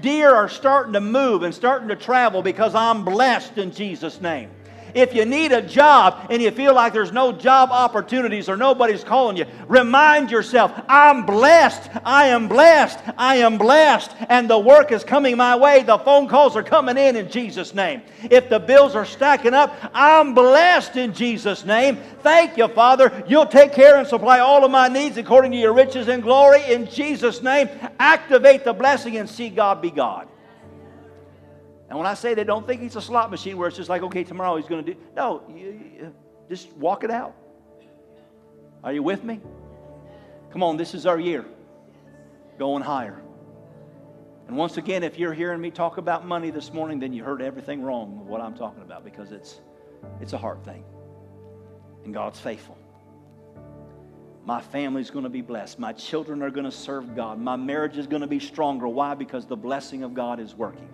Deer 0.00 0.32
are 0.32 0.48
starting 0.48 0.92
to 0.92 1.00
move 1.00 1.42
and 1.42 1.52
starting 1.52 1.88
to 1.88 1.96
travel 1.96 2.42
because 2.42 2.74
I'm 2.74 3.04
blessed 3.04 3.58
in 3.58 3.72
Jesus' 3.72 4.20
name. 4.20 4.50
If 4.94 5.14
you 5.14 5.24
need 5.24 5.52
a 5.52 5.62
job 5.62 6.26
and 6.30 6.40
you 6.42 6.50
feel 6.50 6.74
like 6.74 6.92
there's 6.92 7.12
no 7.12 7.32
job 7.32 7.70
opportunities 7.70 8.48
or 8.48 8.56
nobody's 8.56 9.04
calling 9.04 9.36
you, 9.36 9.46
remind 9.68 10.30
yourself, 10.30 10.72
I'm 10.88 11.26
blessed. 11.26 11.90
I 12.04 12.26
am 12.26 12.48
blessed. 12.48 12.98
I 13.16 13.36
am 13.36 13.58
blessed. 13.58 14.10
And 14.28 14.48
the 14.48 14.58
work 14.58 14.92
is 14.92 15.04
coming 15.04 15.36
my 15.36 15.56
way. 15.56 15.82
The 15.82 15.98
phone 15.98 16.28
calls 16.28 16.56
are 16.56 16.62
coming 16.62 16.96
in 16.96 17.16
in 17.16 17.30
Jesus' 17.30 17.74
name. 17.74 18.02
If 18.30 18.48
the 18.48 18.58
bills 18.58 18.94
are 18.94 19.04
stacking 19.04 19.54
up, 19.54 19.74
I'm 19.94 20.34
blessed 20.34 20.96
in 20.96 21.12
Jesus' 21.12 21.64
name. 21.64 21.96
Thank 22.22 22.56
you, 22.56 22.68
Father. 22.68 23.24
You'll 23.26 23.46
take 23.46 23.72
care 23.72 23.96
and 23.96 24.06
supply 24.06 24.40
all 24.40 24.64
of 24.64 24.70
my 24.70 24.88
needs 24.88 25.16
according 25.16 25.52
to 25.52 25.58
your 25.58 25.72
riches 25.72 26.08
and 26.08 26.22
glory 26.22 26.64
in 26.72 26.88
Jesus' 26.88 27.42
name. 27.42 27.68
Activate 27.98 28.64
the 28.64 28.72
blessing 28.72 29.16
and 29.16 29.28
see 29.28 29.48
God 29.50 29.82
be 29.82 29.90
God. 29.90 30.28
And 31.88 31.96
when 31.96 32.06
I 32.06 32.14
say 32.14 32.34
they 32.34 32.44
don't 32.44 32.66
think 32.66 32.82
he's 32.82 32.96
a 32.96 33.02
slot 33.02 33.30
machine 33.30 33.56
where 33.56 33.68
it's 33.68 33.76
just 33.76 33.88
like, 33.88 34.02
okay, 34.02 34.22
tomorrow 34.22 34.56
he's 34.56 34.66
going 34.66 34.84
to 34.84 34.94
do. 34.94 35.00
No, 35.16 35.42
you, 35.48 35.56
you, 35.56 36.14
just 36.48 36.72
walk 36.76 37.02
it 37.02 37.10
out. 37.10 37.34
Are 38.84 38.92
you 38.92 39.02
with 39.02 39.24
me? 39.24 39.40
Come 40.52 40.62
on, 40.62 40.76
this 40.76 40.94
is 40.94 41.06
our 41.06 41.18
year. 41.18 41.44
Going 42.58 42.82
higher. 42.82 43.20
And 44.48 44.56
once 44.56 44.76
again, 44.76 45.02
if 45.02 45.18
you're 45.18 45.34
hearing 45.34 45.60
me 45.60 45.70
talk 45.70 45.98
about 45.98 46.26
money 46.26 46.50
this 46.50 46.72
morning, 46.72 46.98
then 46.98 47.12
you 47.12 47.22
heard 47.22 47.42
everything 47.42 47.82
wrong 47.82 48.18
with 48.18 48.28
what 48.28 48.40
I'm 48.40 48.54
talking 48.54 48.82
about 48.82 49.04
because 49.04 49.32
it's, 49.32 49.60
it's 50.20 50.32
a 50.32 50.38
hard 50.38 50.64
thing. 50.64 50.84
And 52.04 52.14
God's 52.14 52.40
faithful. 52.40 52.76
My 54.44 54.62
family's 54.62 55.10
going 55.10 55.24
to 55.24 55.30
be 55.30 55.42
blessed. 55.42 55.78
My 55.78 55.92
children 55.92 56.42
are 56.42 56.50
going 56.50 56.64
to 56.64 56.72
serve 56.72 57.14
God. 57.14 57.38
My 57.38 57.56
marriage 57.56 57.98
is 57.98 58.06
going 58.06 58.22
to 58.22 58.26
be 58.26 58.40
stronger. 58.40 58.88
Why? 58.88 59.14
Because 59.14 59.44
the 59.44 59.56
blessing 59.56 60.02
of 60.02 60.14
God 60.14 60.40
is 60.40 60.54
working. 60.54 60.88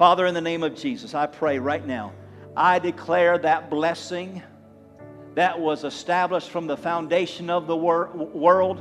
Father, 0.00 0.24
in 0.24 0.32
the 0.32 0.40
name 0.40 0.62
of 0.62 0.74
Jesus, 0.74 1.14
I 1.14 1.26
pray 1.26 1.58
right 1.58 1.86
now, 1.86 2.14
I 2.56 2.78
declare 2.78 3.36
that 3.36 3.68
blessing 3.68 4.42
that 5.34 5.60
was 5.60 5.84
established 5.84 6.48
from 6.48 6.66
the 6.66 6.78
foundation 6.78 7.50
of 7.50 7.66
the 7.66 7.76
wor- 7.76 8.08
world 8.14 8.80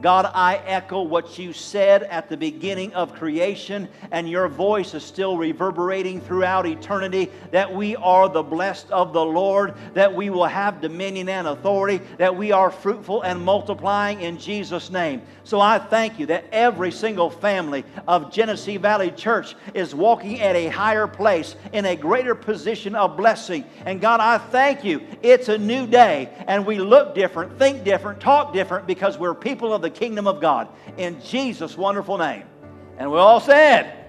God, 0.00 0.30
I 0.32 0.56
echo 0.64 1.02
what 1.02 1.38
you 1.38 1.52
said 1.52 2.04
at 2.04 2.28
the 2.28 2.36
beginning 2.36 2.94
of 2.94 3.14
creation, 3.14 3.88
and 4.12 4.28
your 4.28 4.46
voice 4.46 4.94
is 4.94 5.02
still 5.02 5.36
reverberating 5.36 6.20
throughout 6.20 6.66
eternity 6.66 7.32
that 7.50 7.74
we 7.74 7.96
are 7.96 8.28
the 8.28 8.42
blessed 8.42 8.90
of 8.90 9.12
the 9.12 9.24
Lord, 9.24 9.74
that 9.94 10.14
we 10.14 10.30
will 10.30 10.46
have 10.46 10.80
dominion 10.80 11.28
and 11.28 11.48
authority, 11.48 12.00
that 12.18 12.36
we 12.36 12.52
are 12.52 12.70
fruitful 12.70 13.22
and 13.22 13.42
multiplying 13.42 14.20
in 14.20 14.38
Jesus' 14.38 14.88
name. 14.88 15.22
So 15.42 15.60
I 15.60 15.78
thank 15.78 16.20
you 16.20 16.26
that 16.26 16.44
every 16.52 16.92
single 16.92 17.30
family 17.30 17.84
of 18.06 18.32
Genesee 18.32 18.76
Valley 18.76 19.10
Church 19.10 19.56
is 19.74 19.94
walking 19.94 20.40
at 20.40 20.54
a 20.54 20.68
higher 20.68 21.08
place 21.08 21.56
in 21.72 21.86
a 21.86 21.96
greater 21.96 22.36
position 22.36 22.94
of 22.94 23.16
blessing. 23.16 23.64
And 23.84 24.00
God, 24.00 24.20
I 24.20 24.38
thank 24.38 24.84
you. 24.84 25.02
It's 25.22 25.48
a 25.48 25.58
new 25.58 25.88
day, 25.88 26.28
and 26.46 26.64
we 26.64 26.78
look 26.78 27.16
different, 27.16 27.58
think 27.58 27.82
different, 27.82 28.20
talk 28.20 28.52
different 28.52 28.86
because 28.86 29.18
we're 29.18 29.34
people 29.34 29.72
of 29.72 29.82
the 29.82 29.87
kingdom 29.90 30.26
of 30.26 30.40
God. 30.40 30.68
In 30.96 31.20
Jesus' 31.20 31.76
wonderful 31.76 32.18
name. 32.18 32.44
And 32.98 33.10
we 33.10 33.18
all 33.18 33.40
said, 33.40 34.06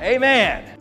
Amen. 0.00 0.64
Amen. 0.64 0.76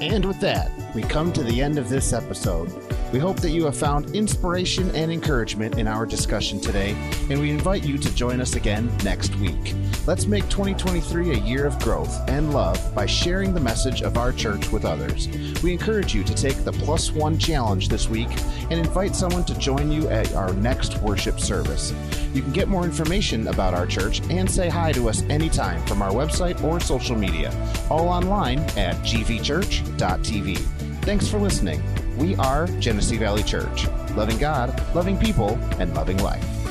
And 0.00 0.24
with 0.24 0.40
that, 0.40 0.70
we 0.94 1.02
come 1.02 1.32
to 1.32 1.42
the 1.42 1.62
end 1.62 1.78
of 1.78 1.88
this 1.88 2.12
episode. 2.12 2.70
We 3.12 3.18
hope 3.18 3.38
that 3.40 3.50
you 3.50 3.64
have 3.66 3.76
found 3.76 4.16
inspiration 4.16 4.90
and 4.96 5.12
encouragement 5.12 5.78
in 5.78 5.86
our 5.86 6.06
discussion 6.06 6.60
today, 6.60 6.96
and 7.30 7.40
we 7.40 7.50
invite 7.50 7.84
you 7.84 7.98
to 7.98 8.14
join 8.14 8.40
us 8.40 8.56
again 8.56 8.90
next 9.04 9.36
week. 9.36 9.74
Let's 10.04 10.26
make 10.26 10.48
2023 10.48 11.30
a 11.30 11.38
year 11.38 11.64
of 11.64 11.78
growth 11.78 12.28
and 12.28 12.52
love 12.52 12.92
by 12.92 13.06
sharing 13.06 13.54
the 13.54 13.60
message 13.60 14.02
of 14.02 14.18
our 14.18 14.32
church 14.32 14.72
with 14.72 14.84
others. 14.84 15.28
We 15.62 15.70
encourage 15.70 16.12
you 16.12 16.24
to 16.24 16.34
take 16.34 16.56
the 16.64 16.72
Plus 16.72 17.12
One 17.12 17.38
Challenge 17.38 17.88
this 17.88 18.08
week 18.08 18.28
and 18.62 18.72
invite 18.72 19.14
someone 19.14 19.44
to 19.44 19.56
join 19.56 19.92
you 19.92 20.08
at 20.08 20.34
our 20.34 20.52
next 20.54 21.00
worship 21.02 21.38
service. 21.38 21.94
You 22.34 22.42
can 22.42 22.50
get 22.50 22.66
more 22.66 22.82
information 22.82 23.46
about 23.46 23.74
our 23.74 23.86
church 23.86 24.20
and 24.28 24.50
say 24.50 24.68
hi 24.68 24.90
to 24.90 25.08
us 25.08 25.22
anytime 25.30 25.86
from 25.86 26.02
our 26.02 26.10
website 26.10 26.60
or 26.64 26.80
social 26.80 27.16
media, 27.16 27.52
all 27.88 28.08
online 28.08 28.58
at 28.76 28.96
gvchurch.tv. 29.04 30.58
Thanks 31.04 31.28
for 31.28 31.38
listening. 31.38 31.80
We 32.18 32.34
are 32.36 32.66
Genesee 32.80 33.18
Valley 33.18 33.44
Church, 33.44 33.86
loving 34.16 34.38
God, 34.38 34.82
loving 34.96 35.16
people, 35.16 35.56
and 35.78 35.94
loving 35.94 36.18
life. 36.18 36.61